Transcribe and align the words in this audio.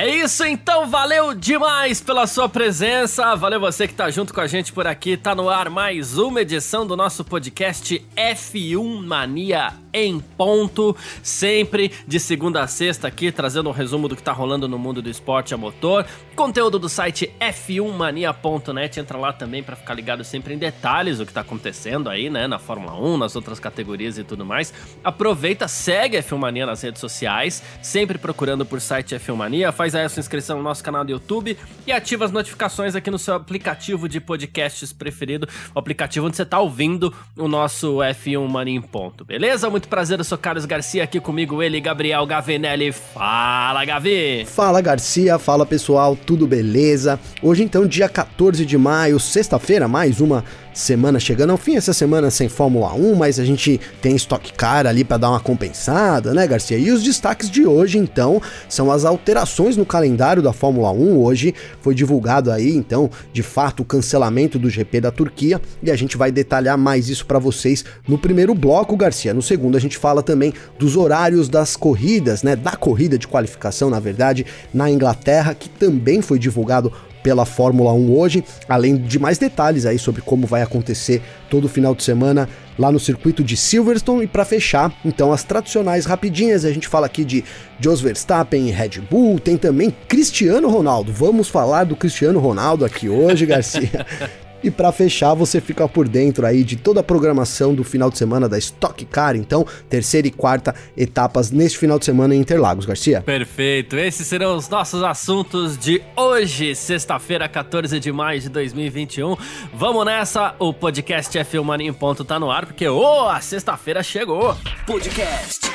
É 0.00 0.08
isso 0.08 0.44
então, 0.44 0.86
valeu 0.86 1.34
demais 1.34 2.00
pela 2.00 2.24
sua 2.28 2.48
presença, 2.48 3.34
valeu 3.34 3.58
você 3.58 3.88
que 3.88 3.94
tá 3.94 4.08
junto 4.12 4.32
com 4.32 4.40
a 4.40 4.46
gente 4.46 4.72
por 4.72 4.86
aqui, 4.86 5.16
tá 5.16 5.34
no 5.34 5.50
ar 5.50 5.68
mais 5.68 6.16
uma 6.16 6.40
edição 6.40 6.86
do 6.86 6.96
nosso 6.96 7.24
podcast 7.24 8.00
F1 8.16 9.04
Mania 9.04 9.72
em 9.92 10.20
ponto, 10.20 10.96
sempre 11.22 11.92
de 12.06 12.20
segunda 12.20 12.62
a 12.62 12.66
sexta 12.66 13.08
aqui, 13.08 13.32
trazendo 13.32 13.68
um 13.68 13.72
resumo 13.72 14.08
do 14.08 14.16
que 14.16 14.22
tá 14.22 14.32
rolando 14.32 14.68
no 14.68 14.78
mundo 14.78 15.02
do 15.02 15.08
esporte 15.08 15.54
a 15.54 15.56
motor. 15.56 16.06
Conteúdo 16.36 16.78
do 16.78 16.88
site 16.88 17.32
f1mania.net, 17.40 19.00
entra 19.00 19.18
lá 19.18 19.32
também 19.32 19.62
para 19.62 19.74
ficar 19.74 19.94
ligado 19.94 20.22
sempre 20.22 20.54
em 20.54 20.58
detalhes 20.58 21.18
o 21.18 21.26
que 21.26 21.32
tá 21.32 21.40
acontecendo 21.40 22.08
aí, 22.08 22.30
né, 22.30 22.46
na 22.46 22.58
Fórmula 22.58 22.94
1, 22.94 23.16
nas 23.16 23.34
outras 23.34 23.58
categorias 23.58 24.18
e 24.18 24.24
tudo 24.24 24.44
mais. 24.44 24.72
Aproveita, 25.02 25.66
segue 25.66 26.16
a 26.16 26.22
F1 26.22 26.38
Mania 26.38 26.66
nas 26.66 26.82
redes 26.82 27.00
sociais, 27.00 27.62
sempre 27.82 28.18
procurando 28.18 28.64
por 28.64 28.80
site 28.80 29.14
F1 29.16 29.34
Mania, 29.34 29.72
faz 29.72 29.94
aí 29.94 30.04
a 30.04 30.08
sua 30.08 30.20
inscrição 30.20 30.58
no 30.58 30.62
nosso 30.62 30.84
canal 30.84 31.04
do 31.04 31.10
YouTube 31.10 31.58
e 31.86 31.92
ativa 31.92 32.24
as 32.24 32.30
notificações 32.30 32.94
aqui 32.94 33.10
no 33.10 33.18
seu 33.18 33.34
aplicativo 33.34 34.08
de 34.08 34.20
podcasts 34.20 34.92
preferido, 34.92 35.48
o 35.74 35.78
aplicativo 35.78 36.26
onde 36.26 36.36
você 36.36 36.44
tá 36.44 36.60
ouvindo 36.60 37.12
o 37.36 37.48
nosso 37.48 37.96
F1 37.96 38.46
Mania 38.48 38.76
em 38.76 38.82
ponto, 38.82 39.24
beleza? 39.24 39.68
Muito 39.68 39.87
prazer, 39.88 40.18
eu 40.18 40.24
sou 40.24 40.38
Carlos 40.38 40.66
Garcia, 40.66 41.02
aqui 41.02 41.18
comigo 41.18 41.62
ele, 41.62 41.80
Gabriel 41.80 42.24
Gavinelli. 42.26 42.92
Fala, 42.92 43.84
Gavi! 43.84 44.44
Fala, 44.46 44.80
Garcia, 44.80 45.38
fala 45.38 45.64
pessoal, 45.66 46.14
tudo 46.14 46.46
beleza? 46.46 47.18
Hoje 47.42 47.64
então, 47.64 47.86
dia 47.86 48.08
14 48.08 48.64
de 48.64 48.78
maio, 48.78 49.18
sexta-feira, 49.18 49.88
mais 49.88 50.20
uma 50.20 50.44
semana 50.72 51.18
chegando 51.18 51.50
ao 51.50 51.56
fim, 51.56 51.76
essa 51.76 51.92
semana 51.92 52.30
sem 52.30 52.48
Fórmula 52.48 52.92
1, 52.94 53.14
mas 53.14 53.38
a 53.38 53.44
gente 53.44 53.80
tem 54.00 54.14
Stock 54.16 54.52
Car 54.52 54.86
ali 54.86 55.04
para 55.04 55.16
dar 55.16 55.30
uma 55.30 55.40
compensada, 55.40 56.32
né, 56.32 56.46
Garcia? 56.46 56.78
E 56.78 56.90
os 56.90 57.02
destaques 57.02 57.50
de 57.50 57.66
hoje, 57.66 57.98
então, 57.98 58.40
são 58.68 58.90
as 58.90 59.04
alterações 59.04 59.76
no 59.76 59.84
calendário 59.84 60.42
da 60.42 60.52
Fórmula 60.52 60.90
1. 60.90 61.18
Hoje 61.18 61.54
foi 61.80 61.94
divulgado 61.94 62.50
aí, 62.50 62.74
então, 62.74 63.10
de 63.32 63.42
fato, 63.42 63.82
o 63.82 63.84
cancelamento 63.84 64.58
do 64.58 64.70
GP 64.70 65.00
da 65.00 65.10
Turquia 65.10 65.60
e 65.82 65.90
a 65.90 65.96
gente 65.96 66.16
vai 66.16 66.30
detalhar 66.30 66.78
mais 66.78 67.08
isso 67.08 67.26
para 67.26 67.38
vocês 67.38 67.84
no 68.06 68.18
primeiro 68.18 68.54
bloco, 68.54 68.96
Garcia. 68.96 69.34
No 69.34 69.42
segundo, 69.42 69.76
a 69.76 69.80
gente 69.80 69.98
fala 69.98 70.22
também 70.22 70.52
dos 70.78 70.96
horários 70.96 71.48
das 71.48 71.76
corridas, 71.76 72.42
né, 72.42 72.54
da 72.54 72.72
corrida 72.72 73.18
de 73.18 73.26
qualificação, 73.26 73.90
na 73.90 74.00
verdade, 74.00 74.46
na 74.72 74.90
Inglaterra, 74.90 75.54
que 75.54 75.68
também 75.68 76.22
foi 76.22 76.38
divulgado 76.38 76.92
pela 77.22 77.44
Fórmula 77.44 77.92
1 77.92 78.16
hoje, 78.16 78.44
além 78.68 78.96
de 78.96 79.18
mais 79.18 79.38
detalhes 79.38 79.86
aí 79.86 79.98
sobre 79.98 80.22
como 80.22 80.46
vai 80.46 80.62
acontecer 80.62 81.22
todo 81.50 81.68
final 81.68 81.94
de 81.94 82.02
semana 82.02 82.48
lá 82.78 82.92
no 82.92 83.00
circuito 83.00 83.42
de 83.42 83.56
Silverstone. 83.56 84.24
E 84.24 84.26
para 84.26 84.44
fechar, 84.44 84.92
então, 85.04 85.32
as 85.32 85.42
tradicionais 85.42 86.06
rapidinhas, 86.06 86.64
a 86.64 86.72
gente 86.72 86.88
fala 86.88 87.06
aqui 87.06 87.24
de 87.24 87.44
Jos 87.80 88.00
Verstappen 88.00 88.68
e 88.68 88.70
Red 88.70 89.00
Bull, 89.10 89.38
tem 89.38 89.56
também 89.56 89.94
Cristiano 90.06 90.68
Ronaldo. 90.68 91.12
Vamos 91.12 91.48
falar 91.48 91.84
do 91.84 91.96
Cristiano 91.96 92.38
Ronaldo 92.38 92.84
aqui 92.84 93.08
hoje, 93.08 93.46
Garcia. 93.46 94.06
E 94.62 94.70
para 94.70 94.90
fechar, 94.90 95.34
você 95.34 95.60
fica 95.60 95.88
por 95.88 96.08
dentro 96.08 96.44
aí 96.44 96.64
de 96.64 96.76
toda 96.76 97.00
a 97.00 97.02
programação 97.02 97.74
do 97.74 97.84
final 97.84 98.10
de 98.10 98.18
semana 98.18 98.48
da 98.48 98.58
Stock 98.58 99.04
Car, 99.06 99.36
então, 99.36 99.64
terceira 99.88 100.26
e 100.26 100.30
quarta 100.30 100.74
etapas 100.96 101.50
neste 101.50 101.78
final 101.78 101.98
de 101.98 102.04
semana 102.04 102.34
em 102.34 102.40
Interlagos, 102.40 102.84
Garcia. 102.84 103.22
Perfeito. 103.22 103.96
Esses 103.96 104.26
serão 104.26 104.56
os 104.56 104.68
nossos 104.68 105.02
assuntos 105.02 105.78
de 105.78 106.02
hoje, 106.16 106.74
sexta-feira, 106.74 107.48
14 107.48 108.00
de 108.00 108.10
maio 108.10 108.40
de 108.40 108.48
2021. 108.48 109.36
Vamos 109.72 110.04
nessa, 110.04 110.54
o 110.58 110.72
podcast 110.72 111.38
F1 111.38 111.62
Mania 111.62 111.88
em 111.88 111.92
ponto 111.92 112.24
tá 112.24 112.38
no 112.38 112.50
ar, 112.50 112.66
porque 112.66 112.88
oh, 112.88 113.28
a 113.28 113.40
sexta-feira 113.40 114.02
chegou. 114.02 114.56
Podcast 114.86 115.70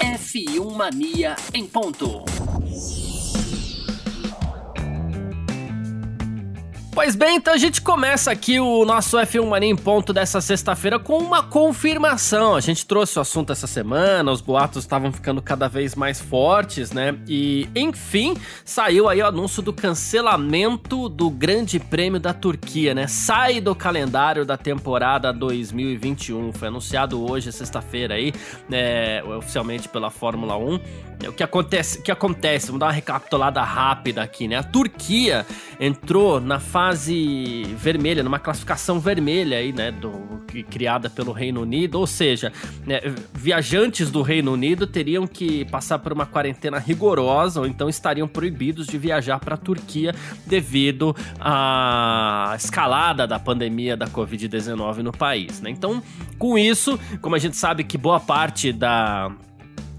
F1 0.00 0.76
Mania 0.76 1.36
em 1.52 1.66
ponto. 1.66 2.24
Pois 7.02 7.16
bem, 7.16 7.36
então 7.36 7.54
a 7.54 7.56
gente 7.56 7.80
começa 7.80 8.30
aqui 8.30 8.60
o 8.60 8.84
nosso 8.84 9.16
F1 9.16 9.46
Mania 9.46 9.70
em 9.70 9.74
ponto 9.74 10.12
dessa 10.12 10.38
sexta-feira 10.38 10.98
com 10.98 11.16
uma 11.16 11.42
confirmação. 11.42 12.54
A 12.54 12.60
gente 12.60 12.84
trouxe 12.84 13.18
o 13.18 13.22
assunto 13.22 13.50
essa 13.50 13.66
semana, 13.66 14.30
os 14.30 14.42
boatos 14.42 14.84
estavam 14.84 15.10
ficando 15.10 15.40
cada 15.40 15.66
vez 15.66 15.94
mais 15.94 16.20
fortes, 16.20 16.92
né? 16.92 17.18
E, 17.26 17.66
enfim, 17.74 18.36
saiu 18.66 19.08
aí 19.08 19.22
o 19.22 19.26
anúncio 19.26 19.62
do 19.62 19.72
cancelamento 19.72 21.08
do 21.08 21.30
Grande 21.30 21.80
Prêmio 21.80 22.20
da 22.20 22.34
Turquia, 22.34 22.94
né? 22.94 23.06
Sai 23.06 23.62
do 23.62 23.74
calendário 23.74 24.44
da 24.44 24.58
temporada 24.58 25.32
2021. 25.32 26.52
Foi 26.52 26.68
anunciado 26.68 27.26
hoje, 27.26 27.50
sexta-feira 27.50 28.16
aí, 28.16 28.30
né, 28.68 29.22
oficialmente 29.24 29.88
pela 29.88 30.10
Fórmula 30.10 30.54
1. 30.58 30.80
O 31.28 31.32
que 31.32 31.42
acontece, 31.42 31.98
o 31.98 32.02
que 32.02 32.10
acontece? 32.10 32.68
Vamos 32.68 32.80
dar 32.80 32.86
uma 32.86 32.92
recapitulada 32.92 33.62
rápida 33.62 34.22
aqui, 34.22 34.48
né? 34.48 34.56
A 34.56 34.62
Turquia 34.62 35.46
entrou 35.78 36.40
na 36.40 36.58
fase 36.58 36.89
vermelha, 37.76 38.22
numa 38.22 38.38
classificação 38.38 38.98
vermelha 39.00 39.58
aí, 39.58 39.72
né, 39.72 39.90
do, 39.90 40.40
criada 40.68 41.08
pelo 41.08 41.32
Reino 41.32 41.62
Unido, 41.62 41.98
ou 41.98 42.06
seja, 42.06 42.52
né, 42.86 43.00
viajantes 43.32 44.10
do 44.10 44.22
Reino 44.22 44.52
Unido 44.52 44.86
teriam 44.86 45.26
que 45.26 45.64
passar 45.66 45.98
por 45.98 46.12
uma 46.12 46.26
quarentena 46.26 46.78
rigorosa 46.78 47.60
ou 47.60 47.66
então 47.66 47.88
estariam 47.88 48.26
proibidos 48.26 48.86
de 48.86 48.98
viajar 48.98 49.38
para 49.38 49.54
a 49.54 49.58
Turquia 49.58 50.14
devido 50.46 51.14
à 51.38 52.54
escalada 52.56 53.26
da 53.26 53.38
pandemia 53.38 53.96
da 53.96 54.06
Covid-19 54.06 54.98
no 54.98 55.12
país, 55.12 55.60
né? 55.60 55.70
Então, 55.70 56.02
com 56.38 56.58
isso, 56.58 56.98
como 57.20 57.34
a 57.34 57.38
gente 57.38 57.56
sabe 57.56 57.84
que 57.84 57.96
boa 57.96 58.20
parte 58.20 58.72
da 58.72 59.30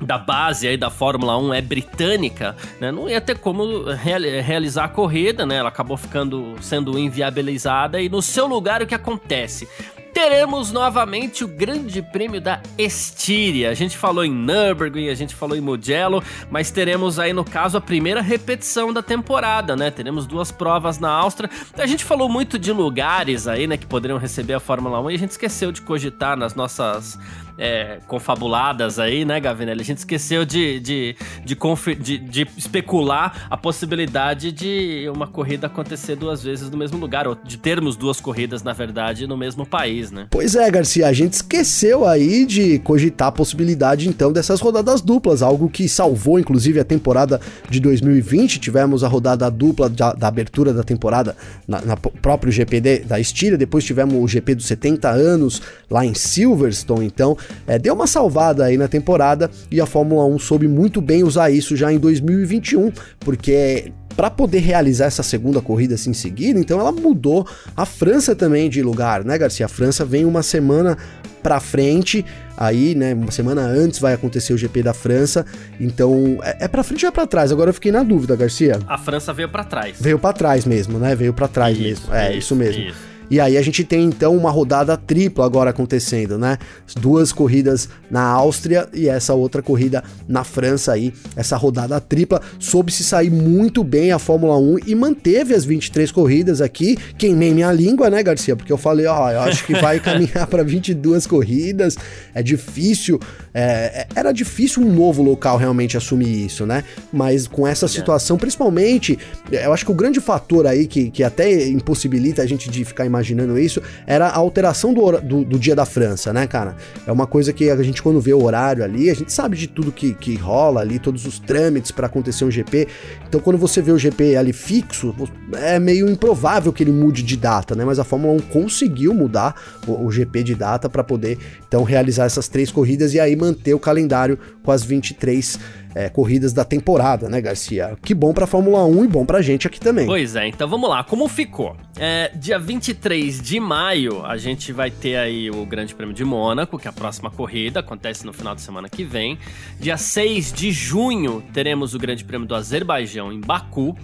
da 0.01 0.17
base 0.17 0.67
aí 0.67 0.77
da 0.77 0.89
Fórmula 0.89 1.37
1 1.37 1.53
é 1.53 1.61
britânica, 1.61 2.55
né, 2.79 2.91
não 2.91 3.09
ia 3.09 3.21
ter 3.21 3.37
como 3.37 3.83
realizar 3.93 4.85
a 4.85 4.89
corrida, 4.89 5.45
né? 5.45 5.55
Ela 5.55 5.69
acabou 5.69 5.97
ficando 5.97 6.55
sendo 6.61 6.97
inviabilizada 6.97 8.01
e 8.01 8.09
no 8.09 8.21
seu 8.21 8.47
lugar 8.47 8.81
o 8.81 8.87
que 8.87 8.95
acontece? 8.95 9.67
teremos 10.13 10.71
novamente 10.71 11.43
o 11.43 11.47
Grande 11.47 12.01
Prêmio 12.01 12.41
da 12.41 12.61
Estíria. 12.77 13.69
A 13.69 13.73
gente 13.73 13.97
falou 13.97 14.23
em 14.23 14.31
Nürburgring, 14.31 15.09
a 15.09 15.15
gente 15.15 15.33
falou 15.33 15.57
em 15.57 15.61
Mugello, 15.61 16.23
mas 16.49 16.69
teremos 16.69 17.17
aí 17.17 17.33
no 17.33 17.43
caso 17.43 17.77
a 17.77 17.81
primeira 17.81 18.21
repetição 18.21 18.93
da 18.93 19.01
temporada, 19.01 19.75
né? 19.75 19.89
Teremos 19.89 20.27
duas 20.27 20.51
provas 20.51 20.99
na 20.99 21.09
Áustria. 21.09 21.49
A 21.77 21.85
gente 21.85 22.03
falou 22.03 22.29
muito 22.29 22.59
de 22.59 22.71
lugares 22.71 23.47
aí, 23.47 23.67
né, 23.67 23.77
que 23.77 23.85
poderiam 23.85 24.19
receber 24.19 24.53
a 24.53 24.59
Fórmula 24.59 24.99
1 25.01 25.11
e 25.11 25.15
a 25.15 25.17
gente 25.17 25.31
esqueceu 25.31 25.71
de 25.71 25.81
cogitar 25.81 26.37
nas 26.37 26.55
nossas 26.55 27.17
é, 27.57 27.99
confabuladas 28.07 28.99
aí, 28.99 29.25
né, 29.25 29.39
Gavinelli? 29.39 29.81
A 29.81 29.85
gente 29.85 29.99
esqueceu 29.99 30.45
de, 30.45 30.79
de, 30.79 31.15
de, 31.45 31.57
de, 31.99 32.17
de, 32.17 32.47
especular 32.57 33.47
a 33.49 33.57
possibilidade 33.57 34.51
de 34.51 35.09
uma 35.13 35.27
corrida 35.27 35.67
acontecer 35.67 36.15
duas 36.15 36.43
vezes 36.43 36.69
no 36.69 36.77
mesmo 36.77 36.97
lugar, 36.97 37.27
ou 37.27 37.35
de 37.35 37.57
termos 37.57 37.95
duas 37.95 38.19
corridas, 38.19 38.63
na 38.63 38.73
verdade, 38.73 39.27
no 39.27 39.37
mesmo 39.37 39.65
país, 39.65 40.11
né? 40.11 40.27
Pois 40.29 40.55
é, 40.55 40.69
Garcia, 40.69 41.07
a 41.07 41.13
gente 41.13 41.33
esqueceu 41.33 42.07
aí 42.07 42.45
de 42.45 42.79
cogitar 42.79 43.29
a 43.29 43.31
possibilidade, 43.31 44.07
então, 44.07 44.31
dessas 44.31 44.59
rodadas 44.59 45.01
duplas, 45.01 45.41
algo 45.41 45.69
que 45.69 45.87
salvou, 45.87 46.39
inclusive, 46.39 46.79
a 46.79 46.85
temporada 46.85 47.39
de 47.69 47.79
2020. 47.79 48.59
Tivemos 48.59 49.03
a 49.03 49.07
rodada 49.07 49.49
dupla 49.49 49.89
da, 49.89 50.13
da 50.13 50.27
abertura 50.27 50.73
da 50.73 50.83
temporada 50.83 51.35
na, 51.67 51.81
na 51.81 51.97
próprio 51.97 52.51
GP 52.51 52.81
da 53.05 53.19
Estíria, 53.19 53.57
depois 53.57 53.83
tivemos 53.83 54.15
o 54.15 54.27
GP 54.27 54.55
dos 54.55 54.65
70 54.65 55.09
anos 55.09 55.61
lá 55.89 56.05
em 56.05 56.13
Silverstone, 56.13 57.05
então 57.05 57.37
é, 57.67 57.77
deu 57.77 57.93
uma 57.93 58.07
salvada 58.07 58.65
aí 58.65 58.77
na 58.77 58.87
temporada 58.87 59.49
e 59.69 59.79
a 59.79 59.85
Fórmula 59.85 60.25
1 60.25 60.39
soube 60.39 60.67
muito 60.67 61.01
bem 61.01 61.23
usar 61.23 61.49
isso 61.49 61.75
já 61.75 61.91
em 61.91 61.99
2021, 61.99 62.91
porque 63.19 63.91
para 64.15 64.29
poder 64.29 64.59
realizar 64.59 65.05
essa 65.05 65.23
segunda 65.23 65.61
corrida 65.61 65.95
assim 65.95 66.11
em 66.11 66.13
seguida, 66.13 66.59
então 66.59 66.79
ela 66.79 66.91
mudou 66.91 67.47
a 67.75 67.85
França 67.85 68.35
também 68.35 68.69
de 68.69 68.81
lugar, 68.81 69.23
né, 69.23 69.37
Garcia? 69.37 69.65
A 69.65 69.69
França 69.69 70.05
vem 70.05 70.25
uma 70.25 70.43
semana 70.43 70.97
para 71.41 71.59
frente, 71.59 72.23
aí, 72.55 72.93
né, 72.93 73.13
uma 73.13 73.31
semana 73.31 73.61
antes 73.61 73.99
vai 73.99 74.13
acontecer 74.13 74.53
o 74.53 74.57
GP 74.57 74.83
da 74.83 74.93
França, 74.93 75.45
então 75.79 76.39
é, 76.43 76.65
é 76.65 76.67
para 76.67 76.83
frente 76.83 77.05
ou 77.05 77.09
é 77.09 77.11
para 77.11 77.25
trás? 77.25 77.51
Agora 77.51 77.69
eu 77.69 77.73
fiquei 77.73 77.91
na 77.91 78.03
dúvida, 78.03 78.35
Garcia. 78.35 78.79
A 78.87 78.97
França 78.97 79.33
veio 79.33 79.49
para 79.49 79.63
trás. 79.63 79.97
Veio 79.99 80.19
para 80.19 80.33
trás 80.33 80.65
mesmo, 80.65 80.99
né? 80.99 81.15
Veio 81.15 81.33
para 81.33 81.47
trás 81.47 81.77
isso, 81.77 81.83
mesmo. 81.83 82.13
É, 82.13 82.29
isso, 82.29 82.37
isso 82.37 82.55
mesmo. 82.55 82.83
Isso. 82.83 83.10
E 83.31 83.39
aí 83.39 83.57
a 83.57 83.61
gente 83.61 83.85
tem 83.85 84.03
então 84.03 84.35
uma 84.35 84.51
rodada 84.51 84.97
tripla 84.97 85.45
agora 85.45 85.69
acontecendo, 85.69 86.37
né? 86.37 86.57
Duas 86.99 87.31
corridas 87.31 87.87
na 88.09 88.23
Áustria 88.23 88.89
e 88.93 89.07
essa 89.07 89.33
outra 89.33 89.61
corrida 89.61 90.03
na 90.27 90.43
França 90.43 90.91
aí, 90.91 91.13
essa 91.33 91.55
rodada 91.55 91.97
tripla. 92.01 92.41
Soube 92.59 92.91
se 92.91 93.05
sair 93.05 93.31
muito 93.31 93.85
bem 93.85 94.11
a 94.11 94.19
Fórmula 94.19 94.59
1 94.59 94.79
e 94.85 94.93
manteve 94.93 95.55
as 95.55 95.63
23 95.63 96.11
corridas 96.11 96.59
aqui. 96.59 96.97
Queimei 97.17 97.53
minha 97.53 97.71
língua, 97.71 98.09
né, 98.09 98.21
Garcia? 98.21 98.53
Porque 98.53 98.71
eu 98.71 98.77
falei, 98.77 99.05
ó, 99.05 99.31
eu 99.31 99.39
acho 99.39 99.65
que 99.65 99.79
vai 99.79 100.01
caminhar 100.01 100.45
para 100.51 100.61
22 100.61 101.25
corridas. 101.25 101.95
É 102.35 102.43
difícil, 102.43 103.17
é, 103.53 103.61
é, 103.61 104.07
era 104.13 104.33
difícil 104.33 104.83
um 104.83 104.93
novo 104.93 105.23
local 105.23 105.55
realmente 105.55 105.95
assumir 105.95 106.47
isso, 106.47 106.65
né? 106.65 106.83
Mas 107.13 107.47
com 107.47 107.65
essa 107.65 107.85
é. 107.85 107.89
situação, 107.89 108.37
principalmente, 108.37 109.17
eu 109.49 109.71
acho 109.71 109.85
que 109.85 109.91
o 109.91 109.95
grande 109.95 110.19
fator 110.19 110.67
aí 110.67 110.85
que, 110.85 111.09
que 111.09 111.23
até 111.23 111.69
impossibilita 111.69 112.41
a 112.41 112.45
gente 112.45 112.69
de 112.69 112.83
ficar 112.83 113.05
imaginando 113.05 113.20
isso 113.59 113.81
era 114.05 114.27
a 114.27 114.37
alteração 114.37 114.93
do, 114.93 115.19
do, 115.21 115.43
do 115.43 115.59
dia 115.59 115.75
da 115.75 115.85
França, 115.85 116.33
né, 116.33 116.47
cara? 116.47 116.75
É 117.05 117.11
uma 117.11 117.27
coisa 117.27 117.53
que 117.53 117.69
a 117.69 117.83
gente, 117.83 118.01
quando 118.01 118.19
vê 118.19 118.33
o 118.33 118.43
horário 118.43 118.83
ali, 118.83 119.09
a 119.09 119.13
gente 119.13 119.31
sabe 119.31 119.57
de 119.57 119.67
tudo 119.67 119.91
que, 119.91 120.13
que 120.13 120.35
rola 120.35 120.81
ali, 120.81 120.99
todos 120.99 121.25
os 121.25 121.39
trâmites 121.39 121.91
para 121.91 122.07
acontecer 122.07 122.45
um 122.45 122.51
GP. 122.51 122.87
Então, 123.27 123.39
quando 123.39 123.57
você 123.57 123.81
vê 123.81 123.91
o 123.91 123.97
GP 123.97 124.35
ali 124.35 124.53
fixo, 124.53 125.13
é 125.53 125.79
meio 125.79 126.09
improvável 126.09 126.71
que 126.71 126.83
ele 126.83 126.91
mude 126.91 127.23
de 127.23 127.37
data, 127.37 127.75
né? 127.75 127.85
Mas 127.85 127.99
a 127.99 128.03
Fórmula 128.03 128.33
1 128.33 128.39
conseguiu 128.41 129.13
mudar 129.13 129.55
o, 129.87 130.05
o 130.05 130.11
GP 130.11 130.43
de 130.43 130.55
data 130.55 130.89
para 130.89 131.03
poder 131.03 131.37
então 131.67 131.83
realizar 131.83 132.25
essas 132.25 132.47
três 132.47 132.71
corridas 132.71 133.13
e 133.13 133.19
aí 133.19 133.35
manter 133.35 133.73
o 133.73 133.79
calendário 133.79 134.37
com 134.63 134.71
as 134.71 134.83
23 134.83 135.59
é, 135.93 136.09
corridas 136.09 136.53
da 136.53 136.63
temporada, 136.63 137.27
né, 137.29 137.41
Garcia? 137.41 137.97
Que 138.01 138.13
bom 138.13 138.33
pra 138.33 138.47
Fórmula 138.47 138.85
1 138.85 139.05
e 139.05 139.07
bom 139.07 139.25
pra 139.25 139.41
gente 139.41 139.67
aqui 139.67 139.79
também. 139.79 140.05
Pois 140.05 140.35
é, 140.35 140.47
então 140.47 140.67
vamos 140.67 140.89
lá, 140.89 141.03
como 141.03 141.27
ficou? 141.27 141.75
É, 141.97 142.31
dia 142.35 142.57
23 142.57 143.41
de 143.41 143.59
maio, 143.59 144.25
a 144.25 144.37
gente 144.37 144.71
vai 144.71 144.89
ter 144.89 145.17
aí 145.17 145.49
o 145.49 145.65
Grande 145.65 145.93
Prêmio 145.93 146.15
de 146.15 146.23
Mônaco, 146.23 146.79
que 146.79 146.87
é 146.87 146.89
a 146.89 146.93
próxima 146.93 147.29
corrida, 147.29 147.79
acontece 147.81 148.25
no 148.25 148.33
final 148.33 148.55
de 148.55 148.61
semana 148.61 148.89
que 148.89 149.03
vem. 149.03 149.37
Dia 149.79 149.97
6 149.97 150.53
de 150.53 150.71
junho, 150.71 151.43
teremos 151.53 151.93
o 151.93 151.99
Grande 151.99 152.23
Prêmio 152.23 152.47
do 152.47 152.55
Azerbaijão 152.55 153.31
em 153.31 153.39
Baku. 153.39 153.95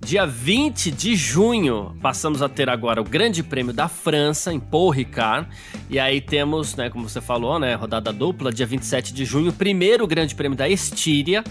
Dia 0.00 0.26
20 0.26 0.90
de 0.90 1.16
junho, 1.16 1.96
passamos 2.00 2.40
a 2.40 2.48
ter 2.48 2.68
agora 2.68 3.00
o 3.00 3.04
Grande 3.04 3.42
Prêmio 3.42 3.72
da 3.72 3.88
França, 3.88 4.52
em 4.52 4.60
Paul 4.60 4.90
Ricard. 4.90 5.48
E 5.90 5.98
aí 5.98 6.20
temos, 6.20 6.76
né, 6.76 6.88
como 6.90 7.08
você 7.08 7.20
falou, 7.20 7.58
né, 7.58 7.74
rodada 7.74 8.12
dupla, 8.12 8.52
dia 8.52 8.66
27 8.66 9.12
de 9.12 9.24
junho, 9.24 9.52
primeiro 9.52 10.06
Grande 10.06 10.34
Prêmio 10.34 10.56
da 10.56 10.68
Estíria, 10.68 11.42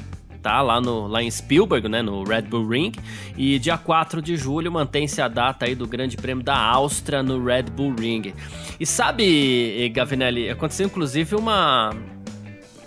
tá? 0.46 0.62
Lá, 0.62 0.80
no, 0.80 1.08
lá 1.08 1.24
em 1.24 1.32
Spielberg, 1.32 1.90
né? 1.90 2.04
No 2.04 2.24
Red 2.24 2.44
Bull 2.44 2.68
Ring. 2.68 2.92
E 3.36 3.58
dia 3.58 3.80
4 3.80 4.22
de 4.22 4.38
julho 4.38 4.72
mantém-se 4.72 5.20
a 5.20 5.28
data 5.28 5.66
aí 5.66 5.74
do 5.74 5.88
Grande 5.88 6.16
Prêmio 6.16 6.44
da 6.44 6.56
Áustria 6.56 7.24
no 7.24 7.44
Red 7.44 7.64
Bull 7.64 7.96
Ring. 7.96 8.32
E 8.80 8.86
sabe, 8.86 9.90
Gavinelli, 9.90 10.52
aconteceu 10.52 10.86
inclusive 10.86 11.36
uma, 11.36 11.90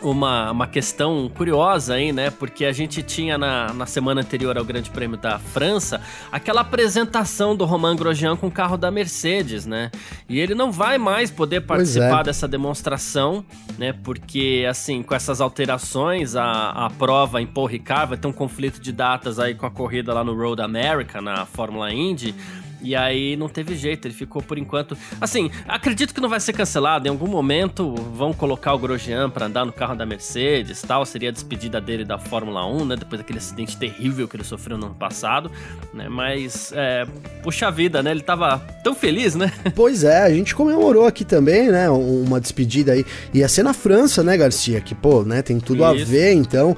uma, 0.02 0.50
uma 0.50 0.66
questão 0.66 1.30
curiosa 1.34 1.94
aí, 1.94 2.12
né? 2.12 2.30
Porque 2.30 2.64
a 2.64 2.72
gente 2.72 3.02
tinha 3.02 3.36
na, 3.36 3.72
na 3.72 3.86
semana 3.86 4.20
anterior 4.20 4.56
ao 4.56 4.64
Grande 4.64 4.90
Prêmio 4.90 5.16
da 5.16 5.38
França 5.38 6.00
aquela 6.30 6.60
apresentação 6.60 7.56
do 7.56 7.64
Romain 7.64 7.96
Grosjean 7.96 8.36
com 8.36 8.46
o 8.46 8.50
carro 8.50 8.76
da 8.76 8.90
Mercedes, 8.90 9.66
né? 9.66 9.90
E 10.28 10.38
ele 10.38 10.54
não 10.54 10.70
vai 10.70 10.98
mais 10.98 11.30
poder 11.30 11.62
participar 11.62 12.20
é. 12.20 12.24
dessa 12.24 12.46
demonstração, 12.46 13.44
né? 13.78 13.92
Porque, 13.92 14.66
assim, 14.68 15.02
com 15.02 15.14
essas 15.14 15.40
alterações, 15.40 16.36
a, 16.36 16.70
a 16.70 16.90
prova 16.90 17.40
em 17.40 17.46
Paul 17.46 17.66
Ricard 17.66 18.10
vai 18.10 18.18
ter 18.18 18.28
um 18.28 18.32
conflito 18.32 18.80
de 18.80 18.92
datas 18.92 19.38
aí 19.38 19.54
com 19.54 19.66
a 19.66 19.70
corrida 19.70 20.12
lá 20.14 20.22
no 20.22 20.34
Road 20.34 20.62
America, 20.62 21.20
na 21.20 21.44
Fórmula 21.46 21.92
Indy. 21.92 22.34
E 22.80 22.94
aí 22.94 23.36
não 23.36 23.48
teve 23.48 23.74
jeito, 23.76 24.06
ele 24.06 24.14
ficou 24.14 24.42
por 24.42 24.58
enquanto. 24.58 24.96
Assim, 25.20 25.50
acredito 25.66 26.14
que 26.14 26.20
não 26.20 26.28
vai 26.28 26.40
ser 26.40 26.52
cancelado. 26.52 27.06
Em 27.06 27.10
algum 27.10 27.26
momento 27.26 27.94
vão 27.94 28.32
colocar 28.32 28.74
o 28.74 28.78
Grosjean 28.78 29.28
para 29.30 29.46
andar 29.46 29.64
no 29.64 29.72
carro 29.72 29.94
da 29.94 30.06
Mercedes 30.06 30.80
tal. 30.82 31.04
Seria 31.04 31.30
a 31.30 31.32
despedida 31.32 31.80
dele 31.80 32.04
da 32.04 32.18
Fórmula 32.18 32.66
1, 32.66 32.84
né? 32.84 32.96
Depois 32.96 33.20
daquele 33.20 33.38
acidente 33.38 33.76
terrível 33.76 34.28
que 34.28 34.36
ele 34.36 34.44
sofreu 34.44 34.78
no 34.78 34.86
ano 34.86 34.94
passado, 34.94 35.50
né? 35.92 36.08
Mas, 36.08 36.72
é, 36.74 37.06
puxa 37.42 37.70
vida, 37.70 38.02
né? 38.02 38.10
Ele 38.10 38.22
tava 38.22 38.58
tão 38.82 38.94
feliz, 38.94 39.34
né? 39.34 39.52
Pois 39.74 40.02
é, 40.02 40.22
a 40.22 40.30
gente 40.30 40.54
comemorou 40.54 41.06
aqui 41.06 41.24
também, 41.24 41.70
né? 41.70 41.88
Uma 41.88 42.40
despedida 42.40 42.92
aí. 42.92 43.04
Ia 43.32 43.48
ser 43.48 43.62
na 43.62 43.72
França, 43.72 44.24
né, 44.24 44.36
Garcia? 44.36 44.80
Que, 44.80 44.94
pô, 44.94 45.22
né? 45.22 45.40
Tem 45.40 45.60
tudo 45.60 45.84
Isso. 45.94 46.02
a 46.02 46.04
ver, 46.04 46.32
então 46.32 46.76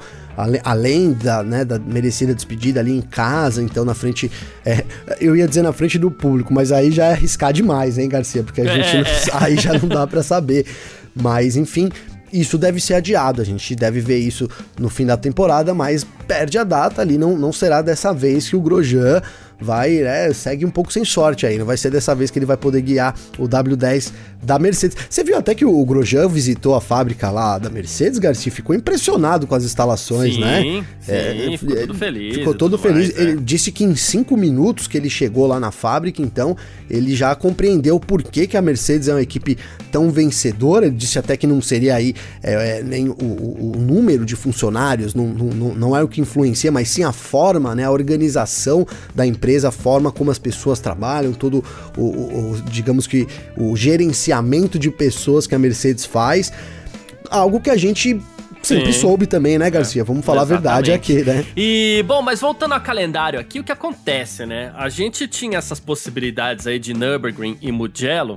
além 0.63 1.13
da, 1.13 1.43
né, 1.43 1.65
da 1.65 1.77
merecida 1.79 2.33
despedida 2.33 2.79
ali 2.79 2.91
em 2.91 3.01
casa, 3.01 3.61
então 3.61 3.85
na 3.85 3.93
frente. 3.93 4.31
É, 4.65 4.83
eu 5.19 5.35
ia 5.35 5.47
dizer 5.47 5.61
na 5.61 5.73
frente 5.73 5.97
do 5.97 6.09
público, 6.09 6.53
mas 6.53 6.71
aí 6.71 6.91
já 6.91 7.05
é 7.05 7.11
arriscar 7.11 7.53
demais, 7.53 7.97
hein, 7.97 8.09
Garcia? 8.09 8.43
Porque 8.43 8.61
a 8.61 8.65
é, 8.65 8.83
gente. 8.83 9.07
É, 9.07 9.31
aí 9.33 9.55
já 9.57 9.73
não 9.73 9.87
dá 9.87 10.05
para 10.07 10.23
saber. 10.23 10.65
Mas, 11.13 11.57
enfim, 11.57 11.89
isso 12.31 12.57
deve 12.57 12.79
ser 12.79 12.95
adiado. 12.95 13.41
A 13.41 13.45
gente 13.45 13.75
deve 13.75 13.99
ver 13.99 14.17
isso 14.17 14.49
no 14.79 14.89
fim 14.89 15.05
da 15.05 15.17
temporada, 15.17 15.73
mas 15.73 16.05
perde 16.27 16.57
a 16.57 16.63
data 16.63 17.01
ali. 17.01 17.17
Não, 17.17 17.37
não 17.37 17.51
será 17.51 17.81
dessa 17.81 18.13
vez 18.13 18.49
que 18.49 18.55
o 18.55 18.61
Grosjean 18.61 19.21
vai, 19.61 19.97
né, 19.97 20.33
segue 20.33 20.65
um 20.65 20.71
pouco 20.71 20.91
sem 20.91 21.05
sorte 21.05 21.45
aí. 21.45 21.57
Não 21.57 21.65
vai 21.65 21.77
ser 21.77 21.91
dessa 21.91 22.15
vez 22.15 22.31
que 22.31 22.39
ele 22.39 22.45
vai 22.45 22.57
poder 22.57 22.81
guiar 22.81 23.15
o 23.37 23.47
W10 23.47 24.11
da 24.41 24.57
Mercedes. 24.57 24.97
Você 25.09 25.23
viu 25.23 25.37
até 25.37 25.53
que 25.53 25.63
o 25.63 25.85
Grosjean 25.85 26.27
visitou 26.27 26.75
a 26.75 26.81
fábrica 26.81 27.29
lá 27.29 27.57
da 27.57 27.69
Mercedes, 27.69 28.17
Garcia? 28.17 28.51
Ficou 28.51 28.75
impressionado 28.75 29.45
com 29.45 29.53
as 29.53 29.63
instalações, 29.63 30.35
sim, 30.35 30.41
né? 30.41 30.61
Sim, 30.61 30.85
é, 31.07 31.57
ficou 31.57 31.75
todo 31.75 31.93
feliz. 31.93 32.35
Ficou 32.35 32.53
todo 32.55 32.77
feliz. 32.77 33.09
Mais, 33.09 33.19
ele 33.19 33.31
é. 33.33 33.41
disse 33.41 33.71
que 33.71 33.83
em 33.83 33.95
cinco 33.95 34.35
minutos 34.35 34.87
que 34.87 34.97
ele 34.97 35.09
chegou 35.09 35.45
lá 35.45 35.59
na 35.59 35.71
fábrica, 35.71 36.21
então, 36.21 36.57
ele 36.89 37.15
já 37.15 37.35
compreendeu 37.35 37.99
por 37.99 38.23
que, 38.23 38.47
que 38.47 38.57
a 38.57 38.61
Mercedes 38.61 39.07
é 39.07 39.13
uma 39.13 39.21
equipe 39.21 39.57
tão 39.91 40.09
vencedora. 40.09 40.87
Ele 40.87 40.95
disse 40.95 41.19
até 41.19 41.37
que 41.37 41.45
não 41.45 41.61
seria 41.61 41.95
aí 41.95 42.15
é, 42.41 42.79
é 42.79 42.83
nem 42.83 43.09
o, 43.09 43.13
o, 43.13 43.71
o, 43.75 43.79
número 43.79 44.25
de 44.25 44.35
funcionários, 44.35 45.13
não, 45.13 45.27
não, 45.27 45.75
não 45.75 45.95
é 45.95 46.03
o 46.03 46.07
que 46.07 46.21
influencia, 46.21 46.71
mas 46.71 46.89
sim 46.89 47.03
a 47.03 47.11
forma, 47.11 47.75
né? 47.75 47.83
A 47.83 47.91
organização 47.91 48.87
da 49.13 49.25
empresa, 49.25 49.50
a 49.65 49.71
forma 49.71 50.11
como 50.11 50.31
as 50.31 50.39
pessoas 50.39 50.79
trabalham, 50.79 51.33
todo 51.33 51.63
o, 51.97 52.01
o 52.01 52.61
digamos 52.65 53.07
que 53.07 53.27
o 53.57 53.75
gerenciamento 53.75 54.77
de 54.79 54.89
pessoas 54.89 55.47
que 55.47 55.55
a 55.55 55.59
Mercedes 55.59 56.05
faz. 56.05 56.51
Algo 57.29 57.61
que 57.61 57.69
a 57.69 57.77
gente 57.77 58.19
sempre 58.61 58.93
Sim. 58.93 58.99
soube 58.99 59.25
também, 59.25 59.57
né, 59.57 59.69
Garcia? 59.69 60.03
Vamos 60.03 60.25
falar 60.25 60.43
Exatamente. 60.43 60.67
a 60.67 60.71
verdade 60.71 60.91
aqui, 60.91 61.23
né? 61.23 61.45
E, 61.55 62.03
bom, 62.07 62.21
mas 62.21 62.41
voltando 62.41 62.73
ao 62.73 62.81
calendário 62.81 63.39
aqui, 63.39 63.59
o 63.59 63.63
que 63.63 63.71
acontece, 63.71 64.45
né? 64.45 64.71
A 64.75 64.89
gente 64.89 65.27
tinha 65.27 65.57
essas 65.57 65.79
possibilidades 65.79 66.67
aí 66.67 66.77
de 66.77 66.93
Nürburgring 66.93 67.57
e 67.61 67.71
Mugello, 67.71 68.35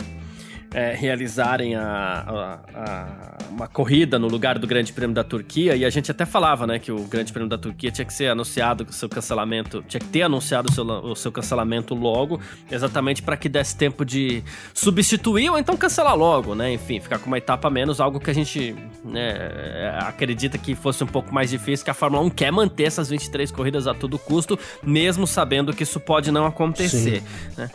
é, 0.74 0.92
realizarem 0.92 1.76
a, 1.76 1.80
a, 1.86 2.58
a, 2.74 3.38
uma 3.48 3.68
corrida 3.68 4.18
no 4.18 4.26
lugar 4.26 4.58
do 4.58 4.66
Grande 4.66 4.92
Prêmio 4.92 5.14
da 5.14 5.22
Turquia, 5.22 5.76
e 5.76 5.84
a 5.84 5.90
gente 5.90 6.10
até 6.10 6.26
falava, 6.26 6.66
né, 6.66 6.80
que 6.80 6.90
o 6.90 7.04
Grande 7.04 7.32
Prêmio 7.32 7.48
da 7.48 7.56
Turquia 7.56 7.92
tinha 7.92 8.04
que 8.04 8.12
ser 8.12 8.26
anunciado 8.26 8.84
o 8.84 8.92
seu 8.92 9.08
cancelamento, 9.08 9.84
tinha 9.86 10.00
que 10.00 10.08
ter 10.08 10.22
anunciado 10.22 10.68
o 10.68 10.74
seu, 10.74 10.84
o 10.84 11.14
seu 11.14 11.30
cancelamento 11.30 11.94
logo, 11.94 12.40
exatamente 12.68 13.22
para 13.22 13.36
que 13.36 13.48
desse 13.48 13.76
tempo 13.76 14.04
de 14.04 14.42
substituir 14.74 15.48
ou 15.48 15.58
então 15.58 15.76
cancelar 15.76 16.16
logo, 16.16 16.56
né, 16.56 16.72
enfim, 16.72 16.98
ficar 16.98 17.20
com 17.20 17.26
uma 17.26 17.38
etapa 17.38 17.70
menos, 17.70 18.00
algo 18.00 18.18
que 18.18 18.30
a 18.30 18.34
gente 18.34 18.74
né, 19.04 19.96
acredita 20.00 20.58
que 20.58 20.74
fosse 20.74 21.04
um 21.04 21.06
pouco 21.06 21.32
mais 21.32 21.50
difícil, 21.50 21.84
que 21.84 21.90
a 21.90 21.94
Fórmula 21.94 22.24
1 22.24 22.30
quer 22.30 22.50
manter 22.50 22.84
essas 22.84 23.08
23 23.10 23.52
corridas 23.52 23.86
a 23.86 23.94
todo 23.94 24.18
custo, 24.18 24.58
mesmo 24.82 25.24
sabendo 25.24 25.72
que 25.72 25.84
isso 25.84 26.00
pode 26.00 26.32
não 26.32 26.44
acontecer, 26.46 27.20
Sim. 27.20 27.56
né. 27.56 27.70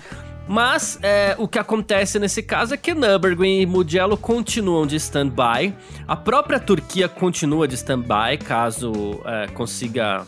Mas 0.49 0.97
é, 1.03 1.35
o 1.37 1.47
que 1.47 1.59
acontece 1.59 2.17
nesse 2.17 2.41
caso 2.41 2.73
é 2.73 2.77
que 2.77 2.95
Nürburgring 2.95 3.61
e 3.61 3.65
Mugello 3.67 4.17
continuam 4.17 4.87
de 4.87 4.95
stand-by. 4.95 5.75
A 6.07 6.15
própria 6.15 6.59
Turquia 6.59 7.07
continua 7.07 7.67
de 7.67 7.75
stand-by, 7.75 8.39
caso 8.43 9.21
é, 9.25 9.45
consiga 9.49 10.25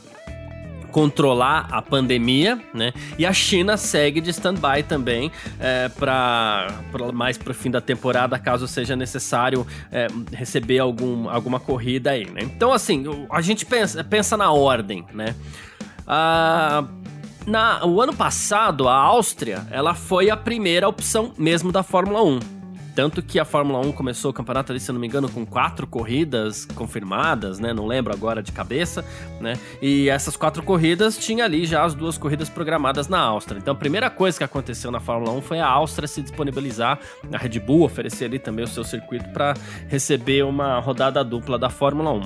controlar 0.91 1.69
a 1.71 1.81
pandemia, 1.81 2.61
né? 2.71 2.93
E 3.17 3.25
a 3.25 3.33
China 3.33 3.77
segue 3.77 4.21
de 4.21 4.29
stand-by 4.29 4.83
também 4.83 5.31
é, 5.59 5.89
para 5.89 6.67
mais 7.11 7.35
para 7.35 7.49
o 7.49 7.53
fim 7.55 7.71
da 7.71 7.81
temporada, 7.81 8.37
caso 8.37 8.67
seja 8.67 8.95
necessário 8.95 9.65
é, 9.91 10.05
receber 10.33 10.77
algum, 10.77 11.29
alguma 11.29 11.59
corrida 11.59 12.11
aí, 12.11 12.29
né? 12.29 12.41
Então, 12.43 12.71
assim, 12.71 13.05
a 13.31 13.41
gente 13.41 13.65
pensa, 13.65 14.03
pensa 14.03 14.37
na 14.37 14.51
ordem, 14.51 15.03
né? 15.11 15.33
Ah, 16.05 16.83
na, 17.45 17.85
o 17.85 18.01
ano 18.01 18.13
passado, 18.13 18.87
a 18.87 18.95
Áustria, 18.95 19.65
ela 19.71 19.93
foi 19.93 20.29
a 20.29 20.37
primeira 20.37 20.87
opção 20.87 21.33
mesmo 21.37 21.71
da 21.71 21.83
Fórmula 21.83 22.23
1. 22.23 22.61
Tanto 22.95 23.21
que 23.21 23.39
a 23.39 23.45
Fórmula 23.45 23.79
1 23.79 23.93
começou 23.93 24.31
o 24.31 24.33
campeonato 24.33 24.71
ali, 24.71 24.79
se 24.79 24.91
eu 24.91 24.93
não 24.93 24.99
me 24.99 25.07
engano, 25.07 25.29
com 25.29 25.45
quatro 25.45 25.87
corridas 25.87 26.65
confirmadas, 26.75 27.57
né? 27.57 27.73
Não 27.73 27.87
lembro 27.87 28.11
agora 28.11 28.43
de 28.43 28.51
cabeça, 28.51 29.05
né? 29.39 29.57
E 29.81 30.09
essas 30.09 30.35
quatro 30.35 30.61
corridas 30.61 31.17
tinha 31.17 31.45
ali 31.45 31.65
já 31.65 31.83
as 31.83 31.93
duas 31.93 32.17
corridas 32.17 32.49
programadas 32.49 33.07
na 33.07 33.19
Áustria. 33.19 33.59
Então 33.59 33.73
a 33.73 33.77
primeira 33.77 34.09
coisa 34.09 34.37
que 34.37 34.43
aconteceu 34.43 34.91
na 34.91 34.99
Fórmula 34.99 35.31
1 35.31 35.41
foi 35.41 35.59
a 35.59 35.67
Áustria 35.67 36.07
se 36.07 36.21
disponibilizar, 36.21 36.99
a 37.31 37.37
Red 37.37 37.59
Bull 37.59 37.83
oferecer 37.83 38.25
ali 38.25 38.39
também 38.39 38.65
o 38.65 38.67
seu 38.67 38.83
circuito 38.83 39.29
para 39.29 39.53
receber 39.87 40.43
uma 40.43 40.79
rodada 40.79 41.23
dupla 41.23 41.57
da 41.57 41.69
Fórmula 41.69 42.11
1. 42.11 42.21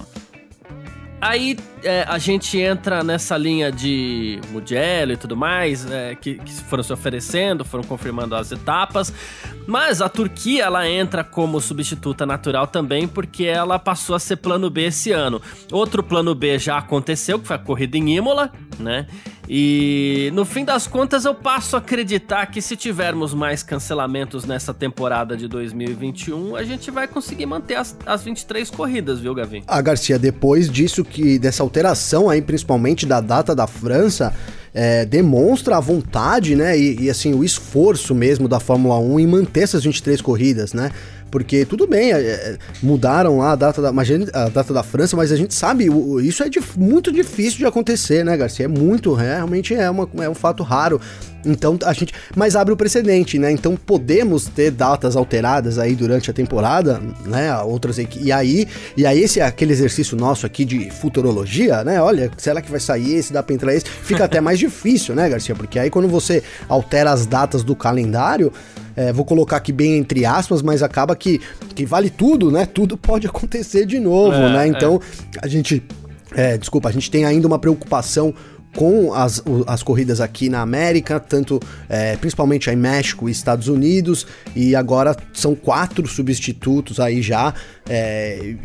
Aí 1.22 1.58
é, 1.86 2.04
a 2.08 2.18
gente 2.18 2.60
entra 2.60 3.04
nessa 3.04 3.38
linha 3.38 3.72
de 3.72 4.39
Mugello 4.50 5.13
e 5.13 5.18
tudo 5.18 5.38
mais, 5.38 5.89
é, 5.89 6.15
que, 6.15 6.36
que 6.36 6.51
foram 6.63 6.84
se 6.84 6.92
oferecendo, 6.92 7.63
foram 7.63 7.84
confirmando 7.84 8.36
as 8.36 8.51
etapas. 8.51 9.13
Mas 9.68 10.01
a 10.01 10.10
Turquia, 10.10 10.63
ela 10.63 10.89
entra 10.89 11.24
como 11.24 11.62
substituta 11.62 12.25
natural 12.25 12.65
também, 12.68 13.08
porque 13.08 13.46
ela 13.46 13.77
passou 13.77 14.15
a 14.15 14.20
ser 14.20 14.38
plano 14.38 14.70
B 14.70 14.88
esse 14.88 15.12
ano. 15.12 15.42
Outro 15.72 16.01
plano 16.01 16.34
B 16.34 16.58
já 16.58 16.77
aconteceu, 16.77 17.39
que 17.39 17.48
foi 17.48 17.56
a 17.56 17.60
corrida 17.60 17.98
em 17.98 18.18
Imola, 18.18 18.51
né? 18.80 19.08
E 19.48 20.32
no 20.34 20.44
fim 20.44 20.65
das 20.65 20.88
contas 20.88 21.25
eu 21.25 21.34
passo 21.34 21.75
a 21.75 21.80
acreditar 21.80 22.48
que 22.48 22.62
se 22.62 22.75
tivermos 22.75 23.34
mais 23.34 23.62
cancelamentos 23.62 24.44
nessa 24.46 24.74
temporada 24.74 25.38
de 25.38 25.48
2021, 25.48 26.56
a 26.56 26.63
gente 26.63 26.89
vai 26.89 27.08
conseguir 27.08 27.46
manter 27.46 27.75
as, 27.75 27.96
as 28.06 28.24
23 28.24 28.70
corridas, 28.72 29.20
viu, 29.20 29.36
Gavi? 29.36 29.63
A 29.68 29.82
Garcia, 29.82 30.18
depois 30.18 30.70
disso 30.70 31.06
que 31.06 31.38
dessa 31.38 31.63
alteração 31.75 32.29
aí, 32.29 32.41
principalmente 32.41 33.05
da 33.05 33.20
data 33.20 33.53
da 33.53 33.67
França, 33.67 34.34
é, 34.74 35.05
demonstra 35.05 35.77
a 35.77 35.79
vontade, 35.79 36.55
né, 36.55 36.77
e, 36.77 37.03
e, 37.03 37.10
assim, 37.10 37.34
o 37.34 37.44
esforço 37.44 38.15
mesmo 38.15 38.48
da 38.48 38.60
Fórmula 38.60 38.98
1 38.98 39.20
em 39.20 39.27
manter 39.27 39.62
essas 39.62 39.84
23 39.84 40.22
corridas, 40.22 40.74
né? 40.74 40.91
Porque 41.36 41.65
tudo 41.65 41.86
bem, 41.86 42.13
é, 42.13 42.18
é, 42.18 42.58
mudaram 42.82 43.39
lá 43.39 43.51
a 43.51 43.56
data, 43.58 43.82
da, 43.82 43.89
a 43.89 44.48
data 44.48 44.74
da 44.74 44.82
França, 44.82 45.18
mas 45.18 45.34
a 45.34 45.36
gente 45.36 45.54
sabe, 45.54 45.86
isso 46.24 46.42
é 46.42 46.50
muito 46.77 47.12
difícil 47.12 47.58
de 47.58 47.65
acontecer, 47.65 48.24
né, 48.24 48.38
Garcia? 48.38 48.63
É 48.63 48.70
muito, 48.70 49.20
é, 49.20 49.36
realmente 49.36 49.75
é, 49.75 49.89
uma, 49.89 50.08
é 50.20 50.30
um 50.30 50.34
fato 50.34 50.63
raro. 50.63 50.98
Então 51.46 51.77
a 51.84 51.92
gente. 51.92 52.13
Mas 52.38 52.56
abre 52.56 52.74
o 52.74 52.77
precedente, 52.77 53.38
né? 53.38 53.51
Então 53.51 53.75
podemos 53.75 54.46
ter 54.46 54.72
datas 54.72 55.18
alteradas 55.18 55.77
aí 55.77 55.94
durante 55.94 56.32
a 56.32 56.34
temporada, 56.34 57.01
né? 57.25 57.56
Outras 57.60 57.98
e 57.98 58.32
aí, 58.32 58.65
e 58.96 59.06
aí 59.06 59.22
esse 59.22 59.42
aquele 59.42 59.74
exercício 59.74 60.18
nosso 60.18 60.46
aqui 60.46 60.63
de 60.63 60.89
futurologia, 60.89 61.84
né? 61.84 62.01
Olha, 62.01 62.32
será 62.38 62.62
que 62.62 62.72
vai 62.72 62.80
sair 62.80 63.13
esse, 63.15 63.34
dá 63.34 63.44
pra 63.44 63.54
entrar 63.54 63.75
esse? 63.75 63.86
Fica 63.86 64.24
até 64.24 64.39
mais 64.39 64.58
difícil, 64.60 65.13
né, 65.13 65.30
Garcia? 65.30 65.54
Porque 65.54 65.77
aí 65.77 65.89
quando 65.89 66.08
você 66.08 66.42
altera 66.70 67.12
as 67.12 67.27
datas 67.27 67.62
do 67.62 67.75
calendário, 67.75 68.51
é, 68.96 69.12
vou 69.12 69.25
colocar 69.25 69.58
aqui 69.58 69.72
bem 69.72 69.98
entre 69.98 70.25
aspas, 70.25 70.62
mas 70.62 70.82
acaba 70.82 71.16
que, 71.16 71.42
que 71.74 71.86
vale 71.86 72.10
tudo, 72.10 72.52
né? 72.52 72.66
Tudo 72.66 72.98
pode 72.98 73.28
acontecer 73.28 73.86
de 73.86 74.00
novo, 74.00 74.36
é, 74.36 74.54
né? 74.54 74.68
Então, 74.68 75.00
é. 75.36 75.40
a 75.42 75.48
gente. 75.48 75.84
É, 76.34 76.58
desculpa, 76.58 76.90
a 76.90 76.92
gente 76.92 77.10
tem 77.10 77.24
ainda 77.24 77.48
uma 77.48 77.58
preocupação 77.58 78.34
com 78.75 79.14
as, 79.14 79.42
as 79.66 79.82
corridas 79.82 80.20
aqui 80.20 80.50
na 80.50 80.62
América, 80.62 81.20
tanto 81.20 81.60
é, 81.88 82.16
principalmente 82.18 82.70
em 82.70 82.75
México 82.75 83.28
e 83.30 83.32
Estados 83.32 83.68
Unidos, 83.68 84.28
e 84.56 84.75
agora 84.75 85.16
são 85.34 85.56
quatro 85.56 86.06
substitutos 86.08 87.00
aí 87.00 87.22
já. 87.22 87.54
É, 87.90 88.56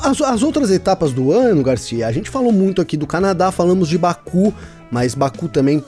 as, 0.00 0.20
as 0.20 0.42
outras 0.42 0.70
etapas 0.70 1.12
do 1.12 1.32
ano, 1.32 1.62
Garcia, 1.62 2.06
a 2.06 2.12
gente 2.12 2.28
falou 2.28 2.52
muito 2.52 2.82
aqui 2.82 2.96
do 2.96 3.06
Canadá, 3.06 3.52
falamos 3.52 3.88
de 3.88 3.96
Baku, 3.96 4.52
mas 4.90 5.14
Baku 5.14 5.48
também 5.48 5.82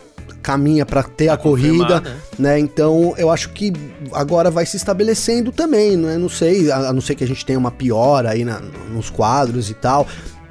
caminha 0.44 0.84
para 0.84 1.02
ter 1.02 1.30
a 1.30 1.38
corrida, 1.38 2.02
né? 2.02 2.16
né? 2.38 2.58
Então 2.58 3.14
eu 3.16 3.30
acho 3.30 3.48
que 3.48 3.72
agora 4.12 4.50
vai 4.50 4.66
se 4.66 4.76
estabelecendo 4.76 5.50
também, 5.50 5.96
né? 5.96 6.18
Não 6.18 6.28
sei, 6.28 6.70
a, 6.70 6.90
a 6.90 6.92
não 6.92 7.00
ser 7.00 7.14
que 7.14 7.24
a 7.24 7.26
gente 7.26 7.46
tenha 7.46 7.58
uma 7.58 7.70
piora 7.70 8.32
aí 8.32 8.44
na, 8.44 8.60
nos 8.92 9.08
quadros 9.08 9.70
e 9.70 9.74
tal. 9.74 10.06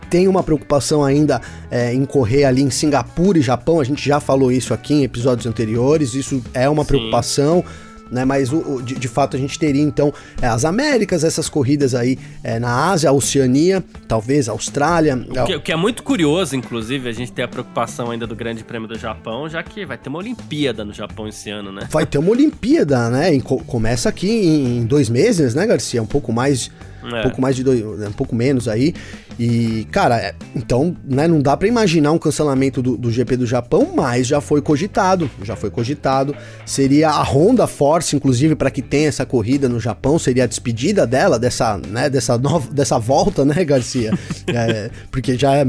Tem 0.10 0.28
uma 0.28 0.42
preocupação 0.42 1.04
ainda 1.04 1.40
é, 1.70 1.94
em 1.94 2.06
correr 2.06 2.46
ali 2.46 2.64
em 2.64 2.72
Singapura 2.72 3.38
e 3.38 3.42
Japão, 3.42 3.80
a 3.80 3.84
gente 3.84 4.04
já 4.04 4.20
falou 4.20 4.52
isso 4.52 4.74
aqui 4.74 4.96
em 4.96 5.04
episódios 5.04 5.46
anteriores, 5.46 6.16
isso 6.16 6.42
é 6.54 6.68
uma 6.68 6.84
Sim. 6.84 6.88
preocupação 6.88 7.64
né? 8.12 8.26
Mas 8.26 8.52
o, 8.52 8.76
o 8.76 8.82
de, 8.82 8.96
de, 8.96 9.08
fato 9.08 9.36
a 9.36 9.40
gente 9.40 9.58
teria 9.58 9.82
então 9.82 10.14
é, 10.42 10.48
as 10.48 10.66
Américas, 10.66 11.24
essas 11.24 11.50
corridas 11.50 11.96
aí 11.96 12.18
é, 12.44 12.60
na 12.60 12.92
Ásia, 12.92 13.10
a 13.10 13.14
Oceania, 13.14 13.84
talvez 14.08 14.48
a 14.48 14.52
Austrália. 14.52 15.16
O 15.16 15.46
que, 15.46 15.56
o 15.56 15.62
que, 15.62 15.72
é 15.72 15.76
muito 15.76 16.04
curioso, 16.04 16.56
inclusive, 16.56 17.10
a 17.10 17.12
gente 17.12 17.32
ter 17.32 17.44
a 17.44 17.48
preocupação 17.48 18.12
ainda 18.12 18.28
do 18.28 18.36
Grande 18.36 18.64
Prêmio 18.64 18.88
do 18.88 18.98
Japão, 18.98 19.50
já 19.50 19.64
que 19.64 19.86
vai 19.86 19.98
ter 19.98 20.10
uma 20.10 20.20
Olimpíada 20.20 20.86
no 20.86 20.94
Japão 20.94 21.28
esse 21.28 21.50
ano, 21.50 21.72
né? 21.72 21.88
Vai 21.90 22.06
ter 22.06 22.18
uma 22.18 22.32
Olimpíada, 22.32 23.10
né? 23.10 23.40
começa 23.68 24.10
aqui 24.10 24.30
em, 24.30 24.78
em 24.78 24.86
dois 24.86 25.10
meses, 25.10 25.54
né, 25.56 25.66
Garcia? 25.66 26.02
Um 26.02 26.08
pouco 26.08 26.32
mais 26.32 26.72
é. 27.12 27.20
Um 27.20 27.24
pouco 27.24 27.42
mais 27.42 27.56
de 27.56 27.64
dois, 27.64 27.82
um 27.82 28.12
pouco 28.12 28.36
menos 28.36 28.68
aí. 28.68 28.94
E, 29.40 29.88
cara, 29.92 30.18
é, 30.18 30.36
então, 30.56 30.96
né, 31.04 31.28
não 31.28 31.42
dá 31.42 31.58
para 31.58 31.68
imaginar 31.68 32.12
um 32.12 32.20
cancelamento 32.20 32.82
do, 32.82 32.96
do, 32.96 33.12
GP 33.12 33.38
do 33.38 33.46
Japão, 33.46 33.90
mas 33.96 34.28
já 34.28 34.40
foi 34.40 34.62
cogitado, 34.62 35.30
já 35.42 35.56
foi 35.56 35.72
cogitado. 35.72 36.36
Seria 36.66 37.10
a 37.10 37.24
Honda 37.24 37.66
Force, 37.66 38.16
inclusive, 38.16 38.56
para 38.56 38.70
que 38.70 38.82
tenha 38.82 39.08
essa 39.08 39.26
corrida 39.26 39.68
no 39.68 39.80
Japão, 39.80 40.20
seria 40.20 40.44
a 40.44 40.48
despedida 40.48 41.08
dela, 41.08 41.40
dessa, 41.40 41.78
né, 41.78 42.10
dessa, 42.10 42.38
nova, 42.38 42.72
dessa 42.72 43.00
volta, 43.00 43.44
né, 43.44 43.64
Garcia? 43.66 44.12
é, 44.48 44.90
porque 45.10 45.38
já 45.38 45.56
é 45.56 45.66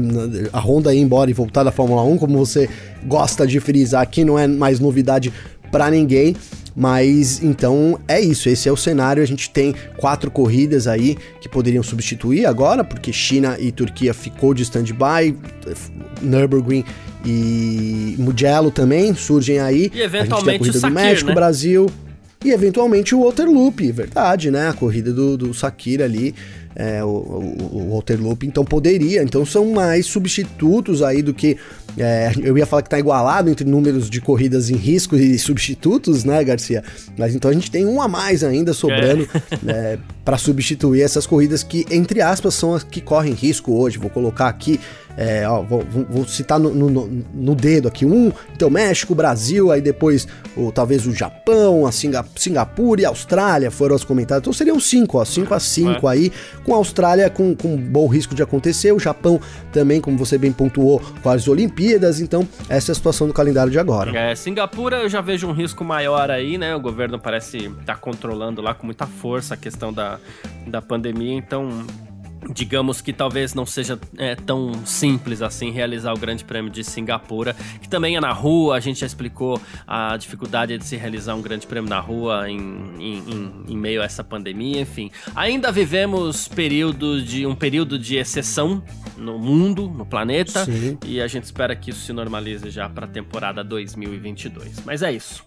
a 0.53 0.59
Honda 0.59 0.93
ir 0.93 0.99
embora 0.99 1.29
e 1.29 1.33
voltar 1.33 1.63
da 1.63 1.71
Fórmula 1.71 2.03
1, 2.03 2.17
como 2.17 2.37
você 2.37 2.69
gosta 3.05 3.45
de 3.47 3.59
frisar 3.59 4.01
aqui, 4.01 4.23
não 4.23 4.37
é 4.37 4.47
mais 4.47 4.79
novidade 4.79 5.33
para 5.71 5.89
ninguém. 5.89 6.35
Mas 6.75 7.41
então 7.41 7.97
é 8.05 8.19
isso, 8.19 8.49
esse 8.49 8.67
é 8.67 8.71
o 8.71 8.75
cenário. 8.75 9.23
A 9.23 9.25
gente 9.25 9.49
tem 9.49 9.73
quatro 9.95 10.29
corridas 10.29 10.87
aí 10.87 11.17
que 11.39 11.47
poderiam 11.47 11.81
substituir 11.81 12.45
agora, 12.45 12.83
porque 12.83 13.13
China 13.13 13.55
e 13.59 13.71
Turquia 13.71 14.13
ficou 14.13 14.53
de 14.53 14.63
stand-by, 14.63 15.37
Nürburgring 16.21 16.83
e 17.25 18.15
Mugello 18.19 18.71
também 18.71 19.15
surgem 19.15 19.59
aí. 19.59 19.89
E 19.93 20.01
eventualmente 20.01 20.29
a, 20.29 20.33
gente 20.33 20.45
tem 20.45 20.55
a 20.55 20.59
corrida 20.59 20.79
do 20.79 20.93
México, 20.93 21.29
né? 21.29 21.35
Brasil. 21.35 21.89
E 22.43 22.51
eventualmente 22.51 23.15
o 23.15 23.23
Waterloop, 23.23 23.91
verdade, 23.91 24.51
né? 24.51 24.67
A 24.67 24.73
corrida 24.73 25.13
do, 25.13 25.37
do 25.37 25.53
Sakira 25.53 26.03
ali 26.03 26.35
é, 26.75 27.03
o, 27.03 27.07
o, 27.07 27.69
o 27.71 27.89
Walter 27.91 28.21
Loop, 28.21 28.45
então 28.45 28.65
poderia. 28.65 29.23
Então 29.23 29.45
são 29.45 29.71
mais 29.71 30.05
substitutos 30.05 31.01
aí 31.01 31.21
do 31.21 31.33
que. 31.33 31.57
É, 31.97 32.33
eu 32.43 32.57
ia 32.57 32.65
falar 32.65 32.81
que 32.81 32.89
tá 32.89 32.99
igualado 32.99 33.49
entre 33.49 33.65
números 33.65 34.09
de 34.09 34.19
corridas 34.19 34.69
em 34.69 34.75
risco 34.75 35.15
e 35.15 35.39
substitutos, 35.39 36.25
né, 36.25 36.43
Garcia? 36.43 36.83
Mas 37.17 37.33
então 37.33 37.49
a 37.49 37.53
gente 37.53 37.71
tem 37.71 37.85
um 37.85 38.01
a 38.01 38.07
mais 38.07 38.43
ainda 38.43 38.73
sobrando 38.73 39.25
é. 39.33 39.57
né, 39.63 39.99
para 40.25 40.37
substituir 40.37 41.01
essas 41.01 41.25
corridas 41.25 41.63
que, 41.63 41.85
entre 41.89 42.21
aspas, 42.21 42.53
são 42.53 42.73
as 42.73 42.83
que 42.83 42.99
correm 42.99 43.33
risco 43.33 43.73
hoje. 43.73 43.97
Vou 43.97 44.09
colocar 44.09 44.49
aqui 44.49 44.79
é, 45.17 45.47
ó, 45.47 45.61
vou, 45.61 45.83
vou, 45.83 46.25
citar 46.25 46.59
no, 46.59 46.73
no, 46.73 47.25
no, 47.33 47.55
dedo 47.55 47.87
aqui 47.87 48.05
um, 48.05 48.31
então 48.53 48.69
México, 48.69 49.15
Brasil, 49.15 49.71
aí 49.71 49.79
depois 49.79 50.27
o, 50.57 50.71
talvez 50.71 51.07
o 51.07 51.13
Japão, 51.13 51.85
a 51.85 51.91
Singa, 51.91 52.25
Singapura 52.35 53.01
e 53.01 53.05
a 53.05 53.09
Austrália 53.09 53.71
foram 53.71 53.95
os 53.95 54.03
comentados. 54.03 54.41
Então 54.41 54.53
seriam 54.53 54.79
cinco, 54.79 55.17
ó, 55.17 55.25
cinco 55.25 55.53
a 55.53 55.59
cinco 55.59 56.09
é. 56.09 56.13
aí, 56.13 56.31
com 56.63 56.73
a 56.73 56.77
Austrália 56.77 57.29
com, 57.29 57.55
com 57.55 57.77
bom 57.77 58.07
risco 58.07 58.35
de 58.35 58.43
acontecer, 58.43 58.91
o 58.91 58.99
Japão 58.99 59.39
também, 59.71 60.01
como 60.01 60.17
você 60.17 60.37
bem 60.37 60.51
pontuou, 60.51 61.01
com 61.23 61.29
as 61.29 61.47
Olimpíadas. 61.47 62.19
Então 62.19 62.47
essa 62.67 62.91
é 62.91 62.93
a 62.93 62.95
situação 62.95 63.27
do 63.27 63.33
calendário 63.33 63.71
de 63.71 63.79
agora. 63.79 64.15
É, 64.17 64.35
Singapura 64.35 64.97
eu 64.97 65.09
já 65.09 65.21
vejo 65.21 65.47
um 65.47 65.53
risco 65.53 65.83
maior 65.83 66.29
aí, 66.29 66.57
né? 66.57 66.75
O 66.75 66.79
governo 66.79 67.17
parece 67.17 67.57
estar 67.57 67.83
tá 67.85 67.95
controlando 67.95 68.61
lá 68.61 68.73
com 68.73 68.85
muita 68.85 69.07
força 69.07 69.53
a 69.53 69.57
questão 69.57 69.93
da, 69.93 70.19
da 70.67 70.81
pandemia, 70.81 71.33
então 71.33 71.85
digamos 72.53 73.01
que 73.01 73.11
talvez 73.11 73.53
não 73.53 73.65
seja 73.65 73.99
é, 74.17 74.35
tão 74.35 74.85
simples 74.85 75.41
assim 75.41 75.71
realizar 75.71 76.13
o 76.13 76.17
Grande 76.17 76.43
Prêmio 76.43 76.71
de 76.71 76.83
Singapura, 76.83 77.55
que 77.81 77.89
também 77.89 78.15
é 78.15 78.19
na 78.19 78.31
rua, 78.31 78.75
a 78.75 78.79
gente 78.79 78.99
já 78.99 79.05
explicou 79.05 79.59
a 79.87 80.15
dificuldade 80.17 80.77
de 80.77 80.85
se 80.85 80.95
realizar 80.95 81.35
um 81.35 81.41
Grande 81.41 81.65
Prêmio 81.65 81.89
na 81.89 81.99
rua 81.99 82.49
em, 82.49 82.59
em, 82.99 83.51
em, 83.67 83.77
meio 83.77 84.01
a 84.01 84.05
essa 84.05 84.23
pandemia, 84.23 84.81
enfim. 84.81 85.11
Ainda 85.35 85.71
vivemos 85.71 86.47
período 86.47 87.21
de 87.21 87.45
um 87.45 87.55
período 87.55 87.97
de 87.97 88.15
exceção 88.15 88.83
no 89.17 89.39
mundo, 89.39 89.87
no 89.87 90.05
planeta, 90.05 90.65
Sim. 90.65 90.97
e 91.05 91.21
a 91.21 91.27
gente 91.27 91.45
espera 91.45 91.75
que 91.75 91.89
isso 91.91 92.01
se 92.01 92.13
normalize 92.13 92.69
já 92.69 92.89
para 92.89 93.05
a 93.05 93.09
temporada 93.09 93.63
2022. 93.63 94.83
Mas 94.85 95.01
é 95.01 95.11
isso. 95.11 95.43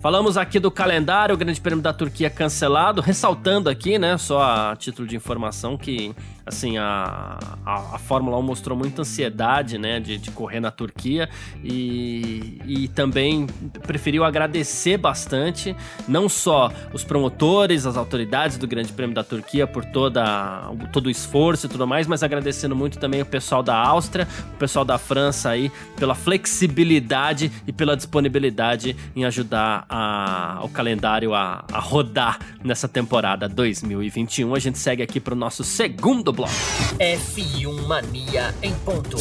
Falamos 0.00 0.36
aqui 0.36 0.58
do 0.58 0.70
calendário, 0.70 1.32
o 1.32 1.38
Grande 1.38 1.60
Prêmio 1.60 1.80
da 1.80 1.92
Turquia 1.92 2.28
cancelado, 2.28 3.00
ressaltando 3.00 3.70
aqui, 3.70 3.98
né, 3.98 4.18
só 4.18 4.42
a 4.42 4.76
título 4.76 5.06
de 5.06 5.14
informação 5.14 5.78
que 5.78 6.12
assim, 6.44 6.76
a, 6.76 7.38
a, 7.64 7.94
a, 7.94 7.98
Fórmula 7.98 8.36
1 8.38 8.42
mostrou 8.42 8.76
muita 8.76 9.02
ansiedade, 9.02 9.78
né, 9.78 10.00
de, 10.00 10.18
de 10.18 10.30
correr 10.30 10.60
na 10.60 10.70
Turquia 10.70 11.28
e, 11.62 12.60
e 12.66 12.88
também 12.88 13.46
preferiu 13.86 14.24
agradecer 14.24 14.96
bastante, 14.96 15.76
não 16.08 16.28
só 16.28 16.72
os 16.92 17.04
promotores, 17.04 17.86
as 17.86 17.96
autoridades 17.96 18.58
do 18.58 18.66
Grande 18.66 18.92
Prêmio 18.92 19.14
da 19.14 19.22
Turquia 19.22 19.66
por 19.66 19.84
toda, 19.84 20.70
todo 20.92 21.06
o 21.06 21.10
esforço 21.10 21.66
e 21.66 21.68
tudo 21.68 21.86
mais, 21.86 22.06
mas 22.06 22.22
agradecendo 22.22 22.74
muito 22.74 22.98
também 22.98 23.22
o 23.22 23.26
pessoal 23.26 23.62
da 23.62 23.76
Áustria, 23.76 24.26
o 24.54 24.58
pessoal 24.58 24.84
da 24.84 24.98
França 24.98 25.50
aí, 25.50 25.70
pela 25.96 26.14
flexibilidade 26.14 27.52
e 27.66 27.72
pela 27.72 27.96
disponibilidade 27.96 28.96
em 29.14 29.24
ajudar 29.24 29.84
a, 29.88 30.60
o 30.62 30.68
calendário 30.68 31.34
a, 31.34 31.64
a 31.72 31.78
rodar 31.78 32.38
nessa 32.64 32.88
temporada 32.88 33.48
2021. 33.48 34.54
A 34.54 34.58
gente 34.58 34.78
segue 34.78 35.02
aqui 35.02 35.20
para 35.20 35.34
o 35.34 35.36
nosso 35.36 35.62
segundo 35.62 36.31
do 36.31 36.31
bloco. 36.32 36.52
F1 36.98 37.86
Mania 37.86 38.54
em 38.62 38.74
ponto. 38.74 39.16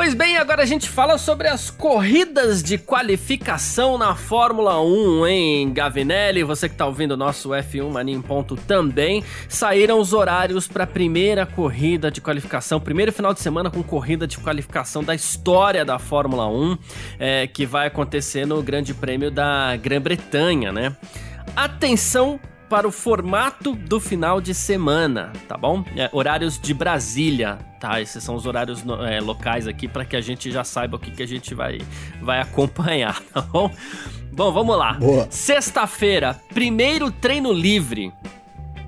Pois 0.00 0.14
bem, 0.14 0.38
agora 0.38 0.62
a 0.62 0.66
gente 0.66 0.88
fala 0.88 1.18
sobre 1.18 1.46
as 1.46 1.68
corridas 1.70 2.62
de 2.62 2.78
qualificação 2.78 3.98
na 3.98 4.14
Fórmula 4.14 4.80
1, 4.80 5.26
hein, 5.26 5.72
Gavinelli? 5.74 6.42
Você 6.42 6.70
que 6.70 6.74
tá 6.74 6.86
ouvindo 6.86 7.10
o 7.10 7.16
nosso 7.18 7.50
F1 7.50 7.90
Mania 7.90 8.16
em 8.16 8.22
Ponto 8.22 8.56
também. 8.56 9.22
Saíram 9.46 10.00
os 10.00 10.14
horários 10.14 10.66
para 10.66 10.84
a 10.84 10.86
primeira 10.86 11.44
corrida 11.44 12.10
de 12.10 12.18
qualificação, 12.18 12.80
primeiro 12.80 13.12
final 13.12 13.34
de 13.34 13.40
semana 13.40 13.70
com 13.70 13.82
corrida 13.82 14.26
de 14.26 14.38
qualificação 14.38 15.04
da 15.04 15.14
história 15.14 15.84
da 15.84 15.98
Fórmula 15.98 16.48
1, 16.48 16.78
é, 17.18 17.46
que 17.46 17.66
vai 17.66 17.86
acontecer 17.86 18.46
no 18.46 18.62
Grande 18.62 18.94
Prêmio 18.94 19.30
da 19.30 19.76
Grã-Bretanha, 19.76 20.72
né? 20.72 20.96
Atenção 21.54 22.40
para 22.70 22.86
o 22.86 22.92
formato 22.92 23.74
do 23.74 23.98
final 23.98 24.40
de 24.40 24.54
semana, 24.54 25.32
tá 25.48 25.56
bom? 25.56 25.84
É, 25.96 26.08
horários 26.12 26.56
de 26.56 26.72
Brasília, 26.72 27.58
tá? 27.80 28.00
Esses 28.00 28.22
são 28.22 28.36
os 28.36 28.46
horários 28.46 28.84
é, 29.08 29.20
locais 29.20 29.66
aqui 29.66 29.88
para 29.88 30.04
que 30.04 30.14
a 30.14 30.20
gente 30.20 30.52
já 30.52 30.62
saiba 30.62 30.96
o 30.96 30.98
que, 30.98 31.10
que 31.10 31.22
a 31.22 31.26
gente 31.26 31.52
vai, 31.52 31.78
vai 32.22 32.40
acompanhar, 32.40 33.20
tá 33.34 33.40
bom? 33.40 33.74
Bom, 34.32 34.52
vamos 34.52 34.78
lá. 34.78 34.96
Sexta-feira, 35.28 36.40
primeiro 36.54 37.10
treino 37.10 37.52
livre 37.52 38.12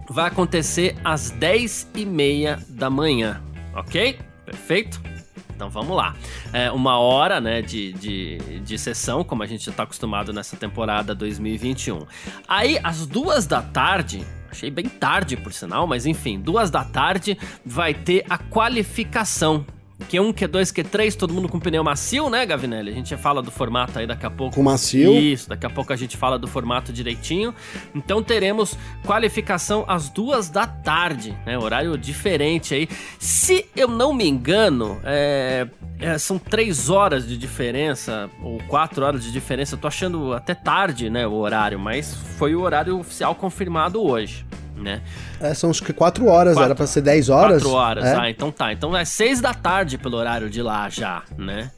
vai 0.09 0.29
acontecer 0.29 0.95
às 1.05 1.31
10 1.31 1.89
e 1.97 2.07
meia 2.07 2.61
da 2.69 2.89
manhã, 2.89 3.43
ok? 3.75 4.21
Perfeito? 4.45 5.12
Então 5.55 5.69
vamos 5.69 5.97
lá. 5.97 6.15
É 6.53 6.71
uma 6.71 6.99
hora 6.99 7.41
né, 7.41 7.63
de, 7.63 7.93
de, 7.93 8.39
de 8.61 8.79
sessão, 8.79 9.23
como 9.25 9.43
a 9.43 9.47
gente 9.47 9.69
está 9.69 9.83
acostumado 9.83 10.33
nessa 10.33 10.57
temporada 10.57 11.15
2021. 11.15 12.07
Aí, 12.49 12.79
às 12.83 13.07
duas 13.07 13.47
da 13.47 13.63
tarde, 13.63 14.27
achei 14.51 14.71
bem 14.71 14.87
tarde 14.89 15.37
por 15.37 15.53
sinal, 15.53 15.87
mas 15.87 16.07
enfim, 16.07 16.41
duas 16.41 16.71
da 16.71 16.85
tarde 16.85 17.39
vai 17.65 17.95
ter 17.95 18.25
a 18.29 18.39
qualificação 18.39 19.65
Q1, 20.01 20.33
Q2, 20.35 20.73
Q3, 20.73 21.17
todo 21.17 21.33
mundo 21.33 21.49
com 21.49 21.59
pneu 21.59 21.83
macio, 21.85 22.29
né, 22.29 22.45
Gavinelli? 22.45 22.91
A 22.91 22.95
gente 22.95 23.11
já 23.11 23.19
fala 23.19 23.43
do 23.43 23.51
formato 23.51 23.99
aí 23.99 24.07
daqui 24.07 24.27
a 24.27 24.31
pouco. 24.31 24.55
Com 24.55 24.63
macio. 24.63 25.13
Isso, 25.13 25.49
daqui 25.49 25.67
a 25.67 25.71
pouco 25.71 25.93
a 25.93 25.97
gente 25.97 26.17
fala 26.17 26.39
do 26.39 26.47
formato 26.47 26.93
direitinho. 26.93 27.55
Então 27.95 28.23
teremos 28.23 28.77
qualificação 29.05 29.85
às 29.87 30.09
duas 30.09 30.49
da 30.49 30.67
tarde, 30.67 31.37
né? 31.47 31.59
Horário 31.59 31.97
diferente 31.97 32.75
aí. 32.75 32.89
Se 33.19 33.67
eu 33.77 33.89
não 33.89 34.13
me 34.13 34.27
engano, 34.27 35.01
é, 35.05 35.69
é, 36.01 36.19
são 36.19 36.39
três 36.39 36.91
horas 36.91 37.27
de 37.27 37.37
diferença, 37.37 38.29
ou 38.43 38.59
quatro 38.67 39.05
horas 39.05 39.23
de 39.23 39.33
diferença. 39.33 39.75
Eu 39.75 39.79
tô 39.79 39.87
achando 39.87 40.33
até 40.33 40.55
tarde, 40.55 41.09
né, 41.09 41.27
o 41.27 41.35
horário, 41.35 41.79
mas 41.79 42.15
foi 42.39 42.55
o 42.55 42.61
horário 42.61 42.99
oficial 42.99 43.35
confirmado 43.35 44.03
hoje 44.03 44.45
né? 44.83 45.03
É, 45.41 45.55
são 45.55 45.71
acho 45.71 45.83
que 45.83 45.93
4 45.93 46.27
horas, 46.27 46.55
quatro, 46.55 46.65
era 46.65 46.75
pra 46.75 46.87
ser 46.87 47.01
10 47.01 47.29
horas. 47.29 47.63
4 47.63 47.71
horas, 47.71 48.05
é. 48.05 48.17
ah, 48.17 48.31
então 48.31 48.51
tá. 48.51 48.73
Então 48.73 48.97
é 48.97 49.05
6 49.05 49.41
da 49.41 49.55
tarde 49.55 49.97
pelo 49.97 50.17
horário 50.17 50.51
de 50.51 50.61
lá 50.61 50.89
já, 50.89 51.23
né? 51.39 51.71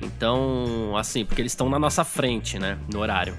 Então, 0.00 0.96
assim, 0.96 1.24
porque 1.24 1.42
eles 1.42 1.52
estão 1.52 1.68
na 1.68 1.78
nossa 1.78 2.04
frente, 2.04 2.58
né? 2.58 2.78
No 2.92 3.00
horário. 3.00 3.34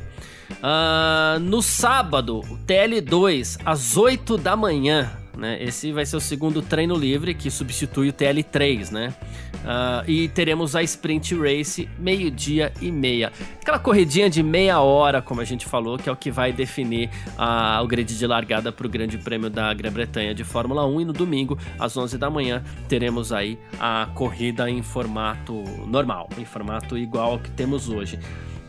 Uh, 0.51 1.39
no 1.39 1.61
sábado, 1.61 2.41
TL2, 2.65 3.59
às 3.63 3.95
8 3.95 4.37
da 4.37 4.55
manhã, 4.55 5.11
né? 5.39 5.61
Esse 5.61 5.91
vai 5.91 6.05
ser 6.05 6.17
o 6.17 6.21
segundo 6.21 6.61
treino 6.61 6.95
livre 6.95 7.33
que 7.33 7.49
substitui 7.49 8.09
o 8.09 8.13
TL3, 8.13 8.91
né? 8.91 9.13
Uh, 9.55 10.09
e 10.09 10.27
teremos 10.27 10.75
a 10.75 10.83
Sprint 10.83 11.35
Race 11.35 11.89
meio-dia 11.97 12.71
e 12.81 12.91
meia. 12.91 13.31
Aquela 13.61 13.79
corridinha 13.79 14.29
de 14.29 14.43
meia 14.43 14.79
hora, 14.81 15.21
como 15.21 15.41
a 15.41 15.45
gente 15.45 15.65
falou, 15.65 15.97
que 15.97 16.09
é 16.09 16.11
o 16.11 16.15
que 16.15 16.29
vai 16.29 16.53
definir 16.53 17.09
uh, 17.37 17.83
o 17.83 17.87
grid 17.87 18.17
de 18.17 18.27
largada 18.27 18.71
para 18.71 18.85
o 18.85 18.89
Grande 18.89 19.17
Prêmio 19.17 19.49
da 19.49 19.73
Grã-Bretanha 19.73 20.33
de 20.33 20.43
Fórmula 20.43 20.85
1. 20.85 21.01
E 21.01 21.05
no 21.05 21.13
domingo, 21.13 21.57
às 21.79 21.95
11 21.95 22.17
da 22.17 22.29
manhã, 22.29 22.63
teremos 22.87 23.31
aí 23.31 23.57
a 23.79 24.07
corrida 24.13 24.69
em 24.69 24.81
formato 24.81 25.63
normal, 25.87 26.29
em 26.37 26.45
formato 26.45 26.97
igual 26.97 27.33
ao 27.33 27.39
que 27.39 27.49
temos 27.51 27.89
hoje. 27.89 28.19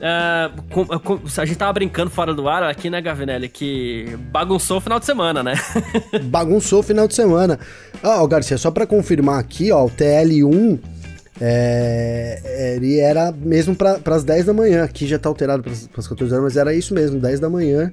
Uh, 0.01 0.63
com, 0.71 0.87
com, 0.87 1.21
a 1.37 1.45
gente 1.45 1.59
tava 1.59 1.75
brincando 1.75 2.11
fora 2.11 2.33
do 2.33 2.49
ar 2.49 2.63
aqui, 2.63 2.89
né, 2.89 3.03
Gavinelli? 3.03 3.51
Que 3.51 4.17
bagunçou 4.33 4.79
o 4.79 4.81
final 4.81 4.99
de 4.99 5.05
semana, 5.05 5.43
né? 5.43 5.55
bagunçou 6.25 6.81
o 6.81 6.83
final 6.83 7.07
de 7.07 7.15
semana. 7.15 7.59
Ó, 8.03 8.23
oh, 8.23 8.27
Garcia, 8.27 8.57
só 8.57 8.71
para 8.71 8.87
confirmar 8.87 9.39
aqui, 9.39 9.71
ó, 9.71 9.85
o 9.85 9.91
TL1 9.91 10.79
é, 11.43 12.75
ele 12.77 12.99
era 12.99 13.33
mesmo 13.33 13.75
para 13.75 13.99
as 14.07 14.25
10 14.25 14.47
da 14.47 14.53
manhã. 14.53 14.85
Aqui 14.85 15.07
já 15.07 15.19
tá 15.19 15.29
alterado 15.29 15.63
para 15.63 15.73
as 15.73 16.09
14 16.09 16.33
horas, 16.33 16.45
mas 16.45 16.57
era 16.57 16.75
isso 16.75 16.93
mesmo, 16.95 17.19
10 17.19 17.41
da 17.41 17.49
manhã. 17.49 17.91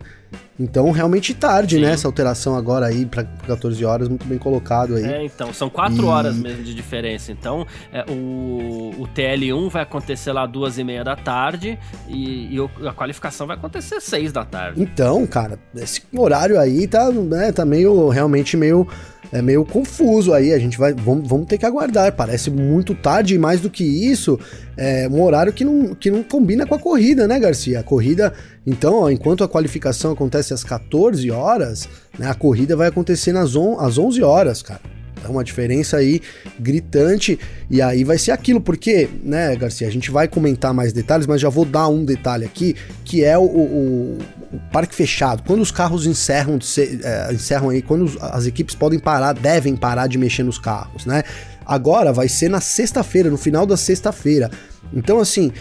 Então, 0.60 0.90
realmente 0.90 1.34
tarde, 1.36 1.76
Sim. 1.76 1.82
né? 1.82 1.92
Essa 1.92 2.08
alteração 2.08 2.56
agora 2.56 2.88
aí 2.88 3.06
para 3.06 3.24
14 3.24 3.86
horas, 3.86 4.08
muito 4.10 4.26
bem 4.26 4.40
colocado 4.40 4.96
aí. 4.96 5.06
É, 5.06 5.24
então, 5.24 5.54
são 5.54 5.70
4 5.70 5.96
e... 5.96 6.06
horas 6.06 6.36
mesmo 6.36 6.64
de 6.64 6.74
diferença. 6.74 7.32
Então, 7.32 7.66
é, 7.94 8.04
o, 8.10 8.94
o 8.98 9.08
TL1 9.16 9.70
vai 9.70 9.84
acontecer 9.84 10.32
lá 10.32 10.46
duas 10.48 10.78
e 10.80 10.84
meia 10.84 11.04
da 11.04 11.16
tarde 11.16 11.78
e, 12.08 12.56
e 12.56 12.88
a 12.88 12.92
qualificação 12.92 13.46
vai 13.46 13.56
acontecer 13.56 14.02
6 14.02 14.32
da 14.32 14.44
tarde. 14.44 14.82
Então, 14.82 15.28
cara, 15.28 15.60
esse 15.76 16.02
horário 16.16 16.60
aí 16.60 16.88
tá, 16.88 17.12
né, 17.12 17.52
tá 17.52 17.64
meio, 17.64 18.10
realmente 18.10 18.58
meio 18.58 18.88
é 19.32 19.42
meio 19.42 19.66
confuso 19.66 20.34
aí. 20.34 20.54
A 20.54 20.60
gente 20.60 20.78
vai. 20.78 20.94
Vamos, 20.94 21.28
vamos 21.28 21.48
ter 21.48 21.58
que 21.58 21.66
aguardar. 21.66 22.12
Parece 22.14 22.50
muito 22.50 22.96
tarde 22.96 23.36
e 23.36 23.38
mais 23.38 23.62
do 23.62 23.70
que 23.70 23.84
isso, 23.84 24.40
é 24.78 25.10
um 25.10 25.22
horário 25.24 25.52
que 25.52 25.66
não, 25.66 25.96
que 25.96 26.12
não 26.12 26.22
combina 26.22 26.66
com 26.66 26.76
a 26.76 26.80
corrida, 26.80 27.28
né, 27.28 27.40
Garcia? 27.40 27.80
A 27.80 27.84
corrida. 27.84 28.32
Então, 28.66 29.02
ó, 29.02 29.10
enquanto 29.10 29.44
a 29.44 29.48
qualificação 29.48 30.12
acontece 30.12 30.54
às 30.54 30.64
14 30.64 31.30
horas, 31.32 31.90
né, 32.18 32.30
a 32.30 32.36
corrida 32.36 32.76
vai 32.76 32.88
acontecer 32.88 33.34
nas 33.34 33.56
on, 33.56 33.80
às 33.80 33.98
11 33.98 34.22
horas, 34.22 34.62
cara. 34.62 34.97
É 35.28 35.32
uma 35.32 35.44
diferença 35.44 35.98
aí 35.98 36.22
gritante 36.60 37.38
e 37.70 37.82
aí 37.82 38.04
vai 38.04 38.18
ser 38.18 38.32
aquilo, 38.32 38.62
porque, 38.62 39.10
né, 39.24 39.56
Garcia, 39.56 39.88
a 39.88 39.92
gente 39.92 40.10
vai 40.10 40.28
comentar 40.28 40.74
mais 40.74 40.94
detalhes, 40.94 41.28
mas 41.28 41.42
já 41.42 41.50
vou 41.50 41.66
dar 41.66 41.88
um 41.88 42.06
detalhe 42.06 42.46
aqui, 42.46 42.76
que 43.04 43.24
é 43.24 43.38
o, 43.38 43.44
o, 43.44 44.18
o 44.54 44.60
parque 44.72 44.96
fechado. 44.96 45.44
Quando 45.46 45.62
os 45.62 45.72
carros 45.72 46.06
encerram, 46.06 46.58
é, 47.04 47.34
encerram 47.34 47.70
aí, 47.70 47.82
quando 47.82 48.18
as 48.22 48.46
equipes 48.46 48.74
podem 48.74 49.00
parar, 49.00 49.34
devem 49.34 49.76
parar 49.76 50.08
de 50.08 50.18
mexer 50.18 50.44
nos 50.44 50.58
carros, 50.58 51.06
né? 51.06 51.24
Agora 51.66 52.14
vai 52.14 52.30
ser 52.30 52.50
na 52.50 52.62
sexta-feira, 52.62 53.30
no 53.30 53.38
final 53.38 53.66
da 53.66 53.76
sexta-feira. 53.76 54.50
Então, 54.94 55.20
assim, 55.20 55.52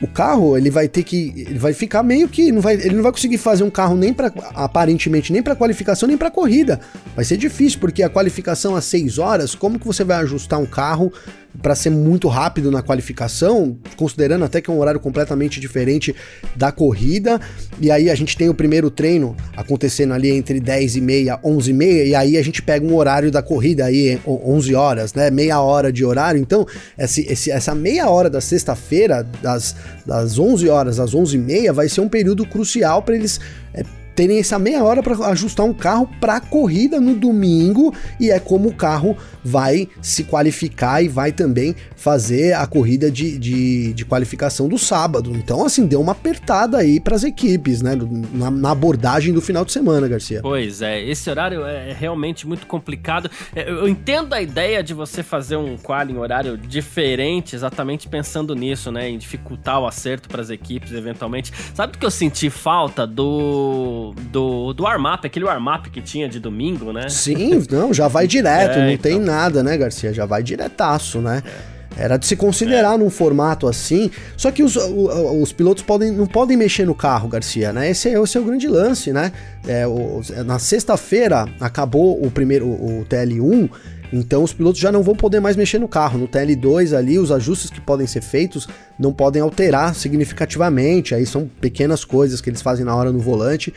o 0.00 0.06
carro 0.06 0.56
ele 0.56 0.70
vai 0.70 0.88
ter 0.88 1.02
que 1.02 1.44
ele 1.48 1.58
vai 1.58 1.72
ficar 1.72 2.02
meio 2.02 2.28
que 2.28 2.52
não 2.52 2.60
vai, 2.60 2.74
ele 2.74 2.94
não 2.94 3.02
vai 3.02 3.12
conseguir 3.12 3.38
fazer 3.38 3.64
um 3.64 3.70
carro 3.70 3.96
nem 3.96 4.12
para 4.12 4.32
aparentemente 4.54 5.32
nem 5.32 5.42
para 5.42 5.56
qualificação 5.56 6.06
nem 6.06 6.16
para 6.16 6.30
corrida. 6.30 6.80
Vai 7.14 7.24
ser 7.24 7.36
difícil 7.36 7.80
porque 7.80 8.02
a 8.02 8.08
qualificação 8.08 8.76
às 8.76 8.84
6 8.84 9.18
horas, 9.18 9.54
como 9.54 9.78
que 9.78 9.86
você 9.86 10.04
vai 10.04 10.18
ajustar 10.18 10.58
um 10.60 10.66
carro 10.66 11.12
para 11.60 11.74
ser 11.74 11.90
muito 11.90 12.28
rápido 12.28 12.70
na 12.70 12.82
qualificação, 12.82 13.76
considerando 13.96 14.44
até 14.44 14.60
que 14.60 14.70
é 14.70 14.72
um 14.72 14.78
horário 14.78 15.00
completamente 15.00 15.60
diferente 15.60 16.14
da 16.56 16.72
corrida. 16.72 17.40
E 17.80 17.90
aí 17.90 18.08
a 18.08 18.14
gente 18.14 18.36
tem 18.36 18.48
o 18.48 18.54
primeiro 18.54 18.90
treino 18.90 19.36
acontecendo 19.56 20.14
ali 20.14 20.30
entre 20.30 20.58
10 20.60 20.96
e 20.96 21.00
meia, 21.00 21.38
11 21.44 21.70
e 21.70 21.74
meia, 21.74 22.04
e 22.04 22.14
aí 22.14 22.36
a 22.36 22.42
gente 22.42 22.62
pega 22.62 22.86
um 22.86 22.94
horário 22.94 23.30
da 23.30 23.42
corrida 23.42 23.84
aí 23.84 24.18
11 24.26 24.74
horas, 24.74 25.14
né? 25.14 25.30
Meia 25.30 25.60
hora 25.60 25.92
de 25.92 26.04
horário. 26.04 26.40
Então, 26.40 26.66
esse, 26.96 27.22
esse, 27.30 27.50
essa 27.50 27.74
meia 27.74 28.08
hora 28.08 28.30
da 28.30 28.40
sexta-feira, 28.40 29.22
das, 29.42 29.76
das 30.06 30.38
11 30.38 30.68
horas 30.68 30.98
às 30.98 31.14
11 31.14 31.36
e 31.36 31.38
meia, 31.38 31.72
vai 31.72 31.88
ser 31.88 32.00
um 32.00 32.08
período 32.08 32.46
crucial 32.46 33.02
para 33.02 33.14
eles 33.14 33.40
é, 33.74 33.84
terem 34.14 34.38
essa 34.38 34.58
meia 34.58 34.82
hora 34.84 35.02
para 35.02 35.14
ajustar 35.28 35.66
um 35.66 35.72
carro 35.72 36.08
para 36.20 36.40
corrida 36.40 37.00
no 37.00 37.14
domingo 37.14 37.94
e 38.20 38.30
é 38.30 38.38
como 38.38 38.68
o 38.68 38.74
carro 38.74 39.16
vai 39.44 39.88
se 40.00 40.24
qualificar 40.24 41.02
e 41.02 41.08
vai 41.08 41.32
também 41.32 41.74
fazer 41.96 42.54
a 42.54 42.66
corrida 42.66 43.10
de, 43.10 43.38
de, 43.38 43.92
de 43.92 44.04
qualificação 44.04 44.68
do 44.68 44.78
sábado. 44.78 45.32
Então, 45.34 45.64
assim, 45.64 45.86
deu 45.86 46.00
uma 46.00 46.12
apertada 46.12 46.78
aí 46.78 47.00
para 47.00 47.16
as 47.16 47.24
equipes, 47.24 47.82
né? 47.82 47.96
Na, 48.32 48.50
na, 48.50 48.70
abordagem 48.72 49.32
do 49.32 49.40
final 49.40 49.64
de 49.64 49.72
semana, 49.72 50.08
Garcia. 50.08 50.40
Pois 50.42 50.82
é, 50.82 51.02
esse 51.02 51.28
horário 51.28 51.64
é 51.66 51.92
realmente 51.92 52.46
muito 52.46 52.66
complicado. 52.66 53.30
É, 53.54 53.68
eu 53.68 53.88
entendo 53.88 54.32
a 54.32 54.40
ideia 54.40 54.82
de 54.82 54.94
você 54.94 55.22
fazer 55.22 55.56
um 55.56 55.76
quali 55.76 56.12
em 56.12 56.18
horário 56.18 56.56
diferente, 56.56 57.54
exatamente 57.54 58.08
pensando 58.08 58.54
nisso, 58.54 58.90
né? 58.90 59.08
Em 59.08 59.18
dificultar 59.18 59.80
o 59.80 59.86
acerto 59.86 60.28
para 60.28 60.42
as 60.42 60.50
equipes, 60.50 60.92
eventualmente. 60.92 61.52
Sabe 61.74 61.92
do 61.92 61.98
que 61.98 62.06
eu 62.06 62.10
senti 62.10 62.50
falta 62.50 63.06
do 63.06 64.01
do, 64.10 64.72
do 64.72 64.82
warm-up, 64.82 65.26
aquele 65.26 65.44
warm-up 65.44 65.88
que 65.90 66.02
tinha 66.02 66.28
de 66.28 66.40
domingo, 66.40 66.92
né? 66.92 67.08
Sim, 67.08 67.62
não, 67.70 67.94
já 67.94 68.08
vai 68.08 68.26
direto, 68.26 68.76
é, 68.78 68.82
não 68.82 68.90
então. 68.90 69.10
tem 69.10 69.20
nada, 69.20 69.62
né, 69.62 69.76
Garcia? 69.76 70.12
Já 70.12 70.26
vai 70.26 70.42
diretaço, 70.42 71.20
né? 71.20 71.42
É. 71.68 71.72
Era 71.96 72.16
de 72.16 72.26
se 72.26 72.36
considerar 72.36 72.94
é. 72.94 72.98
num 72.98 73.10
formato 73.10 73.68
assim. 73.68 74.10
Só 74.36 74.50
que 74.50 74.62
os, 74.62 74.76
os, 74.76 75.42
os, 75.42 75.52
pilotos 75.52 75.82
podem, 75.82 76.10
não 76.10 76.26
podem 76.26 76.56
mexer 76.56 76.86
no 76.86 76.94
carro, 76.94 77.28
Garcia, 77.28 77.72
né? 77.72 77.90
Esse, 77.90 78.08
é, 78.08 78.20
esse 78.20 78.36
é 78.36 78.40
o 78.40 78.44
grande 78.44 78.66
lance, 78.66 79.12
né? 79.12 79.32
É, 79.66 79.86
o, 79.86 80.20
na 80.44 80.58
sexta-feira 80.58 81.46
acabou 81.60 82.24
o 82.24 82.30
primeiro 82.30 82.66
o 82.66 83.04
TL1 83.08 83.70
então 84.12 84.44
os 84.44 84.52
pilotos 84.52 84.80
já 84.80 84.92
não 84.92 85.02
vão 85.02 85.16
poder 85.16 85.40
mais 85.40 85.56
mexer 85.56 85.78
no 85.78 85.88
carro. 85.88 86.18
No 86.18 86.28
TL2 86.28 86.96
ali, 86.96 87.18
os 87.18 87.32
ajustes 87.32 87.70
que 87.70 87.80
podem 87.80 88.06
ser 88.06 88.20
feitos 88.20 88.68
não 88.98 89.12
podem 89.12 89.40
alterar 89.40 89.94
significativamente. 89.94 91.14
Aí 91.14 91.24
são 91.24 91.48
pequenas 91.60 92.04
coisas 92.04 92.40
que 92.40 92.50
eles 92.50 92.60
fazem 92.60 92.84
na 92.84 92.94
hora 92.94 93.10
no 93.10 93.18
volante. 93.18 93.72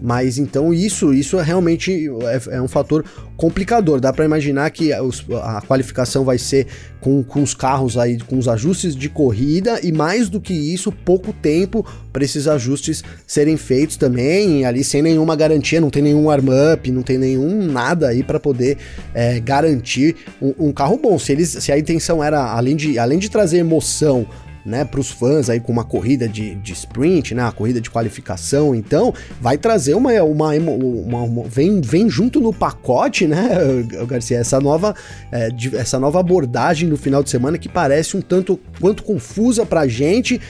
Mas 0.00 0.38
então 0.38 0.72
isso, 0.72 1.12
isso 1.12 1.38
é 1.38 1.42
realmente 1.42 2.08
é, 2.22 2.56
é 2.56 2.62
um 2.62 2.68
fator 2.68 3.04
complicador. 3.36 4.00
Dá 4.00 4.12
para 4.12 4.24
imaginar 4.24 4.70
que 4.70 4.92
a 4.92 5.62
qualificação 5.66 6.24
vai 6.24 6.38
ser 6.38 6.66
com, 7.00 7.22
com 7.22 7.42
os 7.42 7.54
carros 7.54 7.96
aí, 7.96 8.18
com 8.18 8.38
os 8.38 8.48
ajustes 8.48 8.94
de 8.94 9.08
corrida 9.08 9.80
e 9.82 9.90
mais 9.90 10.28
do 10.28 10.40
que 10.40 10.52
isso, 10.52 10.92
pouco 10.92 11.32
tempo 11.32 11.86
para 12.12 12.24
esses 12.24 12.46
ajustes 12.46 13.02
serem 13.26 13.56
feitos 13.56 13.96
também, 13.96 14.64
ali 14.64 14.84
sem 14.84 15.00
nenhuma 15.00 15.34
garantia, 15.36 15.80
não 15.80 15.90
tem 15.90 16.02
nenhum 16.02 16.28
arm-up, 16.28 16.90
não 16.90 17.02
tem 17.02 17.16
nenhum 17.18 17.66
nada 17.66 18.08
aí 18.08 18.22
para 18.22 18.40
poder 18.40 18.76
é, 19.14 19.40
garantir 19.40 20.16
um, 20.40 20.68
um, 20.68 20.72
carro 20.72 20.98
bom. 20.98 21.18
Se, 21.18 21.32
eles, 21.32 21.48
se 21.48 21.72
a 21.72 21.78
intenção 21.78 22.22
era, 22.22 22.52
além 22.52 22.76
de, 22.76 22.98
além 22.98 23.18
de 23.18 23.30
trazer 23.30 23.58
emoção 23.58 24.26
né, 24.64 24.84
para 24.84 25.00
os 25.00 25.10
fãs 25.10 25.48
aí 25.48 25.60
com 25.60 25.72
uma 25.72 25.84
corrida 25.84 26.28
de, 26.28 26.54
de 26.56 26.72
sprint, 26.72 27.34
né, 27.34 27.42
a 27.42 27.52
corrida 27.52 27.80
de 27.80 27.90
qualificação, 27.90 28.74
então 28.74 29.12
vai 29.40 29.56
trazer 29.56 29.94
uma, 29.94 30.12
uma, 30.22 30.54
uma, 30.54 31.22
uma, 31.22 31.44
vem, 31.48 31.80
vem 31.80 32.08
junto 32.08 32.40
no 32.40 32.52
pacote, 32.52 33.26
né, 33.26 33.48
Garcia, 34.06 34.38
essa 34.38 34.60
nova 34.60 34.94
é, 35.32 35.48
essa 35.74 35.98
nova 35.98 36.20
abordagem 36.20 36.88
no 36.88 36.96
final 36.96 37.22
de 37.22 37.30
semana 37.30 37.58
que 37.58 37.68
parece 37.68 38.16
um 38.16 38.20
tanto 38.20 38.58
quanto 38.80 39.02
confusa 39.02 39.64
para 39.64 39.86
gente, 39.86 40.40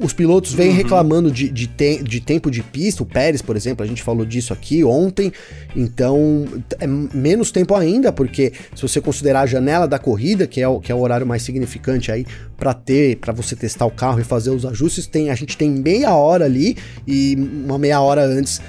os 0.00 0.12
pilotos 0.14 0.54
vêm 0.54 0.70
uhum. 0.70 0.76
reclamando 0.76 1.30
de, 1.30 1.48
de, 1.50 1.66
te, 1.66 2.02
de, 2.02 2.20
tempo 2.20 2.50
de 2.50 2.62
pista, 2.62 3.02
o 3.02 3.06
Pérez, 3.06 3.42
por 3.42 3.54
exemplo, 3.54 3.84
a 3.84 3.86
gente 3.86 4.02
falou 4.02 4.24
disso 4.24 4.52
aqui 4.52 4.82
ontem, 4.82 5.30
então 5.76 6.46
é 6.78 6.86
menos 6.86 7.52
tempo 7.52 7.74
ainda, 7.74 8.10
porque 8.10 8.52
se 8.74 8.82
você 8.82 9.00
considerar 9.00 9.42
a 9.42 9.46
janela 9.46 9.86
da 9.86 9.98
corrida, 9.98 10.46
que 10.46 10.60
é 10.60 10.66
o, 10.66 10.80
que 10.80 10.90
é 10.90 10.94
o 10.94 11.00
horário 11.00 11.26
mais 11.26 11.42
significante 11.42 12.10
aí 12.10 12.26
para 12.56 12.72
ter, 12.72 13.16
para 13.16 13.32
você 13.32 13.54
testar 13.54 13.84
o 13.84 13.90
carro 13.90 14.20
e 14.20 14.24
fazer 14.24 14.50
os 14.50 14.64
ajustes, 14.64 15.06
tem, 15.06 15.30
a 15.30 15.34
gente 15.34 15.56
tem 15.56 15.70
meia 15.70 16.14
hora 16.14 16.46
ali 16.46 16.76
e 17.06 17.36
uma 17.36 17.78
meia 17.78 18.00
hora 18.00 18.24
antes 18.24 18.60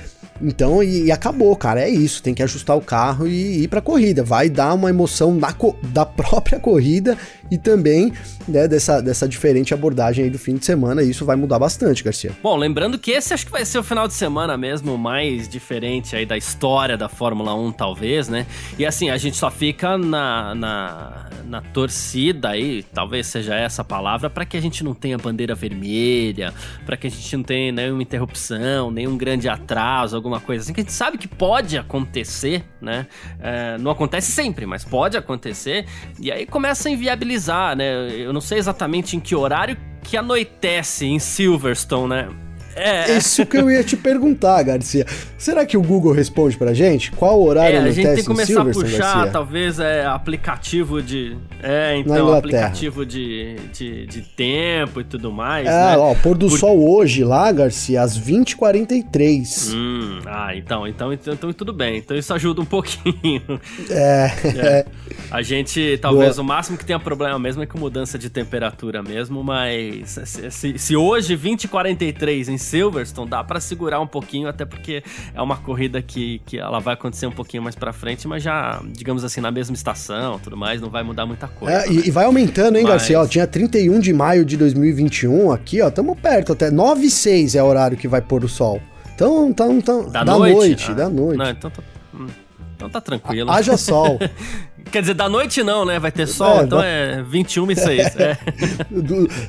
então, 0.44 0.82
e, 0.82 1.06
e, 1.06 1.12
acabou, 1.12 1.56
cara. 1.56 1.82
É 1.82 1.90
isso. 1.90 2.22
Tem 2.22 2.34
que 2.34 2.44
ajustar 2.44 2.78
o 2.78 2.82
carro 2.82 3.28
e 3.28 3.64
ir 3.64 3.68
pra 3.68 3.82
corrida. 3.82 4.24
Vai 4.24 4.50
dar 4.50 4.74
uma 4.74 4.90
emoção 4.90 5.36
na, 5.36 5.54
da 5.84 6.06
própria 6.06 6.58
corrida 6.62 7.18
e 7.50 7.58
também 7.58 8.14
né, 8.48 8.68
dessa, 8.68 9.02
dessa 9.02 9.28
diferente 9.28 9.74
abordagem 9.74 10.26
aí 10.26 10.30
do 10.30 10.40
fim 10.40 10.56
de 10.56 10.66
semana. 10.66 11.04
E 11.04 11.10
isso 11.10 11.26
vai 11.26 11.36
mudar 11.36 11.60
bastante, 11.60 12.04
Garcia. 12.04 12.32
Bom, 12.42 12.56
lembrando 12.56 12.98
que 12.98 13.12
esse 13.12 13.34
acho 13.34 13.46
que 13.46 13.52
vai 13.52 13.66
ser 13.66 13.78
o 13.78 13.84
final 13.84 14.08
de 14.08 14.14
semana 14.14 14.58
mesmo 14.58 14.98
mais 14.98 15.48
diferente 15.48 16.16
aí 16.16 16.26
da 16.26 16.38
história 16.38 16.98
da 16.98 17.10
Fórmula 17.10 17.54
1, 17.54 17.72
talvez, 17.74 18.28
né? 18.28 18.46
E 18.78 18.86
assim, 18.86 19.10
a 19.10 19.18
gente 19.18 19.38
só 19.38 19.52
fica 19.52 19.98
na, 19.98 20.56
na, 20.56 21.26
na 21.42 21.62
torcida 21.62 22.50
aí, 22.50 22.84
talvez 22.94 23.28
seja 23.28 23.56
essa 23.56 23.82
a 23.82 23.86
palavra, 23.86 24.30
para 24.30 24.46
que 24.46 24.56
a 24.56 24.62
gente 24.62 24.84
não 24.84 24.94
tenha 24.94 25.18
bandeira 25.18 25.56
vermelha, 25.56 26.54
para 26.86 26.96
que 26.96 27.08
a 27.08 27.10
gente 27.10 27.36
não 27.36 27.44
tenha 27.44 27.72
nenhuma 27.72 28.02
interrupção, 28.02 28.92
nenhum 28.92 29.18
grande 29.18 29.50
atraso, 29.50 30.16
alguma 30.16 30.40
coisa 30.40 30.64
assim, 30.64 30.74
que 30.74 30.82
a 30.82 30.84
gente 30.84 30.94
sabe 30.94 31.18
que 31.18 31.28
pode 31.28 31.78
acontecer, 31.78 32.64
né? 32.82 33.08
É, 33.40 33.78
não 33.78 33.92
acontece 33.92 34.32
sempre, 34.32 34.66
mas 34.66 34.84
pode 34.84 35.18
acontecer. 35.18 35.86
E 36.20 36.32
aí 36.32 36.46
começa 36.46 36.90
a 36.90 36.92
inviabilizar, 36.92 37.76
né? 37.76 38.10
Eu 38.12 38.34
não 38.34 38.42
sei 38.42 38.58
exatamente 38.58 39.16
em 39.16 39.20
que 39.20 39.36
horário 39.36 39.78
que 40.04 40.18
anoitece 40.18 41.06
em 41.06 41.20
Silverstone, 41.20 42.10
né? 42.10 42.51
É. 42.76 43.18
Isso 43.18 43.46
que 43.46 43.58
eu 43.58 43.70
ia 43.70 43.84
te 43.84 43.98
perguntar, 43.98 44.62
Garcia. 44.64 45.06
Será 45.38 45.66
que 45.66 45.78
o 45.78 45.82
Google 45.82 46.14
responde 46.14 46.58
pra 46.58 46.74
gente? 46.74 47.12
Qual 47.12 47.40
o 47.40 47.46
horário 47.46 47.78
é, 47.78 47.82
a 47.82 47.92
gente 47.92 48.06
tem 48.06 48.16
que 48.18 48.24
começar 48.24 48.62
a 48.62 48.66
puxar, 48.66 48.98
Garcia? 48.98 49.32
talvez, 49.32 49.80
é, 49.80 50.06
aplicativo 50.06 51.02
de... 51.02 51.36
É, 51.62 51.98
então, 51.98 52.34
aplicativo 52.34 53.06
de, 53.06 53.56
de, 53.74 54.06
de, 54.06 54.22
tempo 54.22 55.02
e 55.02 55.04
tudo 55.04 55.32
mais, 55.32 55.68
É, 55.68 55.72
né? 55.72 55.98
ó, 55.98 56.14
pôr 56.16 56.38
do 56.38 56.48
Por... 56.48 56.58
sol 56.58 56.90
hoje 56.90 57.24
lá, 57.24 57.52
Garcia, 57.52 58.02
às 58.02 58.18
20h43. 58.20 59.74
Hum, 59.74 60.20
ah, 60.26 60.56
então, 60.56 60.88
então, 60.88 61.14
então, 61.14 61.34
então 61.34 61.54
tudo 61.54 61.74
bem. 61.74 61.98
Então 61.98 62.16
isso 62.16 62.34
ajuda 62.34 62.62
um 62.62 62.66
pouquinho. 62.66 63.60
É. 63.90 64.32
é. 64.58 64.86
A 65.30 65.42
gente, 65.42 65.98
talvez, 66.02 66.36
Boa. 66.36 66.44
o 66.44 66.48
máximo 66.48 66.78
que 66.78 66.86
tenha 66.86 67.00
problema 67.00 67.38
mesmo 67.40 67.64
é 67.64 67.66
com 67.66 67.78
mudança 67.78 68.18
de 68.18 68.30
temperatura 68.30 69.02
mesmo, 69.02 69.44
mas 69.44 70.20
se, 70.26 70.52
se, 70.52 70.78
se 70.78 70.96
hoje 70.96 71.38
20h43 71.38 72.50
em 72.50 72.58
Silverstone, 72.62 73.30
dá 73.30 73.44
para 73.44 73.60
segurar 73.60 74.00
um 74.00 74.08
pouquinho, 74.08 74.48
até 74.48 74.66
porque 74.66 75.04
é 75.34 75.42
uma 75.42 75.58
corrida 75.58 76.02
que, 76.02 76.42
que 76.46 76.58
ela 76.58 76.80
vai 76.80 76.94
acontecer 76.94 77.26
um 77.26 77.32
pouquinho 77.32 77.64
mais 77.64 77.76
para 77.76 77.92
frente, 77.92 78.28
mas 78.28 78.44
já, 78.44 78.82
digamos 78.86 79.24
assim, 79.24 79.42
na 79.42 79.52
mesma 79.52 79.76
estação, 79.76 80.40
tudo 80.40 80.56
mais, 80.56 80.80
não 80.80 80.90
vai 80.90 81.04
mudar 81.04 81.26
muita 81.26 81.48
coisa. 81.48 81.86
É, 81.86 81.92
e, 81.92 82.08
e, 82.08 82.12
vai 82.12 82.26
aumentando, 82.26 82.78
hein, 82.78 82.84
mas... 82.84 82.92
Garcia? 82.92 83.20
Ó, 83.20 83.28
tinha 83.28 83.48
31 83.48 84.00
de 84.00 84.14
maio 84.14 84.46
de 84.46 84.56
2021 84.58 85.52
aqui, 85.52 85.82
ó, 85.82 85.90
tamo 85.90 86.16
perto 86.16 86.54
até 86.54 86.72
9 86.72 87.06
e 87.06 87.12
6 87.12 87.56
é 87.56 87.64
o 87.64 87.66
horário 87.66 87.98
que 87.98 88.08
vai 88.08 88.22
pôr 88.22 88.44
o 88.44 88.50
sol. 88.50 88.82
Então, 89.16 89.50
então, 89.50 89.72
então 89.74 90.10
da, 90.10 90.24
da 90.24 90.38
noite, 90.38 90.56
noite 90.56 90.92
ah, 90.92 90.94
da 90.94 91.10
noite. 91.10 91.38
Não, 91.38 91.50
então 91.50 91.70
tá, 91.70 91.84
hum, 92.14 92.28
então 92.76 92.90
tá 92.90 93.00
tranquilo. 93.00 93.52
Haja 93.52 93.78
sol. 93.78 94.18
Quer 94.92 95.02
dizer, 95.02 95.14
da 95.14 95.30
noite 95.30 95.64
não, 95.64 95.86
né? 95.86 96.00
Vai 96.00 96.12
ter 96.12 96.28
sol, 96.28 96.60
é, 96.60 96.64
então 96.64 96.78
vai... 96.80 96.90
é 96.90 97.24
21 97.24 97.72
e 97.72 97.76
6. 97.76 98.16
É. 98.22 98.38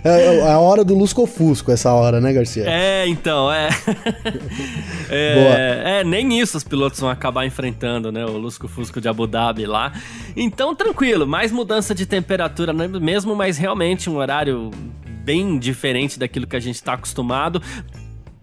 é. 0.05 0.37
é 0.37 0.53
a 0.53 0.59
hora 0.59 0.85
do 0.85 0.95
lusco-fusco, 0.95 1.71
essa 1.71 1.92
hora, 1.92 2.21
né, 2.21 2.33
Garcia? 2.33 2.64
É, 2.66 3.07
então, 3.07 3.53
é. 3.53 3.68
é, 5.11 5.83
é, 6.01 6.05
nem 6.05 6.38
isso 6.38 6.57
os 6.57 6.64
pilotos 6.64 7.01
vão 7.01 7.11
acabar 7.11 7.45
enfrentando, 7.45 8.11
né? 8.11 8.25
O 8.25 8.37
lusco-fusco 8.37 9.01
de 9.01 9.09
Abu 9.09 9.27
Dhabi 9.27 9.66
lá. 9.66 9.92
Então, 10.37 10.75
tranquilo, 10.75 11.27
mais 11.27 11.53
mudança 11.53 11.95
de 11.95 12.07
temperatura 12.07 12.73
mesmo, 12.73 13.35
mas 13.35 13.59
realmente 13.59 14.09
um 14.09 14.16
horário 14.16 14.71
bem 15.25 15.59
diferente 15.59 16.18
daquilo 16.18 16.47
que 16.47 16.57
a 16.57 16.61
gente 16.61 16.77
está 16.77 16.95
acostumado 16.95 17.62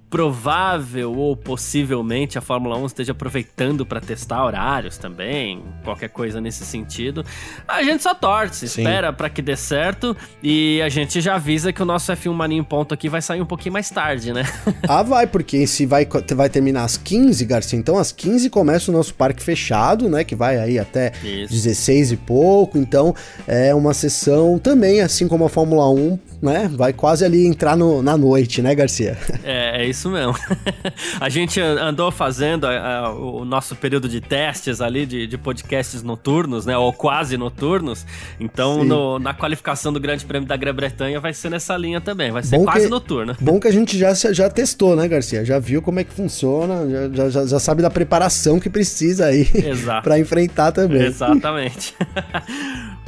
provável 0.09 1.13
ou 1.13 1.35
possivelmente 1.35 2.37
a 2.37 2.41
Fórmula 2.41 2.75
1 2.77 2.85
esteja 2.87 3.11
aproveitando 3.11 3.85
para 3.85 4.01
testar 4.01 4.43
horários 4.43 4.97
também, 4.97 5.63
qualquer 5.83 6.09
coisa 6.09 6.41
nesse 6.41 6.65
sentido. 6.65 7.23
A 7.67 7.83
gente 7.83 8.01
só 8.01 8.15
torce, 8.15 8.67
Sim. 8.67 8.81
espera 8.81 9.13
para 9.13 9.29
que 9.29 9.41
dê 9.41 9.55
certo 9.55 10.17
e 10.41 10.81
a 10.81 10.89
gente 10.89 11.21
já 11.21 11.35
avisa 11.35 11.71
que 11.71 11.81
o 11.81 11.85
nosso 11.85 12.11
F1 12.11 12.33
Mania 12.33 12.57
em 12.57 12.63
ponto 12.63 12.93
aqui 12.93 13.07
vai 13.07 13.21
sair 13.21 13.41
um 13.41 13.45
pouquinho 13.45 13.73
mais 13.73 13.89
tarde, 13.91 14.33
né? 14.33 14.43
ah, 14.89 15.03
vai, 15.03 15.27
porque 15.27 15.67
se 15.67 15.85
vai, 15.85 16.07
vai 16.35 16.49
terminar 16.49 16.85
às 16.85 16.97
15, 16.97 17.45
Garcia, 17.45 17.77
então 17.77 17.97
às 17.97 18.11
15 18.11 18.49
começa 18.49 18.89
o 18.89 18.93
nosso 18.93 19.13
parque 19.13 19.43
fechado, 19.43 20.09
né, 20.09 20.23
que 20.23 20.35
vai 20.35 20.57
aí 20.57 20.79
até 20.79 21.11
Isso. 21.23 21.53
16 21.53 22.13
e 22.13 22.17
pouco, 22.17 22.79
então 22.79 23.13
é 23.47 23.75
uma 23.75 23.93
sessão 23.93 24.57
também, 24.57 25.01
assim 25.01 25.27
como 25.27 25.45
a 25.45 25.49
Fórmula 25.49 25.87
1, 25.91 26.19
né, 26.41 26.71
vai 26.73 26.93
quase 26.93 27.23
ali 27.23 27.45
entrar 27.45 27.77
no, 27.77 28.01
na 28.01 28.17
noite, 28.17 28.61
né, 28.61 28.73
Garcia? 28.73 29.17
É, 29.43 29.83
é 29.83 29.85
isso 29.85 29.98
isso 29.99 30.09
mesmo. 30.09 30.33
a 31.19 31.29
gente 31.29 31.59
andou 31.59 32.09
fazendo 32.09 32.65
a, 32.65 32.99
a, 32.99 33.13
o 33.13 33.43
nosso 33.43 33.75
período 33.75 34.07
de 34.07 34.21
testes 34.21 34.79
ali 34.79 35.05
de, 35.05 35.27
de, 35.27 35.37
podcasts 35.37 36.01
noturnos, 36.01 36.65
né? 36.65 36.77
Ou 36.77 36.93
quase 36.93 37.37
noturnos. 37.37 38.05
Então, 38.39 38.83
no, 38.83 39.19
na 39.19 39.33
qualificação 39.33 39.91
do 39.91 39.99
Grande 39.99 40.25
Prêmio 40.25 40.47
da 40.47 40.55
Grã-Bretanha 40.55 41.19
vai 41.19 41.33
ser 41.33 41.49
nessa 41.49 41.75
linha 41.75 41.99
também. 41.99 42.31
Vai 42.31 42.43
ser 42.43 42.57
bom 42.57 42.63
quase 42.63 42.85
que, 42.85 42.89
noturno. 42.89 43.35
Bom 43.39 43.59
que 43.59 43.67
a 43.67 43.71
gente 43.71 43.97
já, 43.97 44.13
já 44.13 44.49
testou, 44.49 44.95
né, 44.95 45.07
Garcia? 45.07 45.43
Já 45.43 45.59
viu 45.59 45.81
como 45.81 45.99
é 45.99 46.03
que 46.03 46.13
funciona, 46.13 47.09
já, 47.13 47.29
já, 47.29 47.45
já 47.45 47.59
sabe 47.59 47.81
da 47.81 47.89
preparação 47.89 48.59
que 48.59 48.69
precisa 48.69 49.25
aí 49.25 49.47
para 50.01 50.17
enfrentar 50.17 50.71
também. 50.71 51.03
Exatamente. 51.03 51.93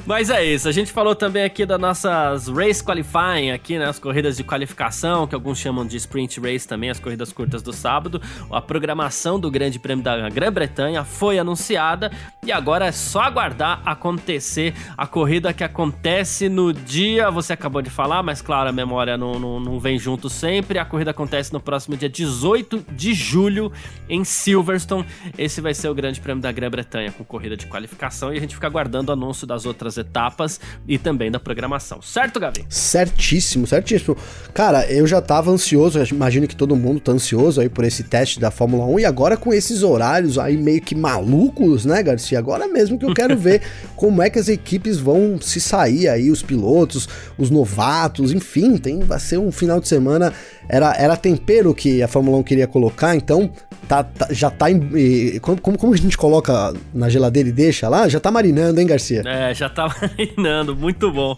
Mas 0.06 0.30
é 0.30 0.44
isso, 0.44 0.68
a 0.68 0.72
gente 0.72 0.92
falou 0.92 1.16
também 1.16 1.44
aqui 1.44 1.66
das 1.66 1.80
nossas 1.80 2.48
race 2.48 2.84
qualifying 2.84 3.52
aqui, 3.52 3.78
né, 3.78 3.86
as 3.86 4.00
corridas 4.00 4.36
de 4.36 4.44
qualificação, 4.44 5.28
que 5.28 5.36
alguns 5.36 5.60
chamam 5.60 5.86
de 5.86 5.96
sprint 5.98 6.40
race 6.40 6.68
também, 6.68 6.81
as 6.90 7.00
corridas 7.00 7.32
curtas 7.32 7.62
do 7.62 7.72
sábado. 7.72 8.22
A 8.50 8.62
programação 8.62 9.40
do 9.40 9.52
Grande 9.52 9.80
Prêmio 9.80 10.04
da 10.04 10.30
Grã-Bretanha 10.30 11.04
foi 11.04 11.38
anunciada 11.40 12.12
e 12.46 12.52
agora 12.52 12.88
é 12.88 12.92
só 12.92 13.22
aguardar 13.22 13.82
acontecer 13.86 14.74
a 14.98 15.06
corrida 15.06 15.54
que 15.54 15.64
acontece 15.64 16.50
no 16.50 16.74
dia, 16.74 17.30
você 17.30 17.54
acabou 17.54 17.82
de 17.82 17.90
falar, 17.90 18.24
mas 18.24 18.42
claro, 18.42 18.70
a 18.70 18.72
memória 18.72 19.18
não, 19.18 19.40
não, 19.40 19.60
não 19.60 19.80
vem 19.80 19.98
junto 19.98 20.30
sempre. 20.30 20.80
A 20.80 20.86
corrida 20.86 21.12
acontece 21.12 21.54
no 21.54 21.60
próximo 21.60 21.96
dia 21.96 22.10
18 22.10 22.86
de 22.92 23.14
julho 23.14 23.72
em 24.10 24.24
Silverstone. 24.24 25.06
Esse 25.38 25.62
vai 25.62 25.74
ser 25.74 25.90
o 25.90 25.96
Grande 25.96 26.20
Prêmio 26.20 26.42
da 26.42 26.52
Grã-Bretanha 26.52 27.12
com 27.12 27.24
corrida 27.24 27.56
de 27.56 27.66
qualificação 27.68 28.34
e 28.34 28.38
a 28.38 28.42
gente 28.42 28.56
fica 28.56 28.68
aguardando 28.68 29.12
o 29.12 29.14
anúncio 29.14 29.46
das 29.46 29.66
outras 29.66 29.98
etapas 29.98 30.60
e 30.88 30.98
também 30.98 31.32
da 31.32 31.40
programação. 31.40 32.02
Certo, 32.02 32.40
Gavi? 32.40 32.66
Certíssimo, 32.70 33.68
certíssimo. 33.68 34.18
Cara, 34.54 34.86
eu 34.92 35.06
já 35.06 35.22
tava 35.22 35.52
ansioso, 35.52 36.02
imagino 36.12 36.48
que 36.48 36.56
todo 36.56 36.71
mundo 36.76 37.00
tá 37.00 37.12
ansioso 37.12 37.62
aí 37.62 37.70
por 37.70 37.84
esse 37.84 38.04
teste 38.04 38.40
da 38.40 38.52
Fórmula 38.52 38.86
1 38.86 39.00
e 39.00 39.06
agora 39.06 39.38
com 39.38 39.54
esses 39.54 39.84
horários 39.84 40.38
aí 40.38 40.58
meio 40.58 40.82
que 40.82 40.96
malucos, 40.96 41.86
né, 41.86 42.02
Garcia? 42.04 42.40
Agora 42.40 42.68
mesmo 42.68 42.98
que 42.98 43.06
eu 43.06 43.14
quero 43.14 43.38
ver 43.38 43.62
como 43.96 44.22
é 44.22 44.30
que 44.30 44.40
as 44.40 44.48
equipes 44.48 44.98
vão 44.98 45.40
se 45.40 45.60
sair 45.60 46.08
aí, 46.08 46.32
os 46.32 46.42
pilotos, 46.42 47.08
os 47.38 47.50
novatos, 47.50 48.32
enfim, 48.32 48.78
tem, 48.78 49.00
vai 49.00 49.20
ser 49.20 49.38
um 49.38 49.52
final 49.52 49.80
de 49.80 49.88
semana 49.88 50.34
era, 50.72 50.96
era 50.98 51.18
tempero 51.18 51.74
que 51.74 52.02
a 52.02 52.08
Fórmula 52.08 52.38
1 52.38 52.44
queria 52.44 52.66
colocar, 52.66 53.14
então 53.14 53.52
tá, 53.90 54.04
tá 54.04 54.28
já 54.32 54.50
tá 54.50 54.72
em, 54.72 55.38
como, 55.40 55.78
como 55.78 55.94
a 55.94 55.98
gente 55.98 56.18
coloca 56.18 56.74
na 56.94 57.10
geladeira 57.10 57.50
e 57.50 57.52
deixa 57.52 57.90
lá? 57.90 58.08
Já 58.08 58.22
tá 58.22 58.32
marinando, 58.32 58.80
hein, 58.80 58.88
Garcia? 58.88 59.22
É, 59.26 59.54
já 59.54 59.70
tá 59.70 59.94
marinando, 60.02 60.74
muito 60.74 61.12
bom. 61.12 61.36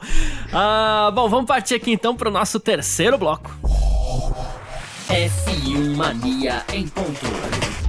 Ah, 0.51 1.11
bom, 1.15 1.27
vamos 1.29 1.47
partir 1.47 1.73
aqui 1.73 1.91
então 1.91 2.15
pro 2.15 2.29
nosso 2.29 2.59
terceiro 2.59 3.17
bloco. 3.17 3.51
F1 5.09 5.95
Mania 5.95 6.63
em 6.71 6.87
ponto. 6.87 7.82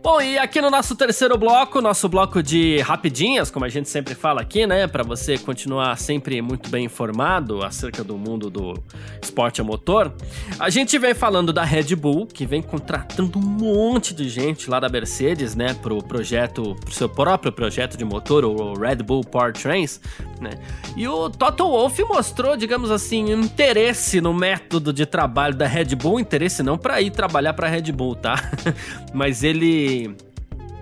Bom, 0.00 0.20
e 0.20 0.38
aqui 0.38 0.60
no 0.60 0.70
nosso 0.70 0.94
terceiro 0.94 1.36
bloco, 1.36 1.80
nosso 1.80 2.08
bloco 2.08 2.40
de 2.40 2.78
rapidinhas, 2.78 3.50
como 3.50 3.64
a 3.64 3.68
gente 3.68 3.88
sempre 3.88 4.14
fala 4.14 4.40
aqui, 4.40 4.64
né, 4.64 4.86
para 4.86 5.02
você 5.02 5.36
continuar 5.36 5.98
sempre 5.98 6.40
muito 6.40 6.70
bem 6.70 6.84
informado 6.84 7.64
acerca 7.64 8.04
do 8.04 8.16
mundo 8.16 8.48
do 8.48 8.74
esporte 9.20 9.60
a 9.60 9.64
motor, 9.64 10.14
a 10.58 10.70
gente 10.70 10.96
vem 10.98 11.14
falando 11.14 11.52
da 11.52 11.64
Red 11.64 11.96
Bull, 11.96 12.26
que 12.26 12.46
vem 12.46 12.62
contratando 12.62 13.40
um 13.40 13.42
monte 13.42 14.14
de 14.14 14.28
gente 14.28 14.70
lá 14.70 14.78
da 14.78 14.88
Mercedes, 14.88 15.56
né, 15.56 15.74
pro 15.74 16.00
projeto, 16.02 16.76
pro 16.76 16.94
seu 16.94 17.08
próprio 17.08 17.50
projeto 17.50 17.96
de 17.96 18.04
motor, 18.04 18.44
o 18.44 18.78
Red 18.78 18.96
Bull 18.96 19.22
Powertrains, 19.22 20.00
né? 20.40 20.50
E 20.96 21.06
o 21.08 21.28
Toto 21.28 21.64
Wolff 21.64 22.02
mostrou, 22.04 22.56
digamos 22.56 22.90
assim, 22.90 23.32
interesse 23.32 24.20
no 24.20 24.32
método 24.32 24.92
de 24.92 25.04
trabalho 25.04 25.56
da 25.56 25.66
Red 25.66 25.96
Bull, 25.96 26.20
interesse 26.20 26.62
não 26.62 26.78
para 26.78 27.00
ir 27.02 27.10
trabalhar 27.10 27.52
para 27.52 27.68
Red 27.68 27.90
Bull, 27.92 28.14
tá? 28.14 28.36
Mas 29.12 29.42
ele 29.42 29.87
Hey 29.88 30.27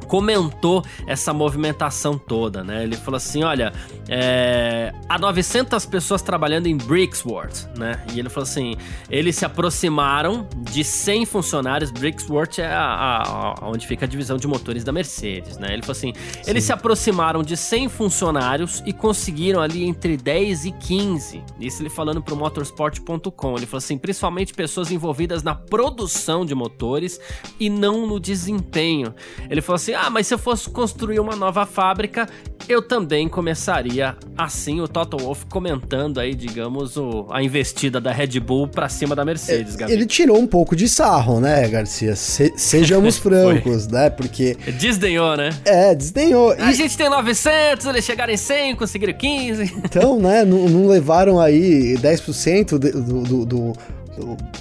comentou 0.07 0.85
essa 1.07 1.33
movimentação 1.33 2.19
toda, 2.19 2.63
né? 2.63 2.83
Ele 2.83 2.97
falou 2.97 3.17
assim, 3.17 3.43
olha, 3.43 3.73
é, 4.09 4.93
há 5.09 5.19
900 5.19 5.87
pessoas 5.87 6.23
trabalhando 6.23 6.67
em 6.67 6.77
Brixworth, 6.77 7.69
né? 7.77 8.03
E 8.13 8.19
ele 8.19 8.29
falou 8.29 8.45
assim, 8.45 8.77
eles 9.11 9.37
se 9.37 9.45
aproximaram 9.45 10.47
de 10.59 10.85
100 10.85 11.27
funcionários, 11.27 11.91
Brixworth 11.91 12.59
é 12.59 12.67
a, 12.67 12.81
a, 12.81 13.65
a 13.65 13.69
onde 13.69 13.87
fica 13.87 14.05
a 14.05 14.09
divisão 14.09 14.37
de 14.37 14.47
motores 14.47 14.85
da 14.85 14.93
Mercedes, 14.93 15.59
né? 15.59 15.73
Ele 15.73 15.83
falou 15.83 15.97
assim, 15.97 16.13
Sim. 16.15 16.51
eles 16.51 16.65
se 16.65 16.73
aproximaram 16.73 17.43
de 17.43 17.57
100 17.57 17.89
funcionários 17.89 18.83
e 18.87 18.93
conseguiram 18.93 19.61
ali 19.61 19.85
entre 19.85 20.17
10 20.17 20.67
e 20.67 20.73
15, 20.73 21.43
isso 21.61 21.83
ele 21.83 21.91
falando 21.91 22.23
pro 22.23 22.37
motorsport.com, 22.37 23.57
ele 23.57 23.67
falou 23.67 23.79
assim, 23.79 23.99
principalmente 23.99 24.55
pessoas 24.55 24.91
envolvidas 24.91 25.43
na 25.43 25.55
produção 25.55 26.45
de 26.45 26.55
motores 26.55 27.21
e 27.59 27.69
não 27.69 28.07
no 28.07 28.21
desempenho. 28.21 29.15
Ele 29.49 29.61
falou 29.61 29.77
assim, 29.77 29.95
ah, 29.97 30.11
mas 30.11 30.27
se 30.27 30.35
eu 30.35 30.39
fosse 30.39 30.69
construir 30.69 31.19
uma 31.19 31.35
nova 31.35 31.65
fábrica, 31.67 32.29
eu 32.69 32.83
também 32.83 33.29
começaria 33.29 34.17
assim. 34.37 34.81
O 34.81 34.89
Toto 34.89 35.17
Wolff 35.17 35.47
comentando 35.47 36.19
aí, 36.19 36.35
digamos, 36.35 36.97
o, 36.97 37.27
a 37.31 37.43
investida 37.43 38.01
da 38.01 38.13
Red 38.13 38.39
Bull 38.41 38.69
pra 38.69 38.89
cima 38.89 39.15
da 39.15 39.25
Mercedes, 39.25 39.79
é, 39.81 39.91
Ele 39.91 40.07
tirou 40.07 40.39
um 40.39 40.47
pouco 40.47 40.75
de 40.75 40.89
sarro, 40.89 41.41
né, 41.41 41.67
Garcia? 41.69 42.15
Se, 42.17 42.53
sejamos 42.57 43.19
francos, 43.19 43.87
né? 43.89 44.11
Porque. 44.11 44.57
Desdenhou, 44.79 45.37
né? 45.37 45.51
É, 45.65 45.95
desdenhou. 45.95 46.53
A 46.53 46.73
gente 46.73 46.97
tem 46.97 47.09
900, 47.09 47.87
eles 47.87 48.05
chegaram 48.05 48.33
em 48.33 48.37
100, 48.37 48.77
conseguiram 48.77 49.15
15. 49.15 49.75
Então, 49.85 50.19
né, 50.19 50.45
não, 50.45 50.69
não 50.69 50.89
levaram 50.89 51.41
aí 51.41 51.97
10% 51.99 52.79
do, 52.79 53.23
do, 53.23 53.47
do 53.47 53.73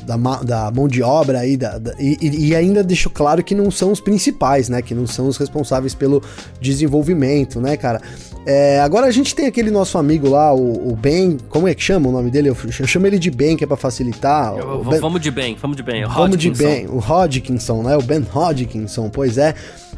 da, 0.03 0.17
da, 0.43 0.71
mão 0.71 0.87
de 0.87 1.01
obra 1.01 1.39
aí, 1.39 1.57
da, 1.57 1.77
da, 1.77 1.93
e, 1.99 2.49
e, 2.49 2.55
ainda 2.55 2.83
deixo 2.83 3.09
claro 3.09 3.43
que 3.43 3.55
não 3.55 3.71
são 3.71 3.91
os 3.91 3.99
principais, 3.99 4.69
né? 4.69 4.81
Que 4.81 4.93
não 4.93 5.07
são 5.07 5.27
os 5.27 5.37
responsáveis 5.37 5.93
pelo 5.93 6.21
desenvolvimento, 6.59 7.59
né, 7.59 7.77
cara? 7.77 8.01
É, 8.45 8.79
agora 8.79 9.07
a 9.07 9.11
gente 9.11 9.33
tem 9.33 9.47
aquele 9.47 9.71
nosso 9.71 9.97
amigo 9.97 10.29
lá, 10.29 10.53
o, 10.53 10.91
o, 10.91 10.95
Ben, 10.95 11.37
como 11.49 11.67
é 11.67 11.73
que 11.73 11.81
chama 11.81 12.09
o 12.09 12.11
nome 12.11 12.29
dele? 12.29 12.49
Eu, 12.49 12.57
eu 12.79 12.87
chamo 12.87 13.07
ele 13.07 13.17
de 13.17 13.31
Ben, 13.31 13.57
que 13.57 13.63
é 13.63 13.67
pra 13.67 13.75
facilitar. 13.75 14.55
Eu, 14.55 14.83
ben, 14.83 14.99
vamos 14.99 15.19
de 15.19 15.31
Ben, 15.31 15.57
vamos 15.59 15.75
de 15.75 15.81
Ben. 15.81 16.05
Vamos 16.05 16.37
de 16.37 16.51
Ben, 16.51 16.85
o 16.87 16.99
Hodgkinson, 16.99 17.81
né? 17.81 17.97
O 17.97 18.03
Ben 18.03 18.25
Hodgkinson, 18.33 19.09
pois 19.09 19.37
é. 19.37 19.55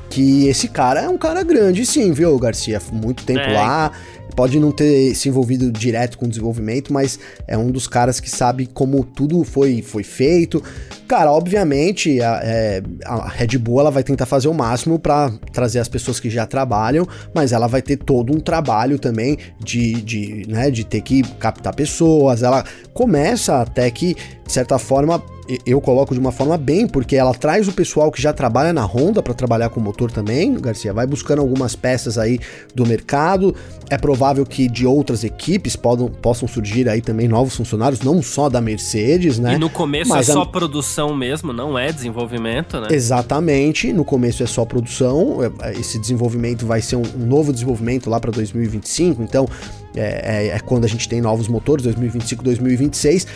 Que 0.10 0.48
esse 0.48 0.68
cara 0.68 1.02
é 1.02 1.10
um 1.10 1.18
cara 1.18 1.44
grande, 1.44 1.86
sim, 1.86 2.12
viu, 2.12 2.38
Garcia? 2.40 2.82
Muito 2.92 3.24
tempo 3.24 3.42
é. 3.42 3.54
lá 3.54 3.92
pode 4.38 4.60
não 4.60 4.72
ter 4.72 5.16
se 5.16 5.28
envolvido 5.28 5.72
direto 5.72 6.16
com 6.16 6.26
o 6.26 6.30
desenvolvimento, 6.30 6.94
mas 6.94 7.20
é 7.48 7.58
um 7.58 7.72
dos 7.72 7.88
caras 7.88 8.20
que 8.20 8.30
sabe 8.30 8.68
como 8.68 9.04
tudo 9.04 9.44
foi, 9.44 9.82
foi 9.82 10.04
feito. 10.04 10.64
Cara, 11.08 11.32
obviamente 11.32 12.22
a, 12.22 12.42
é, 12.44 12.84
a 13.06 13.30
Red 13.30 13.58
Bull 13.58 13.80
ela 13.80 13.92
vai 13.92 14.04
tentar 14.04 14.26
fazer 14.26 14.48
o 14.48 14.54
máximo 14.54 15.00
para 15.00 15.32
trazer 15.54 15.80
as 15.80 15.88
pessoas 15.88 16.20
que 16.20 16.30
já 16.30 16.46
trabalham, 16.46 17.08
mas 17.34 17.52
ela 17.52 17.68
vai 17.68 17.82
ter 17.82 17.98
todo 17.98 18.36
um 18.36 18.40
trabalho 18.40 19.00
também 19.00 19.38
de, 19.60 19.94
de, 20.02 20.46
né, 20.50 20.70
de 20.70 20.84
ter 20.84 21.02
que 21.02 21.22
captar 21.40 21.74
pessoas. 21.74 22.44
Ela 22.44 22.64
começa 22.94 23.62
até 23.62 23.90
que, 23.90 24.16
de 24.46 24.52
certa 24.52 24.78
forma, 24.78 25.24
eu 25.66 25.80
coloco 25.80 26.14
de 26.14 26.20
uma 26.20 26.32
forma 26.32 26.58
bem, 26.58 26.88
porque 26.88 27.16
ela 27.16 27.34
traz 27.34 27.68
o 27.68 27.72
pessoal 27.72 28.12
que 28.12 28.22
já 28.22 28.34
trabalha 28.34 28.74
na 28.74 28.84
Honda 28.84 29.24
para 29.24 29.34
trabalhar 29.34 29.70
com 29.70 29.80
o 29.80 29.84
motor 29.84 30.12
também, 30.12 30.54
Garcia, 30.56 30.94
vai 30.94 31.08
buscando 31.08 31.40
algumas 31.40 31.76
peças 31.76 32.18
aí 32.18 32.40
do 32.76 32.86
mercado. 32.86 33.56
É 33.90 33.98
provável 33.98 34.46
que 34.46 34.68
de 34.68 34.86
outras 34.86 35.24
equipes 35.24 35.76
podam, 35.76 36.10
possam 36.10 36.48
surgir 36.48 36.90
aí 36.90 37.02
também 37.02 37.28
novos 37.28 37.56
funcionários, 37.56 38.02
não 38.02 38.22
só 38.22 38.50
da 38.50 38.60
Mercedes, 38.60 39.40
né? 39.40 39.54
E 39.54 39.58
no 39.58 39.70
começo 39.70 40.14
é 40.14 40.24
só 40.24 40.42
a... 40.42 40.46
produção 40.46 40.97
mesmo, 41.16 41.54
não 41.54 41.78
é 41.78 41.92
desenvolvimento, 41.92 42.80
né? 42.80 42.88
Exatamente, 42.92 43.92
no 43.94 44.04
começo 44.04 44.44
é 44.44 44.46
só 44.46 44.66
produção. 44.66 45.40
É, 45.62 45.74
esse 45.74 46.00
desenvolvimento 46.00 46.66
vai 46.66 46.82
ser 46.82 46.96
um, 46.96 47.04
um 47.16 47.26
novo 47.26 47.52
desenvolvimento 47.52 48.10
lá 48.10 48.20
para 48.20 48.32
2025, 48.32 49.22
então 49.22 49.48
é, 49.96 50.02
é, 50.02 50.48
é, 50.56 50.60
quando 50.60 50.86
a 50.86 50.88
gente 50.88 51.08
tem 51.08 51.22
novos 51.22 51.48
motores, 51.48 51.84
2025, 51.84 52.44
2026 52.44 53.28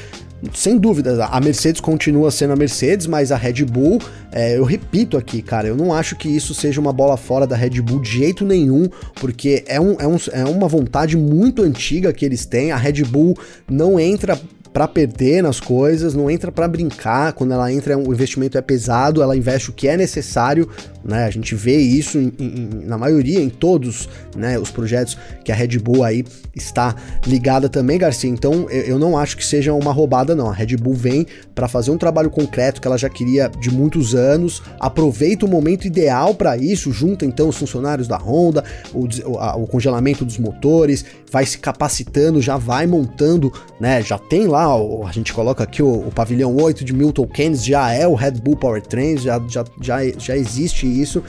sem 0.54 0.78
dúvidas, 0.78 1.20
a 1.20 1.40
Mercedes 1.40 1.80
continua 1.80 2.32
sendo 2.32 2.54
a 2.54 2.56
Mercedes, 2.56 3.06
mas 3.06 3.32
a 3.32 3.38
Red 3.38 3.64
Bull, 3.66 4.00
é, 4.32 4.58
eu 4.58 4.64
repito 4.64 5.18
aqui, 5.18 5.42
cara, 5.42 5.68
eu 5.68 5.76
não 5.76 5.94
acho 5.94 6.16
que 6.16 6.28
isso 6.28 6.54
seja 6.54 6.82
uma 6.82 6.92
bola 6.92 7.16
fora 7.16 7.46
da 7.46 7.56
Red 7.56 7.82
Bull 7.82 8.00
de 8.00 8.10
jeito 8.10 8.44
nenhum, 8.44 8.90
porque 9.16 9.64
é, 9.68 9.80
um, 9.80 9.96
é, 10.00 10.08
um, 10.08 10.18
é 10.32 10.44
uma 10.46 10.68
vontade 10.68 11.16
muito 11.16 11.62
antiga 11.62 12.12
que 12.12 12.26
eles 12.26 12.46
têm. 12.46 12.72
A 12.72 12.78
Red 12.78 13.04
Bull 13.04 13.38
não 13.70 14.00
entra 14.00 14.40
para 14.74 14.88
perder 14.88 15.44
nas 15.44 15.60
coisas, 15.60 16.14
não 16.14 16.30
entra 16.30 16.52
para 16.52 16.68
brincar. 16.68 17.34
Quando 17.34 17.54
ela 17.54 17.72
entra, 17.72 17.98
o 17.98 18.14
investimento 18.14 18.58
é 18.58 18.62
pesado, 18.62 19.22
ela 19.22 19.36
investe 19.36 19.70
o 19.70 19.74
que 19.74 19.88
é 19.88 19.98
necessário, 19.98 20.70
né? 21.04 21.26
A 21.26 21.30
gente 21.30 21.54
vê 21.54 21.78
isso 21.78 22.18
em, 22.18 22.32
em, 22.40 22.70
na 22.86 22.98
maioria, 22.98 23.40
em 23.42 23.50
todos, 23.50 24.08
né, 24.36 24.58
os 24.58 24.72
projetos 24.72 25.18
que 25.44 25.52
a 25.52 25.56
Red 25.56 25.78
Bull 25.80 26.04
aí 26.04 26.24
está 26.56 26.96
ligada 27.28 27.68
também, 27.68 27.98
Garcia. 27.98 28.30
Então, 28.30 28.70
eu, 28.70 28.84
eu 28.84 29.00
não 29.00 29.18
acho 29.18 29.36
que 29.36 29.46
seja 29.46 29.74
uma 29.74 29.92
roubada 29.92 30.34
não. 30.34 30.50
A 30.50 30.54
Red 30.54 30.78
Bull 30.78 30.94
vem 30.94 31.28
para 31.54 31.68
fazer 31.68 31.92
um 31.92 31.98
trabalho 31.98 32.30
concreto 32.30 32.80
que 32.80 32.88
ela 32.88 32.98
já 32.98 33.10
queria 33.10 33.50
de 33.50 33.70
muitos 33.70 34.16
anos, 34.16 34.62
aproveita 34.80 35.46
o 35.46 35.50
momento 35.50 35.86
ideal 35.86 36.34
para 36.34 36.56
isso, 36.58 36.92
junta 36.92 37.26
então 37.26 37.50
os 37.50 37.58
funcionários 37.58 38.08
da 38.08 38.18
Honda, 38.18 38.64
o, 38.94 39.08
a, 39.38 39.56
o 39.56 39.68
congelamento 39.68 40.24
dos 40.24 40.38
motores, 40.38 41.04
vai 41.30 41.46
se 41.46 41.58
capacitando, 41.58 42.42
já 42.42 42.58
vai 42.58 42.88
montando, 42.88 43.52
né? 43.80 44.02
Já 44.02 44.18
tem 44.18 44.48
lá 44.48 44.62
lá, 44.62 45.08
a 45.08 45.12
gente 45.12 45.34
coloca 45.34 45.64
aqui 45.64 45.82
o, 45.82 46.08
o 46.08 46.12
pavilhão 46.12 46.56
8 46.56 46.84
de 46.86 46.94
Milton 46.94 47.28
Keynes, 47.28 47.64
já 47.64 47.92
é 47.92 48.08
o 48.08 48.14
Red 48.14 48.32
Bull 48.32 48.56
Powertrains, 48.56 49.22
já, 49.24 49.42
já, 49.48 49.64
já, 49.82 49.98
já 50.18 50.38
existe 50.38 50.86
isso. 50.92 51.24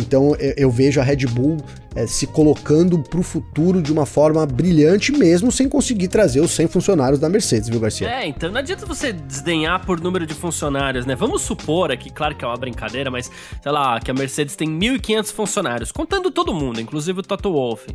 Então 0.00 0.36
eu, 0.56 0.70
vejo 0.70 1.00
a 1.00 1.04
Red 1.04 1.26
Bull 1.26 1.58
é, 1.94 2.06
se 2.06 2.26
colocando 2.26 2.98
para 2.98 3.20
o 3.20 3.22
futuro 3.22 3.80
de 3.80 3.92
uma 3.92 4.04
forma 4.04 4.44
brilhante, 4.44 5.12
mesmo 5.12 5.52
sem 5.52 5.68
conseguir 5.68 6.08
trazer 6.08 6.40
os 6.40 6.50
100 6.50 6.66
funcionários 6.68 7.20
da 7.20 7.28
Mercedes, 7.28 7.68
viu, 7.68 7.78
Garcia? 7.78 8.08
É, 8.08 8.26
então 8.26 8.50
não 8.50 8.58
adianta 8.58 8.84
você 8.86 9.12
desdenhar 9.12 9.84
por 9.86 10.00
número 10.00 10.26
de 10.26 10.34
funcionários, 10.34 11.06
né? 11.06 11.14
Vamos 11.14 11.42
supor 11.42 11.92
aqui, 11.92 12.10
claro 12.10 12.34
que 12.34 12.44
é 12.44 12.48
uma 12.48 12.56
brincadeira, 12.56 13.10
mas 13.10 13.30
sei 13.62 13.72
lá, 13.72 14.00
que 14.00 14.10
a 14.10 14.14
Mercedes 14.14 14.56
tem 14.56 14.68
1.500 14.68 15.32
funcionários, 15.32 15.92
contando 15.92 16.30
todo 16.30 16.52
mundo, 16.52 16.80
inclusive 16.80 17.20
o 17.20 17.22
Toto 17.22 17.52
Wolff. 17.52 17.86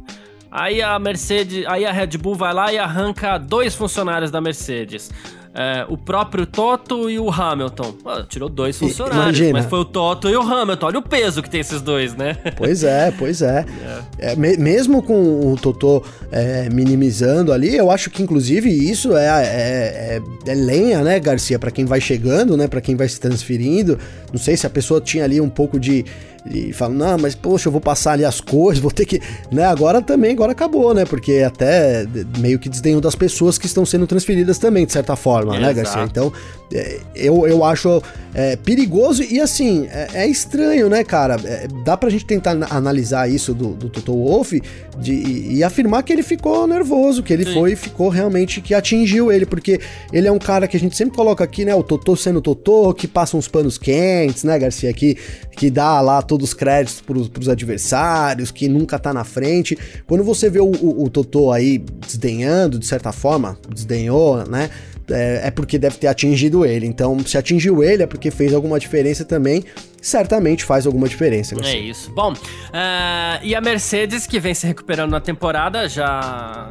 Aí 0.52 0.82
a 0.82 0.98
Mercedes, 0.98 1.66
aí 1.68 1.86
a 1.86 1.92
Red 1.92 2.18
Bull 2.18 2.34
vai 2.34 2.54
lá 2.54 2.74
e 2.74 2.80
arranca 2.80 3.38
dois 3.38 3.76
funcionários 3.76 4.32
da 4.32 4.42
Mercedes. 4.42 5.12
É, 5.62 5.86
o 5.90 5.98
próprio 5.98 6.46
Toto 6.46 7.10
e 7.10 7.20
o 7.20 7.30
Hamilton. 7.30 7.94
tirou 8.30 8.48
dois 8.48 8.78
funcionários, 8.78 9.38
Imagina. 9.40 9.60
mas 9.60 9.66
foi 9.66 9.80
o 9.80 9.84
Toto 9.84 10.30
e 10.30 10.36
o 10.38 10.42
Hamilton. 10.42 10.86
Olha 10.86 11.00
o 11.00 11.02
peso 11.02 11.44
que 11.44 11.50
tem 11.50 11.60
esses 11.60 11.82
dois, 11.82 12.16
né? 12.16 12.38
Pois 12.56 12.82
é, 12.82 13.12
pois 13.12 13.42
é. 13.42 13.66
é. 14.18 14.32
é 14.32 14.36
me, 14.38 14.56
mesmo 14.56 15.04
com 15.04 15.52
o 15.52 15.58
Toto 15.58 16.02
é, 16.32 16.70
minimizando 16.70 17.52
ali, 17.52 17.76
eu 17.76 17.92
acho 17.92 18.10
que 18.10 18.24
inclusive 18.24 18.70
isso 18.70 19.18
é, 19.18 19.26
é, 19.26 20.22
é, 20.48 20.50
é 20.50 20.56
lenha, 20.56 21.02
né, 21.02 21.20
Garcia, 21.20 21.60
para 21.60 21.72
quem 21.72 21.84
vai 21.84 22.00
chegando, 22.00 22.56
né, 22.56 22.66
para 22.66 22.80
quem 22.80 22.96
vai 22.96 23.10
se 23.10 23.20
transferindo. 23.20 24.00
Não 24.32 24.40
sei 24.40 24.56
se 24.56 24.66
a 24.66 24.70
pessoa 24.70 25.02
tinha 25.02 25.26
ali 25.26 25.42
um 25.42 25.50
pouco 25.50 25.78
de 25.78 26.06
e 26.46 26.74
falam, 26.74 26.96
não, 26.96 27.18
mas 27.18 27.36
poxa, 27.36 27.68
eu 27.68 27.72
vou 27.72 27.82
passar 27.82 28.14
ali 28.14 28.26
as 28.26 28.40
coisas, 28.40 28.82
vou 28.82 28.92
ter 28.92 29.06
que. 29.06 29.22
Né, 29.52 29.66
agora 29.66 30.02
também, 30.02 30.32
agora 30.32 30.52
acabou, 30.52 30.94
né? 30.94 31.06
Porque 31.06 31.44
até 31.46 32.06
meio 32.38 32.60
que 32.60 32.70
desdenho 32.70 33.02
das 33.02 33.16
pessoas 33.16 33.58
que 33.58 33.66
estão 33.66 33.86
sendo 33.86 34.08
transferidas 34.08 34.58
também, 34.58 34.86
de 34.86 34.94
certa 34.94 35.16
forma, 35.16 35.56
é, 35.56 35.60
né, 35.60 35.72
exato. 35.72 35.76
Garcia? 35.76 36.04
Então, 36.04 36.34
eu, 37.16 37.48
eu 37.48 37.64
acho 37.64 38.02
é, 38.34 38.56
perigoso 38.56 39.24
e 39.24 39.40
assim, 39.40 39.88
é, 39.92 40.08
é, 40.14 40.28
estranho, 40.28 40.88
né, 40.88 41.04
cara? 41.04 41.36
É, 41.44 41.68
dá 41.84 41.98
pra 41.98 42.10
gente 42.10 42.26
tentar 42.26 42.52
analisar 42.70 43.30
isso 43.30 43.54
do, 43.54 43.70
do 43.74 43.90
Toto 43.90 44.14
Wolff 44.14 44.62
de, 45.00 45.14
e 45.14 45.64
afirmar 45.64 46.04
que 46.04 46.14
ele 46.14 46.22
ficou 46.22 46.68
nervoso, 46.68 47.24
que 47.24 47.34
ele 47.34 47.46
Sim. 47.46 47.54
foi 47.54 47.76
ficou 47.76 48.10
realmente 48.10 48.62
que 48.62 48.74
atingiu 48.74 49.32
ele, 49.32 49.46
porque 49.46 49.80
ele 50.14 50.28
é 50.28 50.32
um 50.32 50.38
cara 50.38 50.68
que 50.68 50.78
a 50.78 50.80
gente 50.80 50.96
sempre 50.96 51.16
coloca 51.16 51.44
aqui, 51.44 51.66
né? 51.66 51.74
O 51.74 51.82
Totô 51.82 52.16
sendo 52.16 52.42
Totô, 52.42 52.94
que 52.94 53.08
passa 53.08 53.36
uns 53.36 53.48
panos 53.48 53.78
quentes, 53.78 54.44
né, 54.44 54.60
Garcia? 54.60 54.94
Que, 54.94 55.18
que 55.56 55.72
dá 55.72 56.00
lá 56.02 56.22
todos 56.22 56.39
os 56.44 56.54
créditos 56.54 57.02
pros, 57.02 57.28
pros 57.28 57.50
adversários, 57.50 58.52
que 58.52 58.68
nunca 58.68 58.98
tá 58.98 59.14
na 59.14 59.24
frente. 59.24 59.78
Quando 60.08 60.24
você 60.24 60.50
vê 60.50 60.60
o, 60.60 60.72
o, 60.72 61.06
o 61.06 61.10
Totô 61.10 61.52
aí 61.52 61.78
desdenhando, 61.78 62.80
de 62.80 62.86
certa 62.86 63.12
forma, 63.12 63.58
desdenhou, 63.74 64.46
né? 64.48 64.70
é, 65.12 65.48
é, 65.48 65.52
porque 65.52 65.78
deve 65.78 65.98
ter 65.98 66.08
atingido 66.08 66.66
ele. 66.66 66.86
Então, 66.86 67.18
se 67.20 67.38
atingiu 67.38 67.84
ele, 67.84 68.04
é 68.04 68.08
porque 68.08 68.32
fez 68.32 68.54
alguma 68.54 68.80
diferença 68.80 69.26
também. 69.26 69.64
certamente 70.02 70.64
faz 70.64 70.86
alguma 70.86 71.08
diferença. 71.08 71.56
Garcia. 71.56 71.74
É 71.74 71.80
isso. 71.80 72.12
Bom, 72.12 72.34
uh, 72.34 73.44
e 73.44 73.54
a 73.56 73.62
Mercedes, 73.62 74.26
que 74.26 74.40
vem 74.40 74.54
se 74.54 74.66
recuperando 74.66 75.12
na 75.12 75.20
temporada, 75.20 75.88
já 75.88 76.70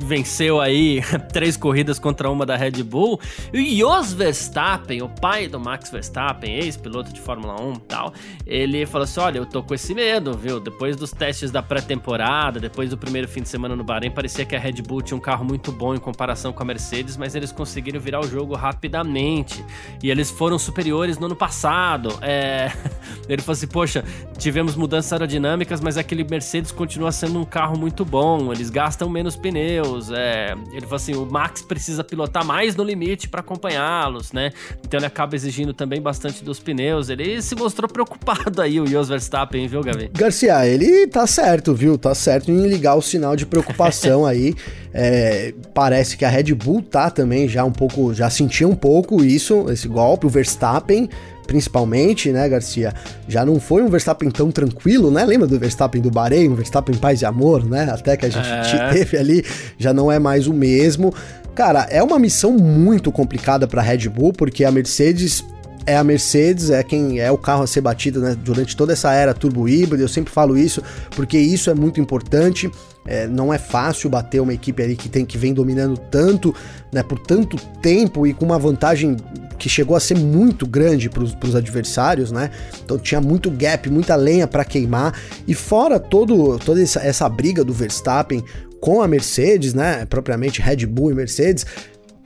venceu 0.00 0.60
aí 0.60 1.00
três 1.32 1.56
corridas 1.56 1.98
contra 1.98 2.30
uma 2.30 2.44
da 2.44 2.56
Red 2.56 2.82
Bull. 2.82 3.20
E 3.52 3.78
Jos 3.78 4.12
Verstappen, 4.12 5.02
o 5.02 5.08
pai 5.08 5.48
do 5.48 5.60
Max 5.60 5.90
Verstappen, 5.90 6.56
ex-piloto 6.56 7.12
de 7.12 7.20
Fórmula 7.20 7.60
1 7.60 7.72
e 7.72 7.78
tal, 7.80 8.12
ele 8.46 8.86
falou 8.86 9.04
assim: 9.04 9.20
Olha, 9.20 9.38
eu 9.38 9.46
tô 9.46 9.62
com 9.62 9.74
esse 9.74 9.94
medo, 9.94 10.36
viu? 10.36 10.60
Depois 10.60 10.96
dos 10.96 11.10
testes 11.10 11.50
da 11.50 11.62
pré-temporada, 11.62 12.58
depois 12.58 12.90
do 12.90 12.98
primeiro 12.98 13.28
fim 13.28 13.42
de 13.42 13.48
semana 13.48 13.76
no 13.76 13.84
Bahrein, 13.84 14.10
parecia 14.10 14.44
que 14.44 14.56
a 14.56 14.58
Red 14.58 14.82
Bull 14.82 15.02
tinha 15.02 15.16
um 15.16 15.20
carro 15.20 15.44
muito 15.44 15.70
bom 15.72 15.94
em 15.94 15.98
comparação 15.98 16.52
com 16.52 16.62
a 16.62 16.66
Mercedes, 16.66 17.16
mas 17.16 17.34
eles 17.34 17.52
conseguiram 17.52 18.00
virar 18.00 18.20
o 18.20 18.28
jogo 18.28 18.54
rapidamente. 18.54 19.64
E 20.02 20.10
eles 20.10 20.30
foram 20.30 20.58
superiores 20.58 21.18
no 21.18 21.26
ano 21.26 21.36
passado. 21.36 22.16
É... 22.20 22.72
Ele 23.28 23.40
falou 23.40 23.56
assim: 23.56 23.66
Poxa, 23.66 24.04
tivemos 24.38 24.76
mudanças 24.76 25.12
aerodinâmicas, 25.12 25.80
mas 25.80 25.96
aquele 25.96 26.24
Mercedes 26.24 26.70
continua 26.70 27.12
sendo 27.12 27.40
um 27.40 27.44
carro 27.44 27.78
muito 27.78 28.04
bom, 28.04 28.52
eles 28.52 28.70
gastam 28.70 29.08
menos 29.08 29.36
pneus 29.36 29.83
É, 30.10 30.54
ele 30.72 30.82
falou 30.82 30.96
assim: 30.96 31.14
o 31.14 31.24
Max 31.24 31.62
precisa 31.62 32.02
pilotar 32.02 32.44
mais 32.44 32.76
no 32.76 32.84
limite 32.84 33.28
para 33.28 33.40
acompanhá-los, 33.40 34.32
né? 34.32 34.50
Então 34.84 34.98
ele 34.98 35.06
acaba 35.06 35.34
exigindo 35.34 35.72
também 35.72 36.00
bastante 36.00 36.44
dos 36.44 36.60
pneus. 36.60 37.08
Ele 37.08 37.40
se 37.42 37.54
mostrou 37.54 37.88
preocupado 37.88 38.60
aí, 38.60 38.80
o 38.80 38.86
Jos 38.86 39.08
Verstappen, 39.08 39.66
viu, 39.66 39.82
Gavi? 39.82 40.10
Garcia, 40.12 40.66
ele 40.66 41.06
tá 41.06 41.26
certo, 41.26 41.74
viu? 41.74 41.96
Tá 41.98 42.14
certo 42.14 42.50
em 42.50 42.66
ligar 42.66 42.94
o 42.94 43.02
sinal 43.02 43.36
de 43.36 43.46
preocupação 43.46 44.24
aí. 44.26 44.54
É, 44.92 45.52
parece 45.74 46.16
que 46.16 46.24
a 46.24 46.28
Red 46.28 46.54
Bull 46.54 46.80
tá 46.80 47.10
também 47.10 47.48
já 47.48 47.64
um 47.64 47.72
pouco, 47.72 48.14
já 48.14 48.30
sentiu 48.30 48.68
um 48.70 48.76
pouco 48.76 49.24
isso, 49.24 49.66
esse 49.70 49.88
golpe. 49.88 50.26
O 50.26 50.28
Verstappen 50.28 51.08
principalmente, 51.46 52.30
né, 52.30 52.48
Garcia, 52.48 52.92
já 53.28 53.44
não 53.44 53.60
foi 53.60 53.82
um 53.82 53.88
Verstappen 53.88 54.30
tão 54.30 54.50
tranquilo, 54.50 55.10
né? 55.10 55.24
Lembra 55.24 55.46
do 55.46 55.58
Verstappen 55.58 56.00
do 56.00 56.10
Bahrein, 56.10 56.48
um 56.48 56.54
Verstappen 56.54 56.96
paz 56.96 57.22
e 57.22 57.24
amor, 57.24 57.64
né? 57.64 57.88
Até 57.90 58.16
que 58.16 58.26
a 58.26 58.30
gente 58.30 58.48
é. 58.48 58.90
teve 58.92 59.16
ali, 59.16 59.44
já 59.78 59.92
não 59.92 60.10
é 60.10 60.18
mais 60.18 60.46
o 60.46 60.52
mesmo. 60.52 61.12
Cara, 61.54 61.86
é 61.90 62.02
uma 62.02 62.18
missão 62.18 62.52
muito 62.52 63.12
complicada 63.12 63.66
para 63.66 63.80
Red 63.80 64.08
Bull, 64.08 64.32
porque 64.32 64.64
a 64.64 64.72
Mercedes 64.72 65.44
é 65.86 65.96
a 65.96 66.02
Mercedes, 66.02 66.70
é 66.70 66.82
quem 66.82 67.20
é 67.20 67.30
o 67.30 67.38
carro 67.38 67.62
a 67.62 67.66
ser 67.66 67.80
batido 67.80 68.20
né, 68.20 68.36
durante 68.42 68.76
toda 68.76 68.92
essa 68.92 69.12
era 69.12 69.34
turbo 69.34 69.68
híbrido. 69.68 70.02
Eu 70.02 70.08
sempre 70.08 70.32
falo 70.32 70.56
isso 70.56 70.82
porque 71.14 71.38
isso 71.38 71.70
é 71.70 71.74
muito 71.74 72.00
importante. 72.00 72.70
É, 73.06 73.26
não 73.26 73.52
é 73.52 73.58
fácil 73.58 74.08
bater 74.08 74.40
uma 74.40 74.54
equipe 74.54 74.82
ali 74.82 74.96
que 74.96 75.08
tem 75.08 75.26
que 75.26 75.36
vem 75.36 75.52
dominando 75.52 75.96
tanto, 75.96 76.54
né, 76.90 77.02
por 77.02 77.18
tanto 77.18 77.56
tempo 77.82 78.26
e 78.26 78.32
com 78.32 78.46
uma 78.46 78.58
vantagem 78.58 79.16
que 79.58 79.68
chegou 79.68 79.96
a 79.96 80.00
ser 80.00 80.16
muito 80.16 80.66
grande 80.66 81.08
para 81.08 81.22
os 81.22 81.54
adversários, 81.54 82.32
né? 82.32 82.50
Então 82.84 82.98
tinha 82.98 83.20
muito 83.20 83.50
gap, 83.50 83.88
muita 83.88 84.16
lenha 84.16 84.46
para 84.46 84.64
queimar 84.64 85.18
e 85.46 85.54
fora 85.54 86.00
todo, 86.00 86.58
toda 86.58 86.82
essa, 86.82 87.00
essa 87.00 87.28
briga 87.28 87.62
do 87.62 87.72
Verstappen 87.72 88.42
com 88.80 89.00
a 89.00 89.08
Mercedes, 89.08 89.72
né? 89.72 90.04
Propriamente 90.06 90.60
Red 90.60 90.86
Bull 90.86 91.10
e 91.10 91.14
Mercedes, 91.14 91.64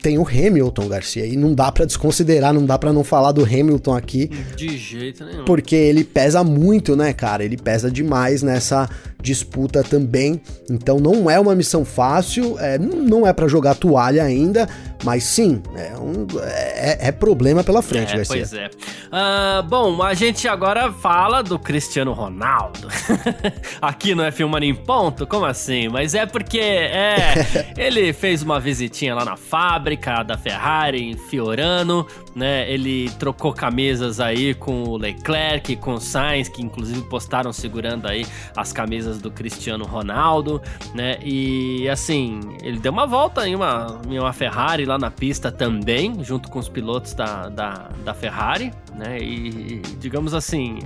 tem 0.01 0.17
o 0.17 0.25
Hamilton, 0.27 0.87
Garcia, 0.87 1.25
e 1.25 1.35
não 1.35 1.53
dá 1.53 1.71
para 1.71 1.85
desconsiderar, 1.85 2.53
não 2.53 2.65
dá 2.65 2.77
para 2.77 2.93
não 2.93 3.03
falar 3.03 3.31
do 3.31 3.43
Hamilton 3.43 3.95
aqui. 3.95 4.29
De 4.55 4.77
jeito 4.77 5.25
nenhum. 5.25 5.45
Porque 5.45 5.75
ele 5.75 6.03
pesa 6.03 6.43
muito, 6.43 6.95
né, 6.95 7.11
cara? 7.13 7.43
Ele 7.43 7.57
pesa 7.57 7.91
demais 7.91 8.41
nessa 8.41 8.89
disputa 9.21 9.83
também. 9.83 10.41
Então 10.69 10.99
não 10.99 11.29
é 11.29 11.39
uma 11.39 11.55
missão 11.55 11.83
fácil, 11.83 12.57
é, 12.59 12.77
não 12.77 13.27
é 13.27 13.33
para 13.33 13.47
jogar 13.47 13.75
toalha 13.75 14.23
ainda, 14.23 14.67
mas 15.03 15.23
sim, 15.23 15.61
é, 15.75 15.97
um, 15.97 16.27
é, 16.41 17.07
é 17.07 17.11
problema 17.11 17.63
pela 17.63 17.81
frente, 17.81 18.13
é, 18.13 18.17
Garcia. 18.17 18.37
Pois 18.37 18.53
é. 18.53 18.67
Uh, 18.67 19.63
bom, 19.63 20.03
a 20.03 20.13
gente 20.13 20.47
agora 20.47 20.91
fala 20.91 21.41
do 21.41 21.57
Cristiano 21.57 22.13
Ronaldo. 22.13 22.87
Aqui 23.81 24.13
no 24.13 24.23
F1 24.23 24.47
Mania 24.47 24.69
em 24.69 24.75
Ponto? 24.75 25.25
Como 25.25 25.45
assim? 25.45 25.87
Mas 25.87 26.13
é 26.13 26.25
porque 26.25 26.59
é, 26.59 27.45
ele 27.77 28.13
fez 28.13 28.43
uma 28.43 28.59
visitinha 28.59 29.15
lá 29.15 29.25
na 29.25 29.37
fábrica 29.37 30.21
da 30.21 30.37
Ferrari 30.37 31.01
em 31.01 31.17
Fiorano, 31.17 32.05
né? 32.35 32.69
Ele 32.71 33.09
trocou 33.17 33.53
camisas 33.53 34.19
aí 34.19 34.53
com 34.53 34.83
o 34.83 34.97
Leclerc, 34.97 35.75
com 35.77 35.93
o 35.93 35.99
Sainz, 35.99 36.49
que 36.49 36.61
inclusive 36.61 37.01
postaram 37.03 37.51
segurando 37.51 38.07
aí 38.07 38.25
as 38.55 38.71
camisas 38.73 39.08
do 39.17 39.31
Cristiano 39.31 39.85
Ronaldo, 39.85 40.61
né? 40.93 41.17
E 41.23 41.87
assim, 41.89 42.39
ele 42.61 42.79
deu 42.79 42.91
uma 42.91 43.07
volta 43.07 43.47
em 43.47 43.55
uma, 43.55 43.99
em 44.07 44.19
uma 44.19 44.33
Ferrari 44.33 44.85
lá 44.85 44.97
na 44.97 45.09
pista 45.09 45.51
também, 45.51 46.23
junto 46.23 46.49
com 46.49 46.59
os 46.59 46.69
pilotos 46.69 47.13
da, 47.13 47.49
da, 47.49 47.89
da 48.03 48.13
Ferrari, 48.13 48.71
né? 48.95 49.19
E 49.19 49.81
digamos 49.99 50.33
assim, 50.33 50.79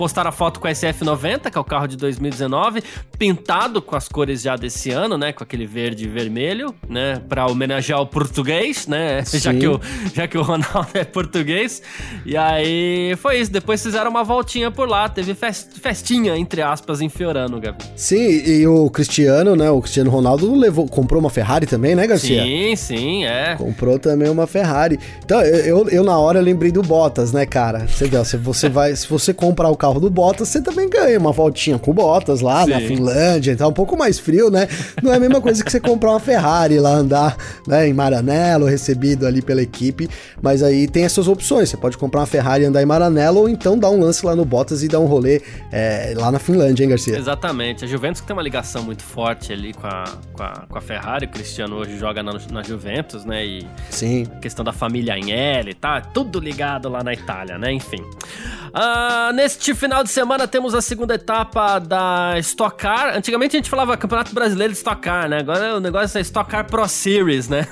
postaram 0.00 0.30
a 0.30 0.32
foto 0.32 0.58
com 0.58 0.66
a 0.66 0.70
SF90, 0.70 1.50
que 1.50 1.58
é 1.58 1.60
o 1.60 1.64
carro 1.64 1.86
de 1.86 1.94
2019, 1.94 2.82
pintado 3.18 3.82
com 3.82 3.94
as 3.94 4.08
cores 4.08 4.40
já 4.40 4.56
desse 4.56 4.90
ano, 4.90 5.18
né? 5.18 5.30
Com 5.30 5.44
aquele 5.44 5.66
verde 5.66 6.04
e 6.04 6.08
vermelho, 6.08 6.74
né? 6.88 7.20
Pra 7.28 7.44
homenagear 7.46 8.00
o 8.00 8.06
português, 8.06 8.86
né? 8.86 9.22
Já 9.30 9.52
que, 9.52 9.66
o, 9.66 9.80
já 10.14 10.26
que 10.26 10.38
o 10.38 10.42
Ronaldo 10.42 10.90
é 10.94 11.04
português. 11.04 11.82
E 12.24 12.36
aí 12.36 13.14
foi 13.16 13.40
isso. 13.40 13.50
Depois 13.50 13.82
fizeram 13.82 14.10
uma 14.10 14.24
voltinha 14.24 14.70
por 14.70 14.88
lá. 14.88 15.08
Teve 15.08 15.34
festinha, 15.34 16.36
entre 16.36 16.62
aspas, 16.62 17.00
em 17.00 17.08
Fiorano, 17.08 17.59
Gabi. 17.60 17.84
Sim, 17.94 18.16
e 18.16 18.66
o 18.66 18.88
Cristiano, 18.90 19.54
né? 19.54 19.70
O 19.70 19.80
Cristiano 19.80 20.10
Ronaldo 20.10 20.54
levou, 20.54 20.86
comprou 20.86 21.20
uma 21.20 21.30
Ferrari 21.30 21.66
também, 21.66 21.94
né, 21.94 22.06
Garcia? 22.06 22.42
Sim, 22.42 22.76
sim, 22.76 23.24
é. 23.24 23.54
Comprou 23.56 23.98
também 23.98 24.28
uma 24.28 24.46
Ferrari. 24.46 24.98
Então, 25.24 25.40
eu, 25.42 25.88
eu 25.88 26.02
na 26.02 26.18
hora 26.18 26.40
lembrei 26.40 26.72
do 26.72 26.82
Bottas, 26.82 27.32
né, 27.32 27.46
cara? 27.46 27.86
Você 27.86 28.06
vê, 28.06 28.24
se 28.24 28.36
você 28.36 28.68
vai, 28.70 28.94
se 28.96 29.06
você 29.06 29.32
comprar 29.32 29.68
o 29.68 29.76
carro 29.76 30.00
do 30.00 30.10
Bottas, 30.10 30.48
você 30.48 30.60
também 30.60 30.88
ganha 30.88 31.18
uma 31.18 31.32
voltinha 31.32 31.78
com 31.78 31.90
o 31.90 31.94
Bottas 31.94 32.40
lá 32.40 32.64
sim. 32.64 32.70
na 32.70 32.80
Finlândia, 32.80 33.52
então 33.52 33.68
um 33.68 33.72
pouco 33.72 33.96
mais 33.96 34.18
frio, 34.18 34.50
né? 34.50 34.66
Não 35.02 35.12
é 35.12 35.16
a 35.16 35.20
mesma 35.20 35.40
coisa 35.40 35.62
que 35.62 35.70
você 35.70 35.80
comprar 35.80 36.10
uma 36.10 36.20
Ferrari 36.20 36.78
lá 36.78 36.92
andar, 36.92 37.36
né, 37.66 37.88
em 37.88 37.92
Maranello, 37.92 38.66
recebido 38.66 39.26
ali 39.26 39.42
pela 39.42 39.62
equipe, 39.62 40.08
mas 40.40 40.62
aí 40.62 40.88
tem 40.88 41.04
essas 41.04 41.28
opções. 41.28 41.68
Você 41.68 41.76
pode 41.76 41.98
comprar 41.98 42.20
uma 42.20 42.26
Ferrari 42.26 42.64
e 42.64 42.66
andar 42.66 42.82
em 42.82 42.86
Maranello 42.86 43.40
ou 43.40 43.48
então 43.48 43.78
dar 43.78 43.90
um 43.90 44.00
lance 44.00 44.24
lá 44.24 44.34
no 44.34 44.44
Bottas 44.44 44.82
e 44.82 44.88
dar 44.88 45.00
um 45.00 45.06
rolê 45.06 45.42
é, 45.70 46.14
lá 46.16 46.30
na 46.30 46.38
Finlândia, 46.38 46.84
hein, 46.84 46.90
Garcia? 46.90 47.16
Exatamente. 47.16 47.49
Exatamente. 47.50 47.84
A 47.84 47.88
Juventus 47.88 48.20
tem 48.20 48.34
uma 48.34 48.42
ligação 48.42 48.82
muito 48.82 49.02
forte 49.02 49.52
ali 49.52 49.72
com 49.72 49.86
a, 49.86 50.04
com 50.32 50.42
a, 50.42 50.66
com 50.68 50.78
a 50.78 50.80
Ferrari. 50.80 51.26
O 51.26 51.28
Cristiano 51.28 51.76
hoje 51.76 51.98
joga 51.98 52.22
na, 52.22 52.32
na 52.50 52.62
Juventus, 52.62 53.24
né? 53.24 53.44
E 53.44 53.66
Sim. 53.90 54.26
a 54.36 54.38
questão 54.38 54.64
da 54.64 54.72
família 54.72 55.14
Agnelli, 55.14 55.74
tá? 55.74 56.00
Tudo 56.00 56.38
ligado 56.38 56.88
lá 56.88 57.02
na 57.02 57.12
Itália, 57.12 57.58
né? 57.58 57.72
Enfim. 57.72 58.02
Uh, 58.02 59.32
neste 59.34 59.74
final 59.74 60.04
de 60.04 60.10
semana 60.10 60.46
temos 60.46 60.74
a 60.74 60.80
segunda 60.80 61.14
etapa 61.14 61.80
da 61.80 62.38
Stock 62.38 62.76
Car. 62.76 63.16
Antigamente 63.16 63.56
a 63.56 63.58
gente 63.58 63.68
falava 63.68 63.96
Campeonato 63.96 64.32
Brasileiro 64.32 64.72
de 64.72 64.78
Stock 64.78 65.00
Car, 65.00 65.28
né? 65.28 65.38
Agora 65.38 65.76
o 65.76 65.80
negócio 65.80 66.16
é 66.18 66.20
Stock 66.20 66.48
Car 66.48 66.66
Pro 66.66 66.86
Series, 66.88 67.48
né? 67.48 67.66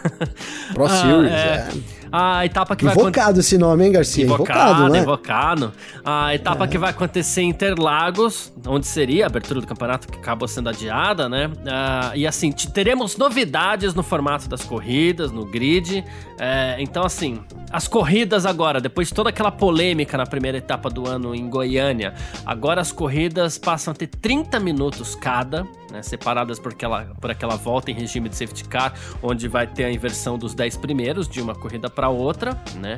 Pro 0.74 0.84
uh, 0.84 0.88
Series, 0.90 1.32
é. 1.32 1.68
é 1.94 1.97
a 2.10 2.44
etapa 2.44 2.74
que 2.74 2.84
invocado 2.84 3.02
vai 3.02 3.10
Invocado 3.10 3.40
esse 3.40 3.58
nome, 3.58 3.84
hein, 3.84 3.92
Garcia? 3.92 4.24
Invocado, 4.24 4.60
invocado 4.60 4.92
né? 4.92 4.98
Invocado. 5.00 5.72
A 6.04 6.34
etapa 6.34 6.64
é. 6.64 6.68
que 6.68 6.78
vai 6.78 6.90
acontecer 6.90 7.42
em 7.42 7.50
Interlagos, 7.50 8.52
onde 8.66 8.86
seria 8.86 9.24
a 9.24 9.26
abertura 9.26 9.60
do 9.60 9.66
campeonato 9.66 10.08
que 10.08 10.18
acabou 10.18 10.48
sendo 10.48 10.68
adiada, 10.68 11.28
né? 11.28 11.46
Uh, 11.46 12.16
e 12.16 12.26
assim, 12.26 12.50
teremos 12.52 13.16
novidades 13.16 13.94
no 13.94 14.02
formato 14.02 14.48
das 14.48 14.62
corridas, 14.62 15.30
no 15.30 15.44
grid. 15.44 16.04
É, 16.38 16.76
então, 16.78 17.04
assim, 17.04 17.40
as 17.70 17.86
corridas 17.86 18.46
agora, 18.46 18.80
depois 18.80 19.08
de 19.08 19.14
toda 19.14 19.30
aquela 19.30 19.50
polêmica 19.50 20.16
na 20.16 20.24
primeira 20.24 20.56
etapa 20.58 20.88
do 20.88 21.06
ano 21.06 21.34
em 21.34 21.48
Goiânia, 21.48 22.14
agora 22.46 22.80
as 22.80 22.92
corridas 22.92 23.58
passam 23.58 23.92
a 23.92 23.94
ter 23.94 24.06
30 24.06 24.58
minutos 24.60 25.14
cada 25.14 25.66
né, 25.90 26.02
separadas 26.02 26.58
por 26.58 26.72
aquela, 26.72 27.04
por 27.20 27.30
aquela 27.30 27.56
volta 27.56 27.90
em 27.90 27.94
regime 27.94 28.28
de 28.28 28.36
safety 28.36 28.64
car, 28.64 28.94
onde 29.22 29.48
vai 29.48 29.66
ter 29.66 29.84
a 29.84 29.92
inversão 29.92 30.38
dos 30.38 30.54
10 30.54 30.76
primeiros 30.76 31.28
de 31.28 31.40
uma 31.40 31.54
corrida 31.54 31.90
para 31.98 32.08
outra, 32.10 32.56
né? 32.76 32.96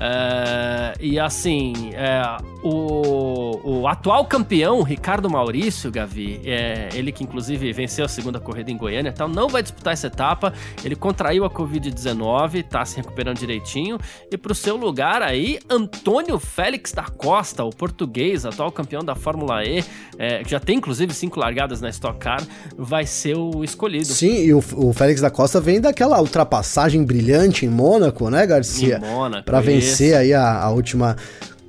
É, 0.00 0.94
e 1.00 1.18
assim, 1.18 1.90
é, 1.94 2.22
o, 2.62 3.80
o, 3.80 3.88
atual 3.88 4.24
campeão, 4.26 4.82
Ricardo 4.82 5.28
Maurício, 5.28 5.90
Gavi, 5.90 6.40
é, 6.44 6.88
ele 6.94 7.10
que 7.10 7.24
inclusive 7.24 7.72
venceu 7.72 8.04
a 8.04 8.08
segunda 8.08 8.38
corrida 8.38 8.70
em 8.70 8.76
Goiânia, 8.76 9.12
tal, 9.12 9.28
não 9.28 9.48
vai 9.48 9.62
disputar 9.62 9.92
essa 9.92 10.06
etapa. 10.06 10.52
Ele 10.84 10.94
contraiu 10.94 11.44
a 11.44 11.50
Covid-19, 11.50 12.64
tá 12.64 12.84
se 12.84 12.96
recuperando 12.96 13.38
direitinho. 13.38 13.98
E 14.30 14.36
para 14.36 14.52
o 14.52 14.54
seu 14.54 14.76
lugar 14.76 15.20
aí, 15.20 15.58
Antônio 15.68 16.38
Félix 16.38 16.92
da 16.92 17.04
Costa, 17.04 17.64
o 17.64 17.70
português, 17.70 18.46
atual 18.46 18.70
campeão 18.70 19.02
da 19.02 19.16
Fórmula 19.16 19.64
E, 19.64 19.84
é, 20.16 20.44
que 20.44 20.50
já 20.50 20.60
tem 20.60 20.76
inclusive 20.76 21.12
cinco 21.12 21.40
largadas 21.40 21.80
na 21.80 21.88
Stock 21.90 22.18
Car, 22.18 22.42
vai 22.76 23.04
ser 23.04 23.36
o 23.36 23.64
escolhido. 23.64 24.06
Sim, 24.06 24.44
e 24.44 24.54
o, 24.54 24.62
o 24.76 24.92
Félix 24.92 25.20
da 25.20 25.30
Costa 25.30 25.60
vem 25.60 25.80
daquela 25.80 26.20
ultrapassagem 26.20 27.04
brilhante 27.04 27.66
em 27.66 27.68
Mônaco, 27.68 28.30
né, 28.30 28.37
Garcia? 28.46 28.96
Em 28.96 29.00
Mônaco. 29.00 29.44
Para 29.44 29.60
vencer 29.60 30.16
aí 30.16 30.32
a, 30.32 30.62
a 30.62 30.70
última 30.70 31.16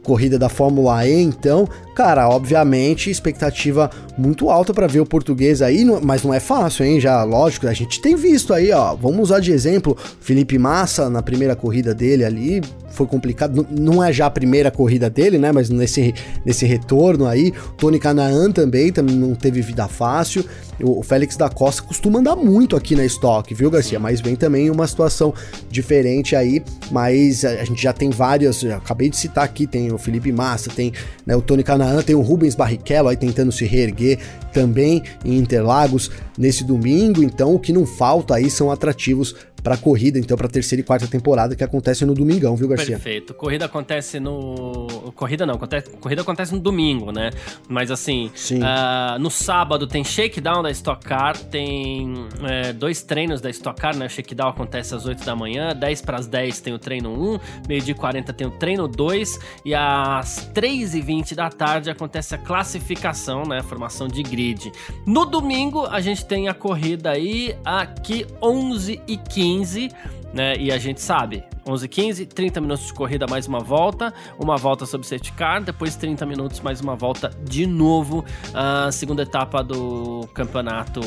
corrida 0.03 0.39
da 0.39 0.49
Fórmula 0.49 1.05
E, 1.05 1.21
então, 1.21 1.67
cara, 1.99 2.29
obviamente, 2.29 3.11
expectativa 3.11 3.89
muito 4.17 4.49
alta 4.49 4.73
para 4.73 4.87
ver 4.87 5.01
o 5.01 5.05
português 5.05 5.61
aí, 5.61 5.83
mas 6.01 6.23
não 6.23 6.33
é 6.33 6.39
fácil, 6.39 6.85
hein? 6.85 6.97
Já, 6.97 7.21
lógico, 7.23 7.67
a 7.67 7.73
gente 7.73 8.01
tem 8.01 8.15
visto 8.15 8.53
aí, 8.53 8.71
ó. 8.71 8.95
Vamos 8.95 9.19
usar 9.23 9.41
de 9.41 9.51
exemplo 9.51 9.97
Felipe 10.21 10.57
Massa 10.57 11.09
na 11.09 11.21
primeira 11.21 11.57
corrida 11.57 11.93
dele 11.93 12.23
ali, 12.23 12.61
foi 12.91 13.07
complicado. 13.07 13.67
Não 13.69 14.03
é 14.03 14.11
já 14.11 14.25
a 14.25 14.29
primeira 14.29 14.71
corrida 14.71 15.09
dele, 15.09 15.37
né? 15.37 15.51
Mas 15.51 15.69
nesse, 15.69 16.13
nesse 16.45 16.65
retorno 16.65 17.27
aí, 17.27 17.53
Tony 17.77 17.99
Canaan 17.99 18.51
também, 18.51 18.91
também 18.91 19.15
não 19.15 19.35
teve 19.35 19.61
vida 19.61 19.87
fácil. 19.87 20.43
O, 20.81 21.03
Félix 21.03 21.35
da 21.35 21.49
Costa 21.49 21.81
costuma 21.81 22.19
andar 22.19 22.35
muito 22.35 22.75
aqui 22.75 22.95
na 22.95 23.03
estoque, 23.03 23.53
viu, 23.53 23.69
Garcia? 23.69 23.99
Mas 23.99 24.21
vem 24.21 24.35
também 24.35 24.69
uma 24.69 24.87
situação 24.87 25.33
diferente 25.69 26.35
aí. 26.35 26.63
Mas 26.91 27.43
a, 27.43 27.63
gente 27.63 27.81
já 27.81 27.93
tem 27.93 28.09
várias, 28.09 28.63
acabei 28.65 29.09
de 29.09 29.17
citar 29.17 29.43
aqui, 29.43 29.67
tem 29.67 29.91
o 29.91 29.97
Felipe 29.97 30.31
Massa, 30.31 30.69
tem 30.69 30.93
né, 31.25 31.35
o 31.35 31.41
Tony 31.41 31.63
Canaan, 31.63 31.88
tem 32.05 32.15
o 32.15 32.21
Rubens 32.21 32.55
Barrichello 32.55 33.09
aí 33.09 33.17
tentando 33.17 33.51
se 33.51 33.65
reerguer 33.65 34.19
também 34.53 35.03
em 35.23 35.37
Interlagos 35.37 36.09
nesse 36.37 36.63
domingo. 36.63 37.23
Então 37.23 37.53
o 37.53 37.59
que 37.59 37.73
não 37.73 37.85
falta 37.85 38.35
aí 38.35 38.49
são 38.49 38.71
atrativos 38.71 39.35
para 39.61 39.77
corrida, 39.77 40.17
então 40.17 40.37
para 40.37 40.47
terceira 40.47 40.81
e 40.81 40.83
quarta 40.83 41.07
temporada 41.07 41.55
que 41.55 41.63
acontece 41.63 42.05
no 42.05 42.13
domingão, 42.13 42.55
viu, 42.55 42.67
Garcia? 42.67 42.95
Perfeito. 42.95 43.33
Corrida 43.33 43.65
acontece 43.65 44.19
no 44.19 45.11
corrida 45.15 45.45
não, 45.45 45.55
acontece... 45.55 45.89
corrida 45.91 46.21
acontece 46.21 46.53
no 46.53 46.59
domingo, 46.59 47.11
né? 47.11 47.29
Mas 47.67 47.91
assim, 47.91 48.31
uh, 48.51 49.19
no 49.19 49.29
sábado 49.29 49.87
tem 49.87 50.03
shakedown 50.03 50.63
da 50.63 50.71
Stock 50.71 51.03
Car, 51.05 51.37
tem 51.37 52.13
é, 52.43 52.73
dois 52.73 53.03
treinos 53.03 53.41
da 53.41 53.49
Stock 53.49 53.79
Car, 53.79 53.95
né? 53.95 54.05
O 54.05 54.09
shakedown 54.09 54.49
acontece 54.49 54.95
às 54.95 55.05
8 55.05 55.25
da 55.25 55.35
manhã, 55.35 55.75
10 55.75 56.01
para 56.01 56.17
as 56.17 56.27
10 56.27 56.61
tem 56.61 56.73
o 56.73 56.79
treino 56.79 57.11
1, 57.35 57.39
meio-dia 57.67 57.95
40 57.95 58.33
tem 58.33 58.47
o 58.47 58.51
treino 58.51 58.87
2 58.87 59.39
e 59.65 59.75
às 59.75 60.49
3 60.53 60.95
e 60.95 61.01
20 61.01 61.35
da 61.35 61.49
tarde 61.49 61.89
acontece 61.89 62.35
a 62.35 62.37
classificação, 62.37 63.43
né? 63.43 63.61
Formação 63.61 64.07
de 64.07 64.23
grid. 64.23 64.71
No 65.05 65.25
domingo 65.25 65.85
a 65.85 65.99
gente 65.99 66.25
tem 66.25 66.47
a 66.47 66.53
corrida 66.53 67.11
aí 67.11 67.55
aqui 67.65 68.25
11 68.41 69.01
e 69.07 69.17
15 69.17 69.48
15 69.49 69.91
né? 70.33 70.55
E 70.57 70.71
a 70.71 70.77
gente 70.77 71.01
sabe, 71.01 71.43
11 71.67 71.87
15 71.87 72.25
30 72.25 72.61
minutos 72.61 72.87
de 72.87 72.93
corrida 72.93 73.25
mais 73.29 73.47
uma 73.47 73.59
volta, 73.59 74.13
uma 74.39 74.57
volta 74.57 74.85
sobre 74.85 75.07
safety 75.07 75.31
car, 75.33 75.61
depois 75.61 75.95
30 75.95 76.25
minutos 76.25 76.59
mais 76.61 76.81
uma 76.81 76.95
volta 76.95 77.29
de 77.43 77.65
novo, 77.65 78.25
a 78.53 78.91
segunda 78.91 79.23
etapa 79.23 79.63
do 79.63 80.27
campeonato, 80.33 81.01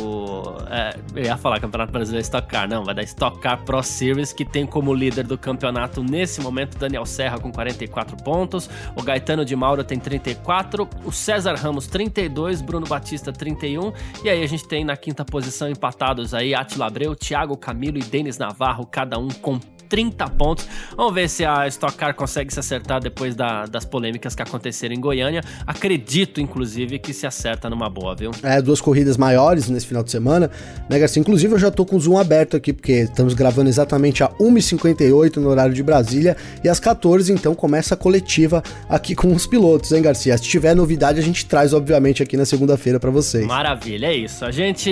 é, 0.71 0.97
eu 1.15 1.25
ia 1.25 1.37
falar 1.37 1.61
campeonato 1.61 1.93
brasileiro 1.93 2.23
Stock 2.23 2.49
Car, 2.49 2.69
não, 2.69 2.85
vai 2.85 2.95
da 2.95 3.03
Stock 3.03 3.39
Car 3.41 3.63
Pro 3.65 3.83
Series, 3.83 4.33
que 4.33 4.45
tem 4.45 4.67
como 4.67 4.95
líder 4.95 5.27
do 5.27 5.39
campeonato 5.39 6.03
nesse 6.03 6.41
momento 6.41 6.79
Daniel 6.79 7.07
Serra 7.07 7.39
com 7.39 7.51
44 7.51 8.17
pontos, 8.19 8.69
o 8.97 9.03
Gaetano 9.03 9.45
de 9.45 9.57
Mauro 9.57 9.83
tem 9.83 9.99
34, 9.99 10.89
o 11.05 11.13
César 11.13 11.55
Ramos 11.55 11.87
32, 11.87 12.63
Bruno 12.63 12.87
Batista 12.87 13.33
31, 13.33 13.93
e 14.25 14.29
aí 14.29 14.43
a 14.43 14.47
gente 14.47 14.67
tem 14.67 14.85
na 14.85 14.97
quinta 14.97 15.25
posição 15.25 15.69
empatados 15.69 16.35
aí 16.35 16.55
Atila 16.55 16.87
Abreu, 16.87 17.15
Thiago 17.17 17.57
Camilo 17.57 17.99
e 17.99 18.03
Denis 18.03 18.39
Navarro, 18.39 18.87
cada 18.87 19.12
cada 19.13 19.19
um 19.19 19.29
com 19.29 19.61
30 19.93 20.27
pontos. 20.31 20.67
Vamos 20.97 21.13
ver 21.13 21.29
se 21.29 21.45
a 21.45 21.69
Stock 21.69 21.95
Car 21.95 22.15
consegue 22.15 22.51
se 22.51 22.59
acertar 22.59 22.99
depois 22.99 23.35
da, 23.35 23.67
das 23.67 23.85
polêmicas 23.85 24.35
que 24.35 24.41
aconteceram 24.41 24.95
em 24.95 24.99
Goiânia. 24.99 25.43
Acredito, 25.67 26.41
inclusive, 26.41 26.99
que 26.99 27.13
se 27.13 27.27
acerta 27.27 27.69
numa 27.69 27.91
boa, 27.91 28.15
viu? 28.15 28.31
É, 28.43 28.63
duas 28.63 28.81
corridas 28.81 29.19
maiores 29.19 29.69
nesse 29.69 29.87
final 29.87 30.03
de 30.03 30.11
semana, 30.11 30.51
né, 30.89 30.99
Garcia? 30.99 31.21
Inclusive, 31.21 31.53
eu 31.53 31.59
já 31.59 31.71
tô 31.71 31.85
com 31.85 31.97
o 31.97 32.01
zoom 32.01 32.17
aberto 32.17 32.57
aqui, 32.57 32.73
porque 32.73 33.03
estamos 33.03 33.35
gravando 33.35 33.69
exatamente 33.69 34.25
a 34.25 34.31
1h58 34.31 35.37
no 35.37 35.51
horário 35.51 35.75
de 35.75 35.83
Brasília 35.83 36.39
e 36.65 36.71
às 36.71 36.81
14 36.81 37.31
então 37.31 37.55
começa 37.55 37.93
a 37.93 37.97
coletiva 37.97 38.63
aqui 38.89 39.15
com 39.15 39.31
os 39.31 39.47
pilotos, 39.47 39.93
hein, 39.93 40.01
Garcia? 40.01 40.39
Se 40.39 40.45
tiver 40.45 40.75
novidade, 40.75 41.21
a 41.21 41.23
gente 41.23 41.45
traz, 41.45 41.75
obviamente, 41.75 42.23
aqui 42.23 42.35
na 42.35 42.47
segunda-feira 42.47 42.99
para 42.99 43.11
vocês. 43.11 43.47
Maravilha, 43.47 44.07
é 44.07 44.15
isso. 44.15 44.43
A 44.43 44.51
gente 44.51 44.91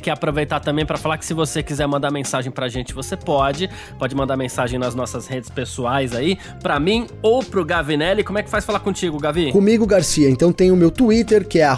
quer 0.00 0.12
aproveitar 0.12 0.60
também 0.60 0.86
para 0.86 0.96
falar 0.96 1.18
que 1.18 1.26
se 1.26 1.34
você 1.34 1.62
quiser 1.62 1.86
mandar 1.86 2.10
mensagem 2.10 2.50
pra 2.50 2.66
gente, 2.66 2.94
você 2.94 3.14
pode. 3.14 3.68
Pode 3.98 4.14
mandar 4.14 4.37
mensagem 4.38 4.78
nas 4.78 4.94
nossas 4.94 5.26
redes 5.26 5.50
pessoais 5.50 6.14
aí, 6.14 6.38
para 6.62 6.80
mim 6.80 7.06
ou 7.20 7.44
pro 7.44 7.62
Gavinelli. 7.64 8.24
Como 8.24 8.38
é 8.38 8.42
que 8.42 8.48
faz 8.48 8.64
falar 8.64 8.80
contigo, 8.80 9.18
Gavi? 9.18 9.52
Comigo, 9.52 9.86
Garcia. 9.86 10.30
Então 10.30 10.50
tem 10.52 10.70
o 10.70 10.76
meu 10.76 10.90
Twitter, 10.90 11.46
que 11.46 11.58
é 11.58 11.68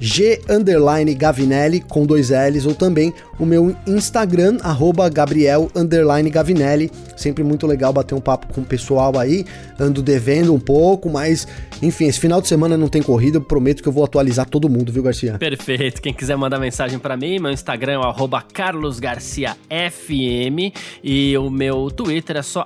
g_gavinelli 0.00 1.80
com 1.80 2.04
dois 2.04 2.30
L's, 2.30 2.66
ou 2.66 2.74
também 2.74 3.14
o 3.38 3.46
meu 3.46 3.76
Instagram, 3.86 4.58
Gabriel_Gavinelli. 5.12 6.90
Sempre 7.16 7.44
muito 7.44 7.66
legal 7.66 7.92
bater 7.92 8.14
um 8.14 8.20
papo 8.20 8.50
com 8.52 8.62
o 8.62 8.64
pessoal 8.64 9.18
aí. 9.18 9.44
Ando 9.78 10.02
devendo 10.02 10.54
um 10.54 10.60
pouco, 10.60 11.10
mas 11.10 11.46
enfim, 11.82 12.06
esse 12.06 12.18
final 12.20 12.40
de 12.40 12.48
semana 12.48 12.76
não 12.76 12.88
tem 12.88 13.02
corrida, 13.02 13.38
eu 13.38 13.40
prometo 13.40 13.82
que 13.82 13.88
eu 13.88 13.92
vou 13.92 14.04
atualizar 14.04 14.48
todo 14.48 14.68
mundo, 14.68 14.92
viu, 14.92 15.02
Garcia? 15.02 15.36
Perfeito. 15.38 16.00
Quem 16.00 16.14
quiser 16.14 16.36
mandar 16.36 16.60
mensagem 16.60 16.96
para 16.98 17.16
mim, 17.16 17.40
meu 17.40 17.50
Instagram 17.50 17.94
é 17.94 17.98
o 17.98 18.12
carlosgarciafm 18.52 19.56
e 21.02 21.36
o 21.36 21.50
meu 21.50 21.81
Twitter 21.90 22.36
é 22.36 22.42
só 22.42 22.64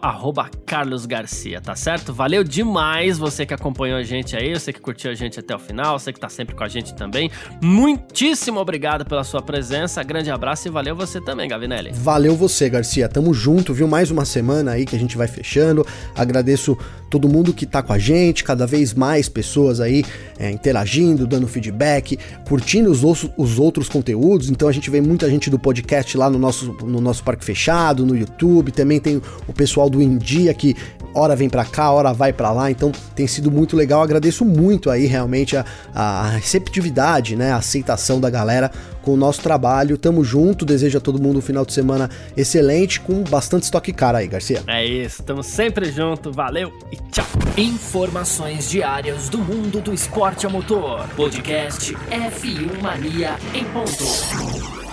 carlosgarcia, 0.64 1.60
tá 1.60 1.74
certo? 1.74 2.12
Valeu 2.12 2.42
demais 2.42 3.18
você 3.18 3.46
que 3.46 3.54
acompanhou 3.54 3.98
a 3.98 4.02
gente 4.02 4.36
aí, 4.36 4.52
você 4.52 4.72
que 4.72 4.80
curtiu 4.80 5.10
a 5.10 5.14
gente 5.14 5.38
até 5.40 5.54
o 5.54 5.58
final, 5.58 5.98
você 5.98 6.12
que 6.12 6.20
tá 6.20 6.28
sempre 6.28 6.54
com 6.54 6.64
a 6.64 6.68
gente 6.68 6.94
também. 6.94 7.30
Muitíssimo 7.62 8.60
obrigado 8.60 9.04
pela 9.04 9.24
sua 9.24 9.42
presença, 9.42 10.02
grande 10.02 10.30
abraço 10.30 10.68
e 10.68 10.70
valeu 10.70 10.96
você 10.96 11.20
também, 11.20 11.48
Gavinelli. 11.48 11.92
Valeu 11.92 12.36
você, 12.36 12.68
Garcia. 12.68 13.08
Tamo 13.08 13.32
junto, 13.32 13.72
viu? 13.72 13.86
Mais 13.86 14.10
uma 14.10 14.24
semana 14.24 14.72
aí 14.72 14.84
que 14.84 14.96
a 14.96 14.98
gente 14.98 15.16
vai 15.16 15.28
fechando. 15.28 15.86
Agradeço 16.14 16.76
todo 17.10 17.28
mundo 17.28 17.52
que 17.52 17.66
tá 17.66 17.82
com 17.82 17.92
a 17.92 17.98
gente, 17.98 18.42
cada 18.42 18.66
vez 18.66 18.92
mais 18.92 19.28
pessoas 19.28 19.80
aí 19.80 20.04
é, 20.38 20.50
interagindo, 20.50 21.26
dando 21.26 21.46
feedback, 21.46 22.18
curtindo 22.48 22.90
os, 22.90 23.02
os 23.36 23.58
outros 23.58 23.88
conteúdos. 23.88 24.50
Então 24.50 24.68
a 24.68 24.72
gente 24.72 24.90
vê 24.90 25.00
muita 25.00 25.30
gente 25.30 25.48
do 25.48 25.58
podcast 25.58 26.16
lá 26.16 26.28
no 26.28 26.38
nosso, 26.38 26.72
no 26.84 27.00
nosso 27.00 27.22
parque 27.22 27.44
fechado, 27.44 28.04
no 28.04 28.16
YouTube. 28.16 28.72
Também 28.96 29.00
tem 29.00 29.22
o 29.46 29.52
pessoal 29.52 29.88
do 29.88 30.00
India 30.00 30.52
que 30.54 30.74
hora 31.14 31.34
vem 31.34 31.48
para 31.48 31.64
cá, 31.64 31.90
hora 31.90 32.12
vai 32.12 32.32
para 32.32 32.52
lá. 32.52 32.70
Então 32.70 32.92
tem 33.14 33.26
sido 33.26 33.50
muito 33.50 33.76
legal. 33.76 34.02
Agradeço 34.02 34.44
muito 34.44 34.90
aí 34.90 35.06
realmente 35.06 35.56
a, 35.56 35.64
a 35.94 36.30
receptividade, 36.30 37.36
né, 37.36 37.52
a 37.52 37.56
aceitação 37.56 38.20
da 38.20 38.30
galera 38.30 38.70
com 39.02 39.12
o 39.12 39.16
nosso 39.16 39.40
trabalho. 39.42 39.96
Tamo 39.96 40.24
junto, 40.24 40.64
desejo 40.64 40.98
a 40.98 41.00
todo 41.00 41.20
mundo 41.20 41.38
um 41.38 41.42
final 41.42 41.64
de 41.64 41.72
semana 41.72 42.10
excelente, 42.36 43.00
com 43.00 43.22
bastante 43.22 43.64
estoque 43.64 43.92
cara 43.92 44.18
aí, 44.18 44.28
Garcia. 44.28 44.62
É 44.66 44.84
isso, 44.84 45.22
tamo 45.22 45.42
sempre 45.42 45.90
junto, 45.90 46.32
valeu 46.32 46.72
e 46.92 46.96
tchau. 47.10 47.26
Informações 47.56 48.68
diárias 48.68 49.28
do 49.28 49.38
mundo 49.38 49.80
do 49.80 49.92
esporte 49.92 50.46
a 50.46 50.50
motor. 50.50 51.06
Podcast 51.16 51.94
F1 51.94 52.82
Mania 52.82 53.36
em 53.54 53.64
ponto. 53.64 54.85